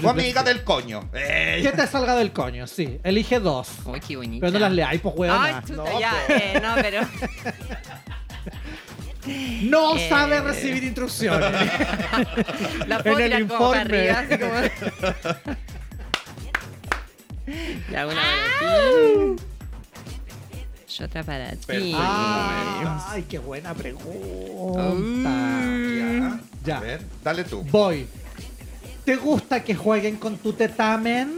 Tu 0.00 0.08
amiga 0.08 0.42
del 0.44 0.62
coño. 0.62 1.08
Eh, 1.12 1.58
Que 1.62 1.72
te 1.72 1.86
salga 1.88 2.14
del 2.14 2.30
coño, 2.30 2.66
sí. 2.68 3.00
Elige 3.02 3.40
dos. 3.40 3.68
Uy, 3.84 3.98
qué 4.00 4.16
bonita. 4.16 4.46
Pero 4.46 4.52
no 4.52 4.58
las 4.60 4.72
leáis, 4.72 5.00
pues 5.00 5.30
Ay, 5.32 5.54
chuta, 5.66 5.82
No, 5.82 6.00
ya, 6.00 6.12
po. 6.28 6.32
eh, 6.32 6.60
no, 6.62 6.74
pero... 6.76 7.00
No 9.62 9.96
Eh. 9.96 10.06
sabe 10.08 10.40
recibir 10.42 10.84
instrucciones. 10.84 11.50
La 12.86 13.02
puedo 13.02 13.18
En 13.20 13.32
el 13.32 13.46
tirar 13.46 13.58
como 13.58 13.70
para 13.70 13.82
informe. 13.82 14.10
arriba, 14.10 14.18
así 14.20 14.38
como... 14.38 15.54
Ya 17.90 18.06
una. 18.06 18.22
Y 20.96 21.02
otra 21.02 21.24
para 21.24 21.50
ti. 21.56 21.92
Ay, 21.96 23.24
qué 23.28 23.38
buena 23.38 23.74
pregunta. 23.74 24.82
Mm. 24.94 26.40
Ya. 26.64 26.78
A 26.78 26.80
ver, 26.80 27.02
dale 27.22 27.44
tú. 27.44 27.62
Voy. 27.62 28.06
¿Te 29.04 29.16
gusta 29.16 29.62
que 29.62 29.74
jueguen 29.74 30.16
con 30.16 30.38
tu 30.38 30.52
tetamen? 30.52 31.36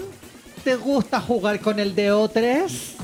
¿Te 0.62 0.76
gusta 0.76 1.20
jugar 1.20 1.61
con 1.61 1.80
el 1.80 1.96
DO3? 1.96 2.95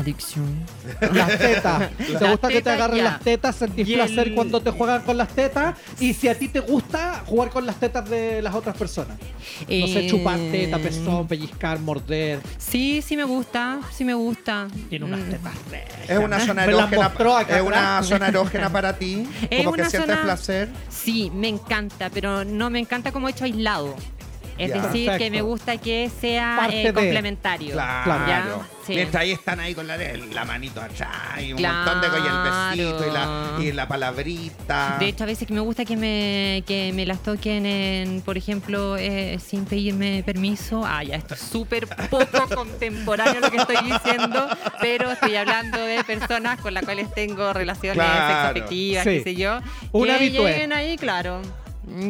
Adicción. 0.00 0.64
Las 1.12 1.38
tetas. 1.38 1.90
¿Te 1.96 2.30
gusta 2.30 2.48
que 2.48 2.62
te 2.62 2.70
agarren 2.70 3.04
las 3.04 3.20
tetas? 3.20 3.56
¿Sentís 3.56 3.86
placer 3.86 4.34
cuando 4.34 4.62
te 4.62 4.70
juegan 4.70 5.02
con 5.02 5.16
las 5.16 5.28
tetas? 5.28 5.76
Y 5.98 6.14
si 6.14 6.28
a 6.28 6.38
ti 6.38 6.48
te 6.48 6.60
gusta 6.60 7.22
jugar 7.26 7.50
con 7.50 7.66
las 7.66 7.76
tetas 7.76 8.08
de 8.08 8.40
las 8.40 8.54
otras 8.54 8.76
personas. 8.76 9.18
No 9.18 9.86
sé, 9.86 10.06
eh, 10.06 10.06
chupar 10.08 10.38
teta, 10.38 10.78
pezón, 10.78 11.28
pellizcar, 11.28 11.78
morder. 11.80 12.40
Sí, 12.56 13.02
sí 13.02 13.14
me 13.16 13.24
gusta, 13.24 13.80
sí 13.92 14.04
me 14.04 14.14
gusta. 14.14 14.68
Tiene 14.88 15.04
unas 15.04 15.20
mm. 15.20 15.30
tetas. 15.30 15.52
Es 16.08 16.18
una 16.18 16.40
zona 16.40 16.64
erógena. 16.64 17.12
Es 17.48 17.62
una 17.62 18.02
zona 18.02 18.28
erógena 18.28 18.70
para 18.70 18.96
ti. 18.96 19.28
Es 19.50 19.64
como 19.64 19.76
que 19.76 19.84
sientes 19.84 20.16
placer. 20.16 20.68
Sí, 20.88 21.30
me 21.34 21.48
encanta, 21.48 22.08
pero 22.10 22.44
no 22.44 22.70
me 22.70 22.78
encanta 22.78 23.12
como 23.12 23.28
hecho 23.28 23.44
aislado. 23.44 23.94
Es 24.60 24.68
Ya. 24.74 24.82
decir, 24.82 25.10
que 25.18 25.30
me 25.30 25.40
gusta 25.42 25.76
que 25.78 26.10
sea 26.20 26.68
eh, 26.70 26.84
de. 26.84 26.92
complementario. 26.92 27.72
Claro. 27.72 28.26
¿ya? 28.28 28.44
Sí. 28.86 28.94
Mientras 28.94 29.22
ahí 29.22 29.32
están 29.32 29.60
ahí 29.60 29.74
con 29.74 29.86
la, 29.86 29.96
la 29.96 30.44
manito 30.44 30.80
atrás 30.80 31.10
y 31.40 31.52
un 31.52 31.62
montón 31.62 32.00
de 32.00 32.06
y 32.08 32.76
el 32.76 32.86
besito 32.86 33.06
y 33.06 33.10
la, 33.12 33.22
Claro. 33.22 33.62
y 33.62 33.72
la 33.72 33.88
palabrita. 33.88 34.96
De 34.98 35.06
hecho, 35.08 35.24
a 35.24 35.26
veces 35.26 35.46
que 35.46 35.54
me 35.54 35.60
gusta 35.60 35.84
que 35.84 35.96
me, 35.96 36.62
que 36.66 36.92
me 36.94 37.06
las 37.06 37.22
toquen, 37.22 37.66
en, 37.66 38.20
por 38.22 38.36
ejemplo, 38.36 38.96
eh, 38.96 39.38
sin 39.44 39.64
pedirme 39.64 40.22
permiso. 40.24 40.82
Ah, 40.84 41.02
ya, 41.04 41.16
esto 41.16 41.34
es 41.34 41.40
súper 41.40 41.86
poco 42.10 42.26
contemporáneo 42.54 43.40
lo 43.40 43.50
que 43.50 43.58
estoy 43.58 43.76
diciendo, 43.76 44.48
pero 44.80 45.10
estoy 45.12 45.36
hablando 45.36 45.78
de 45.78 46.02
personas 46.04 46.60
con 46.60 46.74
las 46.74 46.84
cuales 46.84 47.12
tengo 47.14 47.52
relaciones 47.52 47.94
Claro. 48.02 48.48
sexoafectivas, 48.54 49.04
Sí. 49.04 49.10
qué 49.10 49.22
sé 49.22 49.34
yo. 49.36 49.60
Un 49.92 50.04
que 50.06 50.12
habitué. 50.12 50.52
lleguen 50.52 50.72
ahí, 50.72 50.96
claro. 50.96 51.40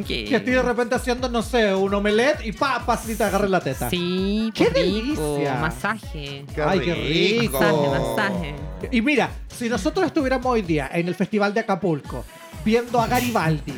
Que, 0.07 0.25
Que 0.25 0.37
estoy 0.37 0.53
de 0.55 0.63
repente 0.63 0.95
haciendo, 0.95 1.29
no 1.29 1.43
sé, 1.43 1.73
un 1.75 1.95
omelette 1.95 2.45
y 2.45 2.53
pa, 2.53 2.85
pa, 2.85 3.01
y 3.09 3.15
te 3.15 3.25
agarre 3.25 3.49
la 3.49 3.61
teta. 3.61 3.89
Sí, 3.89 4.51
¡Qué 4.55 4.67
qué 4.67 4.83
rico. 4.83 5.35
delicia! 5.37 5.55
Masaje. 5.55 6.45
Qué 6.55 6.63
Ay, 6.63 6.81
qué 6.81 6.95
rico. 6.95 7.59
Masaje, 7.61 7.89
masaje. 7.89 8.55
Y 8.91 9.01
mira, 9.01 9.31
si 9.49 9.69
nosotros 9.69 10.07
estuviéramos 10.07 10.47
hoy 10.47 10.63
día 10.63 10.91
en 10.93 11.07
el 11.09 11.15
Festival 11.15 11.55
de 11.55 11.61
Acapulco 11.61 12.25
viendo 12.65 13.01
a 13.01 13.07
Garibaldi. 13.07 13.75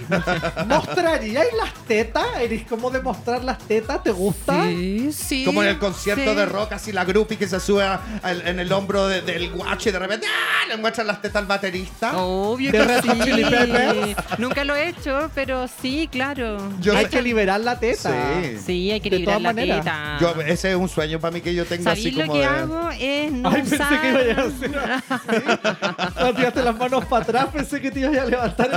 ¿Mostraríais 0.66 1.52
las 1.56 1.72
tetas? 1.86 2.24
¿Eres 2.40 2.62
como 2.66 2.90
de 2.90 3.00
mostrar 3.00 3.42
las 3.44 3.58
tetas? 3.58 4.02
¿Te 4.02 4.10
gusta? 4.10 4.64
Sí, 4.66 5.12
sí. 5.12 5.44
Como 5.44 5.62
en 5.62 5.68
el 5.70 5.78
concierto 5.78 6.30
sí. 6.30 6.36
de 6.36 6.46
rock, 6.46 6.72
así 6.72 6.92
la 6.92 7.04
groupie 7.04 7.36
que 7.38 7.48
se 7.48 7.60
sube 7.60 7.84
a- 7.84 8.00
en 8.22 8.58
el 8.60 8.72
hombro 8.72 9.06
de- 9.08 9.22
del 9.22 9.50
guacho 9.50 9.88
y 9.88 9.92
de 9.92 9.98
repente 9.98 10.26
¡ah! 10.26 10.68
le 10.68 10.76
muestran 10.76 11.06
las 11.06 11.20
tetas 11.20 11.36
al 11.42 11.46
baterista. 11.46 12.16
Obvio 12.16 12.72
¿De 12.72 12.78
que 12.78 13.02
sí. 13.02 14.16
Nunca 14.38 14.64
lo 14.64 14.74
he 14.76 14.88
hecho, 14.88 15.30
pero 15.34 15.66
sí, 15.80 16.08
claro. 16.10 16.58
Yo 16.80 16.96
Hay 16.96 17.04
sé- 17.04 17.10
que 17.10 17.22
liberar 17.22 17.60
la 17.60 17.78
teta. 17.78 18.10
Sí. 18.42 18.58
Sí, 18.64 18.90
hay 18.90 19.00
que 19.00 19.10
De 19.10 19.18
liberar 19.18 19.40
la 19.40 19.48
maneras. 19.52 19.78
teta. 19.84 20.16
Yo, 20.20 20.40
ese 20.42 20.70
es 20.70 20.76
un 20.76 20.88
sueño 20.88 21.20
para 21.20 21.32
mí 21.32 21.40
que 21.40 21.54
yo 21.54 21.64
tenga 21.64 21.92
así 21.92 22.02
¿Sabéis 22.10 22.16
lo 22.16 22.22
como 22.26 22.32
que 22.34 22.38
de... 22.40 22.44
hago? 22.46 22.90
Es 22.98 23.32
no 23.32 23.50
Ay, 23.50 23.62
usar... 23.62 23.88
pensé 23.88 24.00
que 24.00 24.30
iba 24.30 24.42
a 24.42 24.46
hacer 24.46 24.78
así. 25.10 26.32
Tiraste 26.36 26.62
las 26.62 26.76
manos 26.78 27.04
para 27.06 27.22
atrás, 27.22 27.46
pensé 27.52 27.80
que 27.80 27.90
te 27.90 28.00
ibas 28.00 28.16
a 28.16 28.24
levantar 28.24 28.71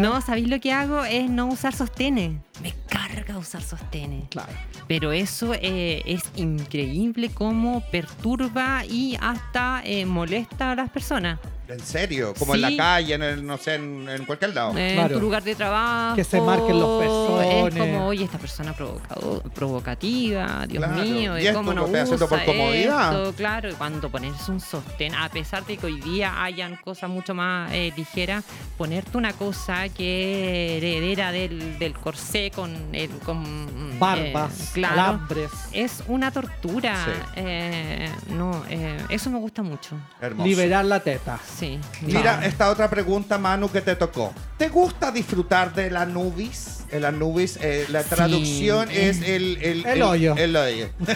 No, 0.00 0.20
¿sabéis 0.20 0.48
lo 0.48 0.60
que 0.60 0.72
hago? 0.72 1.04
Es 1.04 1.28
no 1.30 1.46
usar 1.46 1.74
sostenes. 1.74 2.32
Me 2.62 2.72
carga 2.88 3.36
usar 3.38 3.62
sostenes. 3.62 4.28
Claro. 4.30 4.52
Pero 4.86 5.12
eso 5.12 5.52
eh, 5.54 6.02
es 6.06 6.22
increíble 6.36 7.30
cómo 7.34 7.82
perturba 7.90 8.84
y 8.86 9.16
hasta 9.20 9.82
eh, 9.84 10.06
molesta 10.06 10.72
a 10.72 10.74
las 10.74 10.90
personas. 10.90 11.38
En 11.66 11.80
serio, 11.80 12.34
como 12.38 12.54
en 12.54 12.60
la 12.60 12.76
calle, 12.76 13.14
en 13.14 13.22
el, 13.22 13.46
no 13.46 13.56
sé, 13.56 13.76
en, 13.76 14.06
en 14.06 14.26
cualquier 14.26 14.54
lado. 14.54 14.76
En 14.76 14.96
Claro. 14.96 15.14
tu 15.14 15.20
lugar 15.22 15.42
de 15.42 15.54
trabajo. 15.54 16.14
Que 16.14 16.22
se 16.22 16.38
marquen 16.38 16.78
los 16.78 17.00
pezones. 17.02 17.74
Es 17.74 17.80
como, 17.80 18.06
oye, 18.08 18.24
esta 18.24 18.36
persona 18.38 18.74
provocado, 18.74 19.42
provocativa, 19.54 20.66
Dios 20.68 20.84
Claro. 20.84 21.02
mío, 21.02 21.38
Y 21.38 21.46
esto 21.46 21.58
cómo 21.60 21.72
no 21.72 21.84
haciendo 21.86 22.28
por 22.28 22.36
usa 22.38 22.44
comodidad. 22.44 23.22
esto, 23.22 23.34
claro, 23.34 23.70
y 23.70 23.72
cuando 23.72 24.10
ponerse 24.10 24.50
un 24.50 24.60
sostén, 24.60 25.14
a 25.14 25.30
pesar 25.30 25.64
de 25.64 25.78
que 25.78 25.86
hoy 25.86 25.98
día 26.02 26.44
hayan 26.44 26.76
cosas 26.76 27.08
mucho 27.08 27.34
más 27.34 27.72
eh, 27.72 27.94
ligeras, 27.96 28.44
ponerte 28.76 29.16
una 29.16 29.32
cosa 29.32 29.88
que 29.88 30.76
heredera 30.76 31.32
del, 31.32 31.78
del 31.78 31.94
corsé 31.94 32.43
con, 32.50 32.94
el, 32.94 33.10
con 33.20 33.98
Barbas, 33.98 34.60
eh, 34.60 34.70
claro, 34.74 35.00
alambres. 35.00 35.50
es 35.72 36.02
una 36.08 36.30
tortura. 36.30 36.96
Sí. 37.04 37.10
Eh, 37.36 38.10
no, 38.30 38.64
eh, 38.68 38.98
eso 39.08 39.30
me 39.30 39.38
gusta 39.38 39.62
mucho. 39.62 39.96
Hermoso. 40.20 40.46
Liberar 40.46 40.84
la 40.84 41.00
teta. 41.00 41.38
Sí. 41.58 41.78
Mira, 42.02 42.44
esta 42.44 42.70
otra 42.70 42.88
pregunta, 42.88 43.38
Manu, 43.38 43.70
que 43.70 43.80
te 43.80 43.96
tocó. 43.96 44.32
¿Te 44.58 44.68
gusta 44.68 45.10
disfrutar 45.10 45.72
de 45.74 45.90
la 45.90 46.06
nubis? 46.06 46.83
El 46.90 47.04
Anubis, 47.04 47.58
eh, 47.60 47.86
la 47.88 48.02
Sí. 48.02 48.08
traducción 48.10 48.90
es 48.90 49.22
el... 49.22 49.58
El, 49.62 49.86
El 49.86 50.02
hoyo. 50.02 50.34
El 50.36 50.56
hoyo. 50.56 50.88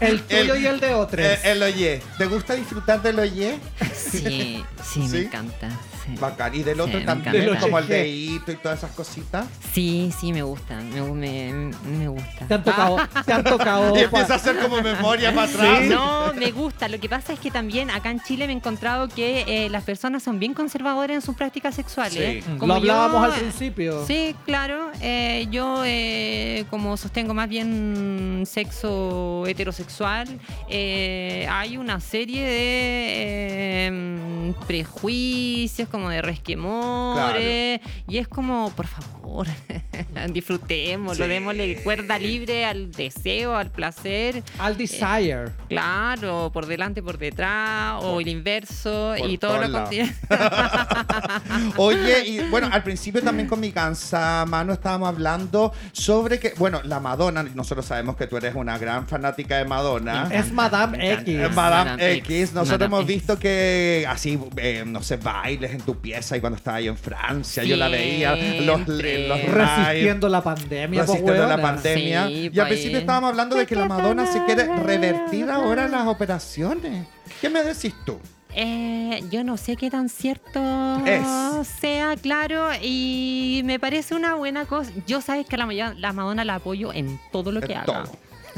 El 0.00 0.22
tuyo 0.22 0.54
El- 0.54 0.62
y 0.62 0.66
el 0.66 0.80
de 0.80 0.94
otros. 0.94 1.26
Eh, 1.26 1.38
el 1.44 1.62
oye. 1.62 2.02
¿Te 2.16 2.24
gusta 2.26 2.54
disfrutar 2.54 3.02
del 3.02 3.18
oye? 3.18 3.58
Sí, 3.94 4.18
sí, 4.22 4.64
¿Sí? 4.82 5.00
me 5.00 5.18
encanta. 5.20 5.68
sí. 5.68 6.14
Bacán. 6.18 6.54
Y 6.54 6.62
del 6.62 6.76
Sí, 6.76 6.80
otro 6.80 6.98
me 7.00 7.04
también, 7.04 7.56
como 7.60 7.78
el 7.78 7.86
Del 7.86 8.02
de 8.04 8.08
hito 8.08 8.50
y 8.52 8.56
todas 8.56 8.78
esas 8.78 8.92
cositas. 8.92 9.44
Sí, 9.74 10.10
sí, 10.18 10.32
me 10.32 10.42
gusta. 10.42 10.76
Me, 10.80 11.02
me, 11.02 11.70
me 11.98 12.08
gusta. 12.08 12.46
Te 12.48 12.54
han 12.54 12.64
tocado. 12.64 12.96
Te 13.26 13.32
han 13.32 13.44
tocado. 13.44 13.94
Y 14.00 14.00
empieza 14.00 14.32
a 14.32 14.36
hacer 14.36 14.58
como 14.58 14.80
memoria 14.80 15.34
para 15.34 15.48
atrás. 15.52 15.82
No, 15.84 16.32
me 16.32 16.50
gusta. 16.50 16.88
Lo 16.88 16.98
que 16.98 17.08
pasa 17.10 17.34
es 17.34 17.38
que 17.38 17.50
también 17.50 17.90
acá 17.90 18.10
en 18.10 18.20
Chile 18.22 18.46
me 18.46 18.54
he 18.54 18.56
encontrado 18.56 19.06
que 19.08 19.44
eh, 19.46 19.68
las 19.68 19.84
personas 19.84 20.22
son 20.22 20.38
bien 20.38 20.54
conservadoras 20.54 21.14
en 21.14 21.20
sus 21.22 21.36
prácticas 21.36 21.74
sexuales. 21.74 22.42
Sí. 22.44 22.50
Lo 22.52 22.58
Como 22.58 22.74
hablábamos 22.74 23.26
yo, 23.28 23.32
al 23.34 23.38
principio. 23.38 23.99
Sí, 24.06 24.34
claro. 24.46 24.90
eh, 25.00 25.46
yo, 25.50 25.82
eh, 25.84 26.64
como 26.70 26.96
sostengo 26.96 27.34
más 27.34 27.48
bien 27.48 28.44
sexo 28.46 29.44
heterosexual, 29.46 30.28
eh, 30.68 31.46
hay 31.50 31.76
una 31.76 32.00
serie 32.00 32.42
de 32.44 33.86
eh, 33.86 34.52
prejuicios, 34.66 35.88
como 35.88 36.08
de 36.10 36.22
resquemores, 36.22 37.80
y 38.08 38.18
es 38.18 38.28
como, 38.28 38.70
por 38.76 38.86
favor, 38.86 39.46
disfrutémoslo, 40.32 41.24
Sí. 41.24 41.30
démosle 41.30 41.82
cuerda 41.82 42.18
libre 42.18 42.64
al 42.64 42.90
deseo, 42.92 43.56
al 43.56 43.70
placer. 43.70 44.42
Al 44.58 44.76
desire. 44.76 45.46
Claro, 45.68 46.50
por 46.52 46.66
delante, 46.66 47.02
por 47.02 47.18
detrás, 47.18 48.02
o 48.04 48.20
el 48.20 48.28
inverso, 48.28 49.16
y 49.16 49.38
todo 49.38 49.66
lo. 49.68 49.80
Oye, 51.76 52.26
y 52.26 52.38
bueno, 52.50 52.68
al 52.70 52.82
principio 52.82 53.22
también 53.22 53.48
con 53.48 53.60
mi 53.60 53.72
cansa, 53.90 54.44
Mano, 54.46 54.72
estábamos 54.72 55.08
hablando 55.08 55.72
sobre 55.92 56.38
que, 56.38 56.54
bueno, 56.56 56.80
la 56.84 57.00
Madonna, 57.00 57.42
nosotros 57.42 57.84
sabemos 57.84 58.16
que 58.16 58.28
tú 58.28 58.36
eres 58.36 58.54
una 58.54 58.78
gran 58.78 59.08
fanática 59.08 59.56
de 59.58 59.64
Madonna. 59.64 60.28
Es 60.32 60.52
Madame. 60.52 61.12
X. 61.14 61.28
Eh, 61.28 61.48
Madame, 61.48 61.90
Madame 61.90 62.12
X, 62.18 62.30
X, 62.30 62.52
nosotros 62.52 62.78
Madame 62.78 62.86
hemos 62.86 63.00
X. 63.00 63.16
visto 63.16 63.38
que 63.38 64.06
así, 64.08 64.38
eh, 64.58 64.84
no 64.86 65.02
sé, 65.02 65.16
bailes 65.16 65.72
en 65.72 65.80
tu 65.80 65.96
pieza 65.96 66.36
y 66.36 66.40
cuando 66.40 66.56
estaba 66.56 66.76
ahí 66.76 66.86
en 66.86 66.96
Francia, 66.96 67.64
yo 67.64 67.76
la 67.76 67.88
veía, 67.88 68.36
los, 68.60 68.76
Siempre. 68.76 69.26
los 69.26 69.42
Resistiendo 69.42 70.28
la 70.28 70.42
pandemia, 70.42 71.00
resistiendo 71.02 71.46
la 71.46 71.60
pandemia. 71.60 72.26
Sí, 72.28 72.32
y 72.32 72.46
al 72.46 72.52
pues. 72.52 72.68
principio 72.68 72.98
estábamos 72.98 73.30
hablando 73.30 73.56
de 73.56 73.66
que 73.66 73.74
la 73.74 73.86
Madonna 73.86 74.26
se 74.32 74.44
quiere 74.44 74.66
revertir 74.76 75.50
ahora 75.50 75.88
las 75.88 76.06
operaciones. 76.06 77.06
¿Qué 77.40 77.50
me 77.50 77.64
decís 77.64 77.94
tú? 78.06 78.20
Eh, 78.54 79.22
yo 79.30 79.44
no 79.44 79.56
sé 79.56 79.76
qué 79.76 79.90
tan 79.90 80.08
cierto 80.08 80.60
Es. 81.06 81.26
sea, 81.64 82.16
claro, 82.16 82.68
y 82.82 83.62
me 83.64 83.78
parece 83.78 84.14
una 84.14 84.34
buena 84.34 84.64
cosa. 84.64 84.90
Yo 85.06 85.20
sabes 85.20 85.46
que 85.46 85.56
a 85.56 85.58
la, 85.66 85.94
la 85.94 86.12
Madonna 86.12 86.44
la 86.44 86.56
apoyo 86.56 86.92
en 86.92 87.20
todo 87.32 87.52
lo 87.52 87.60
que 87.60 87.74
haga. 87.74 88.04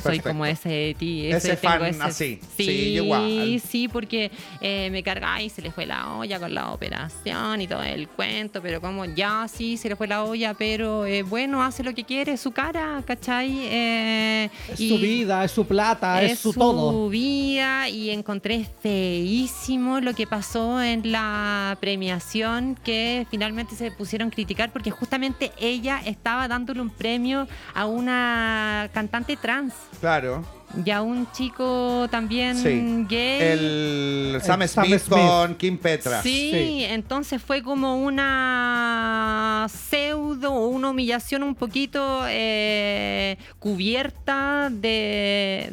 Soy 0.03 0.21
como 0.21 0.47
ese 0.47 0.95
ti, 0.99 1.27
Ese 1.27 1.57
tengo 1.57 1.75
fan 1.85 2.03
así. 2.03 2.39
Sí, 2.57 2.65
Sí, 2.65 2.71
igual. 2.95 3.61
sí, 3.61 3.89
porque 3.89 4.31
eh, 4.61 4.89
me 4.91 5.03
carga 5.03 5.43
y 5.43 5.49
se 5.51 5.61
le 5.63 5.71
fue 5.71 5.87
la 5.87 6.15
olla 6.15 6.39
con 6.39 6.55
la 6.55 6.71
operación 6.73 7.61
y 7.61 7.67
todo 7.67 7.83
el 7.83 8.09
cuento, 8.09 8.63
pero 8.63 8.81
como 8.81 9.05
ya 9.05 9.47
sí 9.49 9.77
se 9.77 9.89
le 9.89 9.97
fue 9.97 10.07
la 10.09 10.25
olla, 10.25 10.55
pero 10.55 11.05
eh, 11.07 11.23
bueno, 11.23 11.63
hace 11.63 11.83
lo 11.83 11.95
que 11.95 12.05
quiere, 12.05 12.37
su 12.37 12.53
cara, 12.53 13.03
¿cachai? 13.07 13.51
Eh, 13.65 14.51
Es 14.73 14.81
y- 14.81 14.89
su 14.89 14.99
vida, 14.99 15.45
es 15.45 15.51
su 15.51 15.67
plata, 15.67 16.23
es, 16.23 16.39
su, 16.39 16.53
todo. 16.53 17.09
vida 17.09 17.89
y 17.89 18.11
encontré 18.11 18.67
feísimo 18.83 20.01
lo 20.01 20.15
que 20.15 20.27
pasó 20.27 20.81
en 20.83 21.11
la 21.13 21.77
premiación 21.81 22.77
que 22.85 23.27
finalmente 23.31 23.75
se 23.77 23.91
pusieron 23.91 24.29
a 24.29 24.31
criticar 24.31 24.73
porque 24.73 24.91
justamente 24.91 25.53
ella 25.59 26.01
estaba 26.05 26.49
dándole 26.49 26.81
un 26.81 26.91
premio 26.91 27.47
a 27.75 27.87
una 27.87 28.91
cantante 28.93 29.37
trans 29.37 29.73
Claro. 30.01 30.45
y 30.87 30.91
a 30.91 31.03
un 31.03 31.31
chico 31.33 32.09
también 32.11 32.57
Sí. 32.57 33.05
gay. 33.07 33.41
El 33.43 34.39
Sam 34.43 34.63
El 34.63 34.69
Sam 34.71 34.87
Smith, 34.87 35.01
Smith. 35.01 35.19
con 35.21 35.55
Kim 35.57 35.77
Petras. 35.77 36.23
Sí, 36.23 36.51
Sí. 36.51 36.85
entonces 36.89 37.43
fue 37.43 37.63
como 37.63 38.03
una 38.03 39.67
pseudo 39.71 40.53
o 40.55 40.69
una 40.69 40.91
humillación 40.91 41.43
un 41.43 41.55
poquito 41.55 42.23
eh, 42.27 43.37
cubierta 43.59 44.71
de 44.71 45.73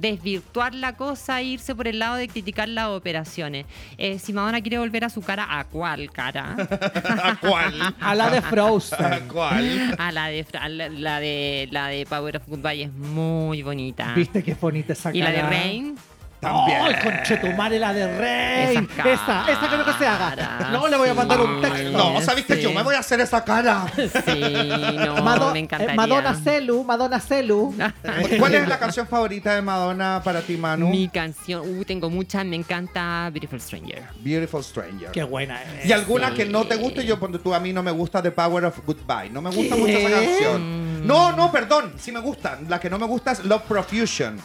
desvirtuar 0.00 0.74
la 0.74 0.96
cosa 0.96 1.40
e 1.40 1.44
irse 1.44 1.74
por 1.74 1.88
el 1.88 1.98
lado 1.98 2.16
de 2.16 2.28
criticar 2.28 2.68
las 2.68 2.88
operaciones. 2.88 3.66
Eh, 3.98 4.18
si 4.18 4.32
Madonna 4.32 4.60
quiere 4.60 4.78
volver 4.78 5.04
a 5.04 5.08
su 5.10 5.22
cara, 5.22 5.46
¿a 5.58 5.64
cuál 5.64 6.10
cara? 6.10 6.56
¿A 7.22 7.36
cuál? 7.40 7.94
A 8.00 8.14
la 8.14 8.30
de 8.30 8.38
¿A 8.38 8.42
Frozen. 8.42 9.28
cuál? 9.32 9.94
A 9.98 10.12
la 10.12 10.28
de, 10.28 10.44
Fra- 10.44 10.68
la, 10.68 10.88
la 10.88 11.20
de 11.20 11.68
la 11.70 11.88
de 11.88 12.06
Power 12.06 12.36
of 12.36 12.46
Goodbye 12.46 12.82
es 12.84 12.92
muy 12.92 13.62
bonita. 13.62 14.12
¿Viste 14.14 14.42
qué 14.42 14.54
bonita 14.54 14.92
esa 14.92 15.14
Y 15.14 15.20
la 15.20 15.30
de 15.30 15.36
cara? 15.36 15.48
Rain. 15.50 15.96
También. 16.40 16.78
¡Ay, 16.82 16.94
conchetumare, 17.02 17.78
la 17.78 17.92
de 17.92 18.18
Rey! 18.18 18.76
Esa 18.76 19.08
Esa, 19.10 19.50
esa 19.50 19.68
creo 19.68 19.84
que 19.84 19.92
se 19.94 20.06
haga. 20.06 20.68
No, 20.70 20.86
le 20.86 20.96
voy 20.96 21.08
a 21.08 21.14
mandar 21.14 21.40
un 21.40 21.60
texto. 21.60 21.90
No, 21.92 22.20
¿sabes 22.20 22.44
que 22.44 22.56
Sí. 22.56 22.62
yo 22.62 22.72
me 22.72 22.82
voy 22.82 22.94
a 22.94 22.98
hacer 23.00 23.20
esa 23.20 23.42
cara? 23.44 23.86
Sí, 23.96 24.40
no, 25.04 25.16
Mado- 25.24 25.52
me 25.52 25.58
eh, 25.58 25.62
encantaría. 25.62 25.94
Madonna 25.94 26.34
Celu, 26.34 26.84
Madonna 26.84 27.20
Celu. 27.20 27.74
¿Cuál 28.38 28.54
es 28.54 28.68
la 28.68 28.78
canción 28.78 29.06
favorita 29.06 29.54
de 29.54 29.62
Madonna 29.62 30.20
para 30.22 30.40
ti, 30.42 30.56
Manu? 30.56 30.88
Mi 30.88 31.08
canción, 31.08 31.62
uh, 31.78 31.84
tengo 31.84 32.10
muchas, 32.10 32.44
me 32.44 32.56
encanta 32.56 33.28
Beautiful 33.32 33.60
Stranger. 33.60 34.02
Beautiful 34.20 34.62
Stranger. 34.62 35.10
Qué 35.12 35.22
buena 35.24 35.62
es. 35.62 35.86
¿Y 35.86 35.92
alguna 35.92 36.28
Sí. 36.30 36.34
que 36.34 36.44
no 36.46 36.64
te 36.66 36.76
guste? 36.76 37.04
Yo, 37.04 37.18
cuando 37.18 37.40
tú 37.40 37.54
a 37.54 37.60
mí 37.60 37.72
no 37.72 37.82
me 37.82 37.90
gusta 37.90 38.22
The 38.22 38.30
Power 38.30 38.66
of 38.66 38.78
Goodbye. 38.86 39.30
No 39.30 39.40
me 39.42 39.50
gusta 39.50 39.74
¿Qué? 39.74 39.80
mucho 39.80 39.92
esa 39.98 40.08
Mm. 40.08 40.12
canción. 40.12 41.06
No, 41.06 41.32
no, 41.32 41.50
perdón. 41.50 41.94
Sí 41.98 42.12
me 42.12 42.20
gusta. 42.20 42.58
La 42.68 42.78
que 42.80 42.90
no 42.90 42.98
me 42.98 43.06
gusta 43.06 43.32
es 43.32 43.44
Love 43.44 43.62
Profusion. 43.62 44.38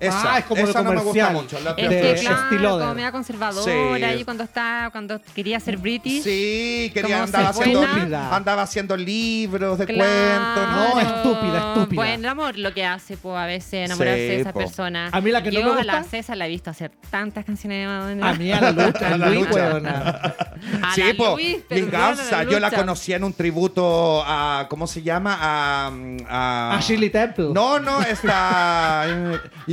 Esa, 0.00 0.34
Ah, 0.34 0.38
es 0.38 0.44
como 0.44 0.62
esa 0.62 0.82
no 0.82 0.90
me 0.90 0.96
gusta 1.00 1.28
comercial. 1.28 1.32
mucho. 1.32 1.60
Love 1.60 1.74
Es 1.76 1.90
De 1.90 2.00
que, 2.14 2.20
claro, 2.20 2.78
como 2.78 2.94
media 2.94 3.10
conservadora, 3.12 4.12
Sí. 4.12 4.18
y 4.20 4.24
cuando 4.24 4.44
está, 4.44 4.88
cuando 4.92 5.20
quería 5.34 5.58
ser 5.58 5.76
British. 5.76 6.22
Sí, 6.22 6.90
quería 6.94 7.26
se 7.26 7.36
haciendo, 7.36 7.82
andaba 8.30 8.62
haciendo 8.62 8.96
libros 8.96 9.78
de 9.78 9.86
Claro. 9.86 10.10
cuentos. 10.10 10.68
¿no? 10.68 10.94
No, 10.94 11.00
estúpida, 11.00 11.58
estúpida. 11.74 11.96
Bueno, 12.02 12.14
el 12.14 12.26
amor 12.26 12.58
lo 12.58 12.72
que 12.72 12.84
hace, 12.84 13.16
pues, 13.16 13.36
a 13.36 13.46
veces 13.46 13.86
enamorarse 13.86 14.20
Sí, 14.20 14.26
de 14.28 14.40
esa 14.40 14.52
po. 14.52 14.60
persona. 14.60 15.08
A 15.12 15.20
mí 15.20 15.30
la 15.32 15.42
que 15.42 15.50
no 15.50 15.60
Yo 15.60 15.66
me 15.66 15.72
a 15.72 15.76
gusta- 15.78 15.92
la 15.92 16.02
César 16.04 16.36
la 16.36 16.46
he 16.46 16.48
visto 16.48 16.70
hacer 16.70 16.92
tantas 17.10 17.44
canciones 17.44 17.80
de 17.82 17.86
Madonna. 17.86 18.28
A 18.30 18.34
mí 18.34 18.52
a 18.52 18.60
la 18.60 18.70
lucha, 18.70 19.08
A 19.08 19.14
a 19.14 19.18
la 19.18 19.28
Luis, 19.30 19.48
lucha. 19.48 19.68
A 20.82 20.94
Sí, 20.94 21.02
la 21.02 21.14
po, 21.14 21.34
Luis, 21.34 21.56
Miss 21.56 21.64
perdona, 21.68 21.90
Garza, 21.98 22.42
yo 22.44 22.60
la 22.60 22.70
conocí 22.70 23.12
en 23.12 23.24
un 23.24 23.32
tributo 23.32 24.22
a, 24.26 24.66
¿cómo 24.68 24.86
se 24.86 25.02
llama? 25.02 25.36
A, 25.40 25.90
a, 26.28 26.76
A 26.76 26.80
Shirley 26.80 27.10
Temple. 27.10 27.48
No, 27.52 27.78
no, 27.80 28.00
está... 28.02 29.06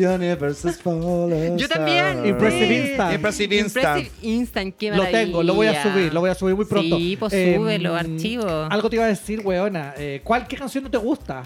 Yo 1.58 1.68
también. 1.68 2.26
Impressive 2.26 2.68
Sí. 2.68 2.76
Instant. 2.90 3.14
Impressive 3.16 3.56
Instant. 3.58 3.98
Impressive 4.00 4.12
Instant, 4.36 4.76
qué 4.78 4.90
Lo 4.92 4.98
maravilla. 4.98 5.20
tengo, 5.26 5.44
lo 5.44 5.54
voy 5.54 5.68
a 5.68 5.84
subir, 5.84 6.14
lo 6.14 6.20
voy 6.22 6.30
a 6.30 6.36
subir 6.36 6.56
muy 6.56 6.66
pronto. 6.66 6.98
Sí, 6.98 7.18
pues 7.20 7.34
Em, 7.34 7.56
súbelo, 7.56 7.96
archivo. 7.96 8.48
Algo 8.70 8.90
te 8.90 8.96
iba 8.98 9.06
a 9.06 9.10
decir, 9.10 9.42
weona. 9.44 9.94
Eh, 9.98 10.22
¿Cuál, 10.24 10.48
qué 10.48 10.56
canción 10.58 10.84
no 10.84 10.90
te 10.92 10.98
gusta? 10.98 11.44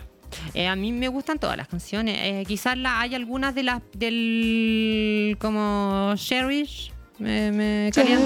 Eh, 0.54 0.68
a 0.68 0.76
mí 0.76 0.92
me 0.92 1.08
gustan 1.08 1.40
todas 1.40 1.58
las 1.58 1.68
canciones. 1.68 2.18
Eh, 2.22 2.44
quizás 2.48 2.78
la, 2.78 3.02
hay 3.02 3.16
algunas 3.16 3.56
de 3.56 3.64
las 3.64 3.82
del 3.98 5.38
como 5.40 6.14
Cherish. 6.16 6.92
Me, 7.20 7.52
me 7.52 7.92
calienta. 7.94 8.26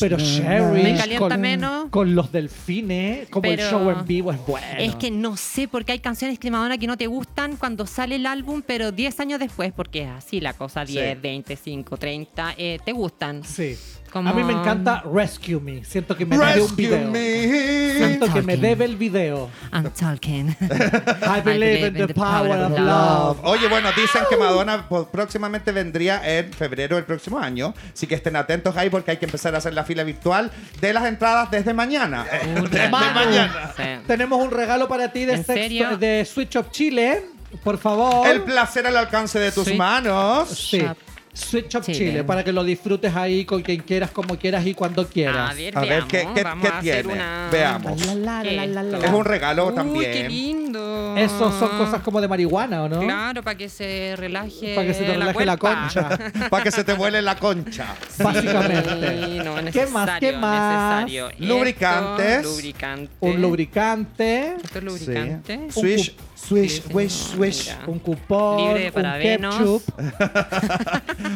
Pero 0.00 0.18
Sherry 0.18 0.82
Me 0.82 0.96
calienta 0.96 1.28
con, 1.28 1.40
menos. 1.40 1.90
con 1.90 2.14
los 2.14 2.30
delfines, 2.30 3.28
como 3.30 3.48
el 3.50 3.56
Pero 3.56 3.70
show 3.70 3.90
en 3.90 4.04
vivo 4.06 4.32
es 4.32 4.38
bueno. 4.46 4.66
Es 4.78 4.94
que 4.96 5.10
no 5.10 5.36
sé 5.36 5.66
por 5.66 5.84
qué 5.84 5.92
hay 5.92 5.98
canciones 6.00 6.38
de 6.38 6.50
Madonna 6.50 6.76
que 6.78 6.86
no 6.86 6.96
te 6.98 7.06
gustan 7.06 7.56
cuando 7.56 7.86
sale 7.86 8.16
el 8.16 8.26
álbum, 8.26 8.62
pero 8.66 8.92
10 8.92 9.18
años 9.20 9.40
después, 9.40 9.72
porque 9.74 10.02
es 10.02 10.10
así 10.10 10.40
la 10.40 10.52
cosa, 10.52 10.84
10, 10.84 11.14
Sí. 11.14 11.20
25, 11.22 11.96
30, 11.96 12.54
eh, 12.58 12.78
te 12.84 12.92
gustan. 12.92 13.42
Sí. 13.44 13.76
Como- 14.14 14.30
A 14.30 14.32
mí 14.32 14.44
me 14.44 14.52
encanta 14.52 15.02
Rescue 15.12 15.58
Me. 15.60 15.84
Siento 15.84 16.16
que 16.16 16.24
me 16.24 16.38
debe 16.38 16.52
un 16.62 16.68
Rescue 16.68 16.76
video. 16.86 17.10
me. 17.10 17.96
Siento 17.98 18.32
que 18.32 18.42
me 18.42 18.56
debe 18.56 18.84
el 18.84 18.94
video. 18.96 19.50
I'm 19.72 19.90
talking. 19.90 20.50
I 20.60 21.40
believe 21.44 21.88
in 21.88 21.94
the 22.06 22.14
power 22.14 22.60
of 22.62 22.78
love. 22.78 23.38
Oye, 23.42 23.66
bueno, 23.66 23.88
dicen 23.96 24.22
que 24.30 24.36
Madonna 24.36 24.88
po- 24.88 25.08
próximamente 25.08 25.72
vendría 25.72 26.22
en 26.38 26.52
febrero 26.52 26.94
del 26.94 27.04
próximo 27.04 27.40
año. 27.40 27.74
Así 27.92 28.06
que 28.06 28.14
estén 28.14 28.36
atentos 28.36 28.76
ahí 28.76 28.88
porque 28.88 29.10
hay 29.10 29.16
que 29.16 29.24
empezar 29.24 29.52
a 29.56 29.58
hacer 29.58 29.74
la 29.74 29.82
fila 29.82 30.04
virtual 30.04 30.52
de 30.80 30.92
las 30.92 31.04
entradas 31.06 31.50
desde 31.50 31.74
mañana. 31.74 32.24
Desde 32.70 32.88
Manu. 32.88 33.14
mañana. 33.14 33.72
Sí. 33.76 33.82
Tenemos 34.06 34.40
un 34.40 34.52
regalo 34.52 34.86
para 34.86 35.08
ti 35.12 35.24
de, 35.24 35.34
¿En 35.34 35.44
Sex- 35.44 35.58
serio? 35.60 35.96
de 35.98 36.24
Switch 36.24 36.54
Up 36.54 36.70
Chile. 36.70 37.24
Por 37.64 37.78
favor. 37.78 38.26
El 38.28 38.42
placer 38.42 38.86
al 38.86 38.96
alcance 38.96 39.38
de 39.40 39.50
tus 39.52 39.74
manos. 39.74 40.48
Sí. 40.50 40.78
Shop 40.78 40.96
Switch 41.34 41.74
Up 41.74 41.82
Chile. 41.82 41.98
Chile. 41.98 42.24
para 42.24 42.44
que 42.44 42.52
lo 42.52 42.62
disfrutes 42.64 43.14
ahí 43.14 43.44
con 43.44 43.60
quien 43.62 43.82
quieras, 43.82 44.10
como 44.12 44.38
quieras 44.38 44.64
y 44.66 44.72
cuando 44.74 45.06
quieras. 45.06 45.50
A 45.50 45.54
ver, 45.54 45.76
A 45.76 45.80
ver, 45.80 45.88
veamos. 45.90 46.08
¿qué- 46.08 46.28
qué- 46.34 46.42
Vamos 46.44 46.62
qué 46.62 46.68
a 46.72 46.78
hacer 46.78 46.94
tiene? 47.04 47.12
una- 47.12 47.48
Veamos. 47.50 48.06
La, 48.06 48.14
la, 48.14 48.42
la, 48.44 48.66
la, 48.66 48.66
la, 48.66 48.98
la. 48.98 49.06
Es 49.06 49.12
un 49.12 49.24
regalo 49.24 49.66
Uy, 49.68 49.74
también. 49.74 50.12
qué 50.12 50.28
lindo. 50.28 51.16
Eso 51.16 51.50
son 51.58 51.76
cosas 51.76 52.02
como 52.02 52.20
de 52.20 52.28
marihuana, 52.28 52.84
¿o 52.84 52.88
no? 52.88 53.00
Claro, 53.00 53.42
para 53.42 53.56
que 53.58 53.68
se 53.68 54.14
relaje. 54.16 54.74
Para 54.76 54.86
que 54.86 54.94
se 54.94 55.04
te 55.04 55.12
relaje 55.14 55.44
la 55.44 55.56
concha. 55.56 56.08
Para 56.50 56.62
que 56.64 56.70
se 56.70 56.84
te 56.84 56.92
vuele 56.94 57.20
la 57.20 57.36
concha. 57.36 57.94
Sí, 58.08 58.22
Básicamente. 58.22 59.42
no, 59.44 59.54
¿Qué 59.72 59.86
más? 59.86 60.20
¿Qué 60.20 60.32
más? 60.32 61.04
necesario. 61.04 61.30
Esto, 61.30 61.44
Lubricantes. 61.44 62.44
lubricante. 62.44 63.10
Un 63.20 63.42
lubricante, 63.42 64.54
Esto 64.62 64.78
es 64.78 64.84
lubricante. 64.84 65.60
Sí. 65.70 65.80
Swish, 65.80 66.14
swish, 66.48 66.82
Sí, 66.82 66.82
swish, 66.90 67.12
no, 67.30 67.36
swish. 67.36 67.64
mira. 67.66 67.78
un 67.86 67.98
cupón, 67.98 68.58
Libre 68.74 68.92
un 68.94 69.20
ketchup. 69.20 69.82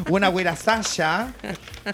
Una 0.10 0.30
guirasasha. 0.30 1.28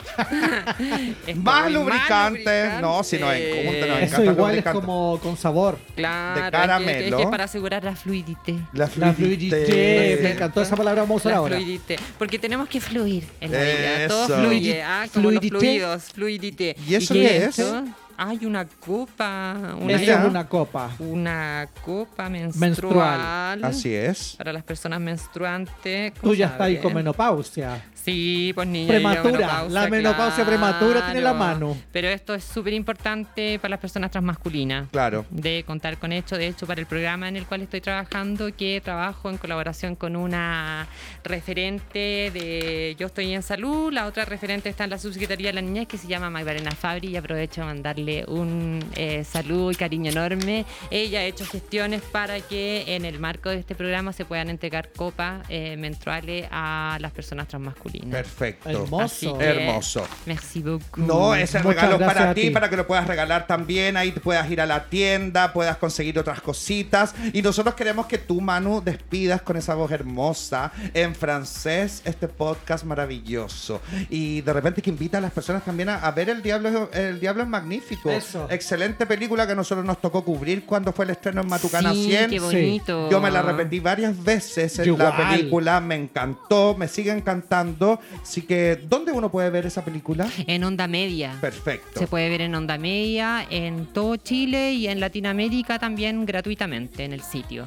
Esto, 1.27 1.41
Más 1.41 1.71
lubricante. 1.73 2.71
No, 2.81 3.03
si 3.03 3.19
nos 3.19 3.33
encanta, 3.35 3.87
nos 3.87 3.97
Eso 3.99 4.05
encanta 4.05 4.23
el 4.23 4.25
igual 4.31 4.51
es 4.51 4.57
lubricante. 4.65 4.81
como 4.81 5.19
con 5.23 5.37
sabor. 5.37 5.79
Claro, 5.97 6.35
de 6.35 6.41
es 6.41 6.45
que- 6.47 6.51
caramelo. 6.53 6.91
Es, 7.09 7.15
que 7.15 7.23
es 7.23 7.29
para 7.29 7.45
asegurar 7.45 7.85
la 7.85 7.97
fluidité. 7.97 8.55
La 8.73 8.89
La 8.97 9.13
fluidité. 9.13 10.19
Me 10.23 10.31
encantó 10.33 10.63
esa 10.63 10.77
palabra, 10.77 11.03
vamos 11.03 11.17
a 11.17 11.29
usar 11.29 11.33
La 11.33 11.39
ahora. 11.39 11.57
fluidité. 11.57 11.97
Porque 12.19 12.39
tenemos 12.39 12.69
que 12.69 12.81
fluir 12.81 13.25
en 13.41 13.53
la 13.53 13.59
vida. 13.61 14.09
Todo 14.09 14.25
Eso. 14.25 14.39
fluye. 14.39 14.83
Ah, 14.83 15.07
como 15.13 15.31
los 15.31 15.41
Fluidité. 15.41 15.59
fluidos. 15.59 16.03
Fluidité. 16.15 16.77
¿Y 16.87 16.95
eso 16.95 17.15
qué 17.15 17.21
qué 17.21 17.37
es? 17.39 17.59
esto? 17.59 17.85
Hay 18.17 18.45
una 18.47 18.67
copa. 18.67 19.77
Una, 19.81 19.93
es 19.95 20.27
una 20.27 20.49
copa. 20.49 20.91
una 20.99 21.69
copa 21.85 22.29
menstrual. 22.29 22.61
Menstrual. 22.61 23.65
Así 23.65 23.95
es. 23.95 24.35
Para 24.37 24.53
las 24.53 24.63
personas 24.63 25.01
menstruantes. 25.01 26.13
Tú 26.15 26.35
ya 26.35 26.47
estás 26.47 26.61
ahí 26.63 26.79
con 26.79 26.95
menopausia. 26.95 27.83
Sí, 28.05 28.53
pues 28.55 28.69
niña. 28.69 28.89
Prematura. 28.89 29.65
La 29.71 29.89
menopausia 29.89 30.45
prematura 30.45 31.07
tiene 31.07 31.23
la 31.23 31.33
mano. 31.33 31.75
Pero 31.91 32.09
esto 32.09 32.35
es 32.35 32.45
súper 32.45 32.75
importante 32.75 33.59
para 33.59 33.71
las 33.71 33.81
personas 33.81 34.11
transmasculinas. 34.11 34.91
Claro. 34.91 35.25
De 35.31 35.65
contar 35.67 35.97
con 35.97 36.13
hecho. 36.13 36.37
De 36.37 36.49
hecho, 36.49 36.67
para 36.67 36.81
el 36.81 36.87
programa 36.87 37.29
en 37.29 37.37
el 37.37 37.47
cual 37.47 37.63
estoy 37.63 37.81
trabajando, 37.81 38.55
que 38.55 38.83
trabajo 38.85 39.31
en 39.31 39.39
colaboración 39.39 39.97
con 39.97 40.17
una 40.17 40.87
referente 41.23 42.31
de 42.35 42.95
Yo 42.99 43.07
Estoy 43.07 43.33
en 43.33 43.43
Salud, 43.43 43.91
la 43.91 44.05
otra 44.05 44.27
referente 44.27 44.69
está 44.69 44.85
en 44.85 44.91
la 44.91 44.99
Subsecretaría 44.99 45.49
de 45.49 45.55
la 45.55 45.63
Niñez, 45.63 45.89
que 45.89 45.97
se 45.97 46.07
llama 46.07 46.29
Magdalena 46.29 46.73
Fabri, 46.73 47.09
y 47.09 47.17
aprovecho 47.17 47.63
de 47.63 47.67
mandarle 47.69 48.25
un 48.29 48.85
eh, 48.97 49.25
saludo 49.25 49.71
y 49.71 49.77
cariño 49.77 50.11
enorme. 50.11 50.67
Ella 50.91 51.21
ha 51.21 51.25
hecho 51.25 51.47
gestiones 51.47 52.03
para 52.03 52.41
que 52.41 52.85
en 52.97 53.07
el 53.07 53.19
marco 53.19 53.49
de 53.49 53.61
este 53.61 53.75
programa 53.75 54.13
se 54.13 54.27
puedan 54.27 54.51
entregar 54.51 54.91
copas 54.93 55.47
eh, 55.49 55.79
menstruales 55.79 56.47
a 56.51 56.99
las 57.01 57.13
personas 57.13 57.49
transmasculinas. 57.49 57.94
Perfecto. 58.01 58.69
Hermoso. 58.69 59.39
Que- 59.39 59.45
Hermoso. 59.45 60.07
Merci 60.27 60.61
beaucoup. 60.63 60.97
No, 60.99 61.35
ese 61.35 61.59
Muchas 61.59 61.75
regalo 61.83 61.99
gracias 61.99 62.19
para 62.19 62.35
ti, 62.35 62.41
ti. 62.43 62.51
para 62.51 62.71
que 62.71 62.77
lo 62.77 62.87
puedas 62.87 63.07
regalar 63.07 63.47
también. 63.47 63.97
Ahí 63.97 64.13
te 64.13 64.21
puedas 64.21 64.51
ir 64.51 64.61
a 64.61 64.67
la 64.67 64.85
tienda, 64.85 65.53
puedas 65.53 65.77
conseguir 65.77 66.19
otras 66.19 66.41
cositas. 66.41 67.15
Y 67.33 67.43
nosotros 67.43 67.75
queremos 67.75 68.07
que 68.07 68.19
tú, 68.19 68.41
Manu, 68.41 68.81
despidas 68.85 69.43
con 69.43 69.57
esa 69.57 69.75
voz 69.75 69.91
hermosa 69.91 70.73
en 70.93 71.15
francés 71.15 72.03
este 72.05 72.29
podcast 72.29 72.85
maravilloso. 72.85 73.81
Y 74.11 74.41
de 74.41 74.53
repente 74.53 74.83
que 74.83 74.91
invita 74.91 75.19
a 75.19 75.21
las 75.21 75.33
personas 75.33 75.65
también 75.65 75.89
a, 75.89 75.97
a 75.97 76.11
ver 76.13 76.29
El 76.31 76.43
Diablo, 76.43 76.89
es- 76.93 76.99
El 76.99 77.21
Diablo 77.21 77.43
es 77.43 77.49
Magnífico. 77.49 78.11
Eso. 78.11 78.47
Excelente 78.51 79.07
película 79.07 79.47
que 79.47 79.53
a 79.53 79.57
nosotros 79.57 79.85
nos 79.85 80.01
tocó 80.01 80.25
cubrir 80.25 80.65
cuando 80.65 80.93
fue 80.93 81.05
el 81.05 81.11
estreno 81.13 81.41
en 81.43 81.49
Matucana 81.49 81.93
sí, 81.93 82.05
100. 82.07 82.31
qué 82.31 82.41
bonito. 82.41 83.11
Yo 83.11 83.21
me 83.21 83.31
la 83.31 83.43
repetí 83.43 83.81
varias 83.81 84.23
veces 84.23 84.79
en 84.79 84.99
la 84.99 85.17
película, 85.17 85.81
me 85.81 85.95
encantó, 85.97 86.75
me 86.79 86.89
sigue 86.89 87.13
encantando. 87.13 87.84
Así 88.23 88.43
que, 88.43 88.77
¿dónde 88.89 89.13
uno 89.13 89.31
puede 89.31 89.51
ver 89.51 89.67
esa 89.67 89.85
película? 89.85 90.29
En 90.47 90.65
onda 90.65 90.87
media. 90.87 91.37
Perfecto. 91.41 92.01
Se 92.01 92.07
puede 92.07 92.29
ver 92.29 92.41
en 92.43 92.55
onda 92.55 92.79
media, 92.79 93.47
en 93.51 93.87
todo 93.87 94.17
Chile 94.17 94.73
y 94.73 94.89
en 94.89 95.01
Latinoamérica 95.01 95.79
también 95.79 96.27
gratuitamente 96.27 97.05
en 97.05 97.13
el 97.13 97.23
sitio. 97.23 97.67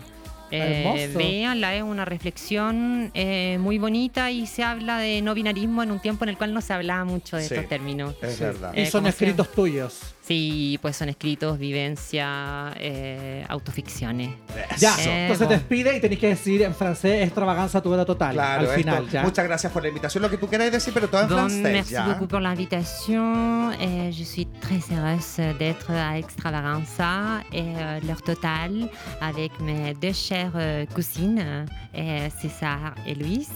Eh, 0.49 0.83
Hermoso. 1.03 1.17
véanla, 1.19 1.75
es 1.75 1.83
una 1.83 2.05
reflexión 2.05 3.11
eh, 3.13 3.57
muy 3.59 3.77
bonita 3.77 4.31
y 4.31 4.47
se 4.47 4.63
habla 4.63 4.97
de 4.97 5.21
no 5.21 5.33
binarismo 5.33 5.83
en 5.83 5.91
un 5.91 5.99
tiempo 5.99 6.23
en 6.23 6.29
el 6.29 6.37
cual 6.37 6.53
no 6.53 6.61
se 6.61 6.71
hablaba 6.73 7.03
mucho 7.03 7.35
de 7.35 7.43
Sí. 7.45 7.53
estos 7.53 7.67
términos. 7.69 8.15
Es 8.21 8.35
Sí. 8.35 8.43
verdad. 8.43 8.71
Y 8.73 8.79
Eh, 8.81 8.85
son 8.85 9.01
¿cómo 9.01 9.11
se 9.11 9.25
escritos 9.25 9.51
tuyos. 9.51 9.99
Sí, 10.27 10.77
pues 10.81 10.95
son 10.97 11.07
escritos, 11.09 11.57
vivencia, 11.57 12.73
eh, 12.77 13.45
autoficciones. 13.47 14.29
Ya, 14.77 14.93
Eso. 14.99 15.09
entonces 15.09 15.47
te 15.47 15.53
despide 15.55 15.95
y 15.95 16.01
tenés 16.01 16.19
que 16.19 16.27
decir 16.27 16.61
en 16.63 16.75
francés 16.75 17.23
extravaganza 17.23 17.81
tu 17.81 17.91
vida 17.91 18.03
total. 18.05 18.33
Claro, 18.33 18.69
al 18.69 18.75
final, 18.75 19.03
esto. 19.03 19.11
ya. 19.13 19.23
Muchas 19.23 19.45
gracias 19.45 19.71
por 19.71 19.81
la 19.83 19.87
invitación, 19.89 20.21
lo 20.23 20.29
que 20.29 20.37
tú 20.37 20.47
quieras 20.47 20.71
decir, 20.71 20.93
pero 20.93 21.07
todo 21.07 21.21
en 21.21 21.27
Bon, 21.29 21.37
francés. 21.37 21.61
merci 21.61 21.93
ya. 21.93 22.03
beaucoup 22.05 22.27
pour 22.27 22.41
l'invitation. 22.41 23.71
Euh, 23.79 24.11
je 24.11 24.23
suis 24.23 24.47
très 24.59 24.79
heureuse 24.91 25.37
d'être 25.59 25.91
à 25.91 26.17
Extravaganza 26.17 27.41
et 27.53 27.61
euh, 27.77 27.99
l'heure 28.05 28.21
totale 28.21 28.89
avec 29.21 29.51
mes 29.61 29.93
deux 29.93 30.13
chères 30.13 30.51
euh, 30.55 30.85
cousines, 30.87 31.65
euh, 31.95 32.27
César 32.41 32.95
et 33.05 33.15
Louise. 33.15 33.49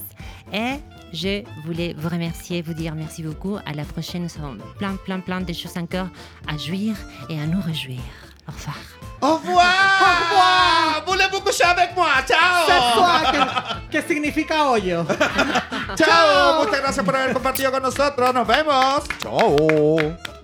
Et 0.53 0.75
je 1.13 1.43
voulais 1.65 1.95
vous 1.97 2.09
remercier, 2.09 2.61
vous 2.61 2.73
dire 2.73 2.95
merci 2.95 3.23
beaucoup. 3.23 3.57
À 3.65 3.73
la 3.73 3.83
prochaine, 3.83 4.23
nous 4.23 4.43
avons 4.43 4.57
plein, 4.77 4.95
plein, 4.95 5.19
plein 5.19 5.41
de 5.41 5.53
choses 5.53 5.77
encore 5.77 6.07
à 6.47 6.57
jouir 6.57 6.95
et 7.29 7.39
à 7.39 7.45
nous 7.45 7.61
réjouir. 7.61 7.99
Au 8.47 8.51
revoir. 8.51 8.77
Au 9.21 9.35
revoir! 9.35 9.65
Au 10.01 10.23
revoir! 10.23 11.03
Voulez-vous 11.05 11.41
coucher 11.41 11.63
avec 11.63 11.95
moi? 11.95 12.07
Ciao! 12.27 12.65
Sexual, 12.65 13.31
¿qué, 13.31 14.01
qué 14.01 14.07
significa 14.07 14.69
hoyo? 14.69 15.05
Chao, 15.95 16.63
muchas 16.63 16.81
gracias 16.81 17.05
por 17.05 17.15
haber 17.15 17.33
compartido 17.33 17.71
con 17.71 17.83
nosotros. 17.83 18.33
Nos 18.33 18.47
vemos. 18.47 19.03
Chao. 19.21 20.40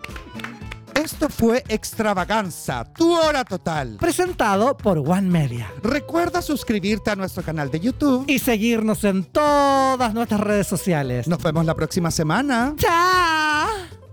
Esto 0.97 1.29
fue 1.29 1.63
Extravaganza, 1.67 2.83
tu 2.83 3.13
hora 3.13 3.45
total. 3.45 3.97
Presentado 3.99 4.75
por 4.75 4.97
One 4.97 5.29
Media. 5.29 5.71
Recuerda 5.83 6.41
suscribirte 6.41 7.11
a 7.11 7.15
nuestro 7.15 7.43
canal 7.43 7.69
de 7.69 7.79
YouTube. 7.79 8.25
Y 8.27 8.39
seguirnos 8.39 9.03
en 9.03 9.23
todas 9.23 10.15
nuestras 10.15 10.41
redes 10.41 10.65
sociales. 10.65 11.27
Nos 11.27 11.43
vemos 11.43 11.65
la 11.65 11.75
próxima 11.75 12.09
semana. 12.09 12.73
¡Chao! 12.77 14.06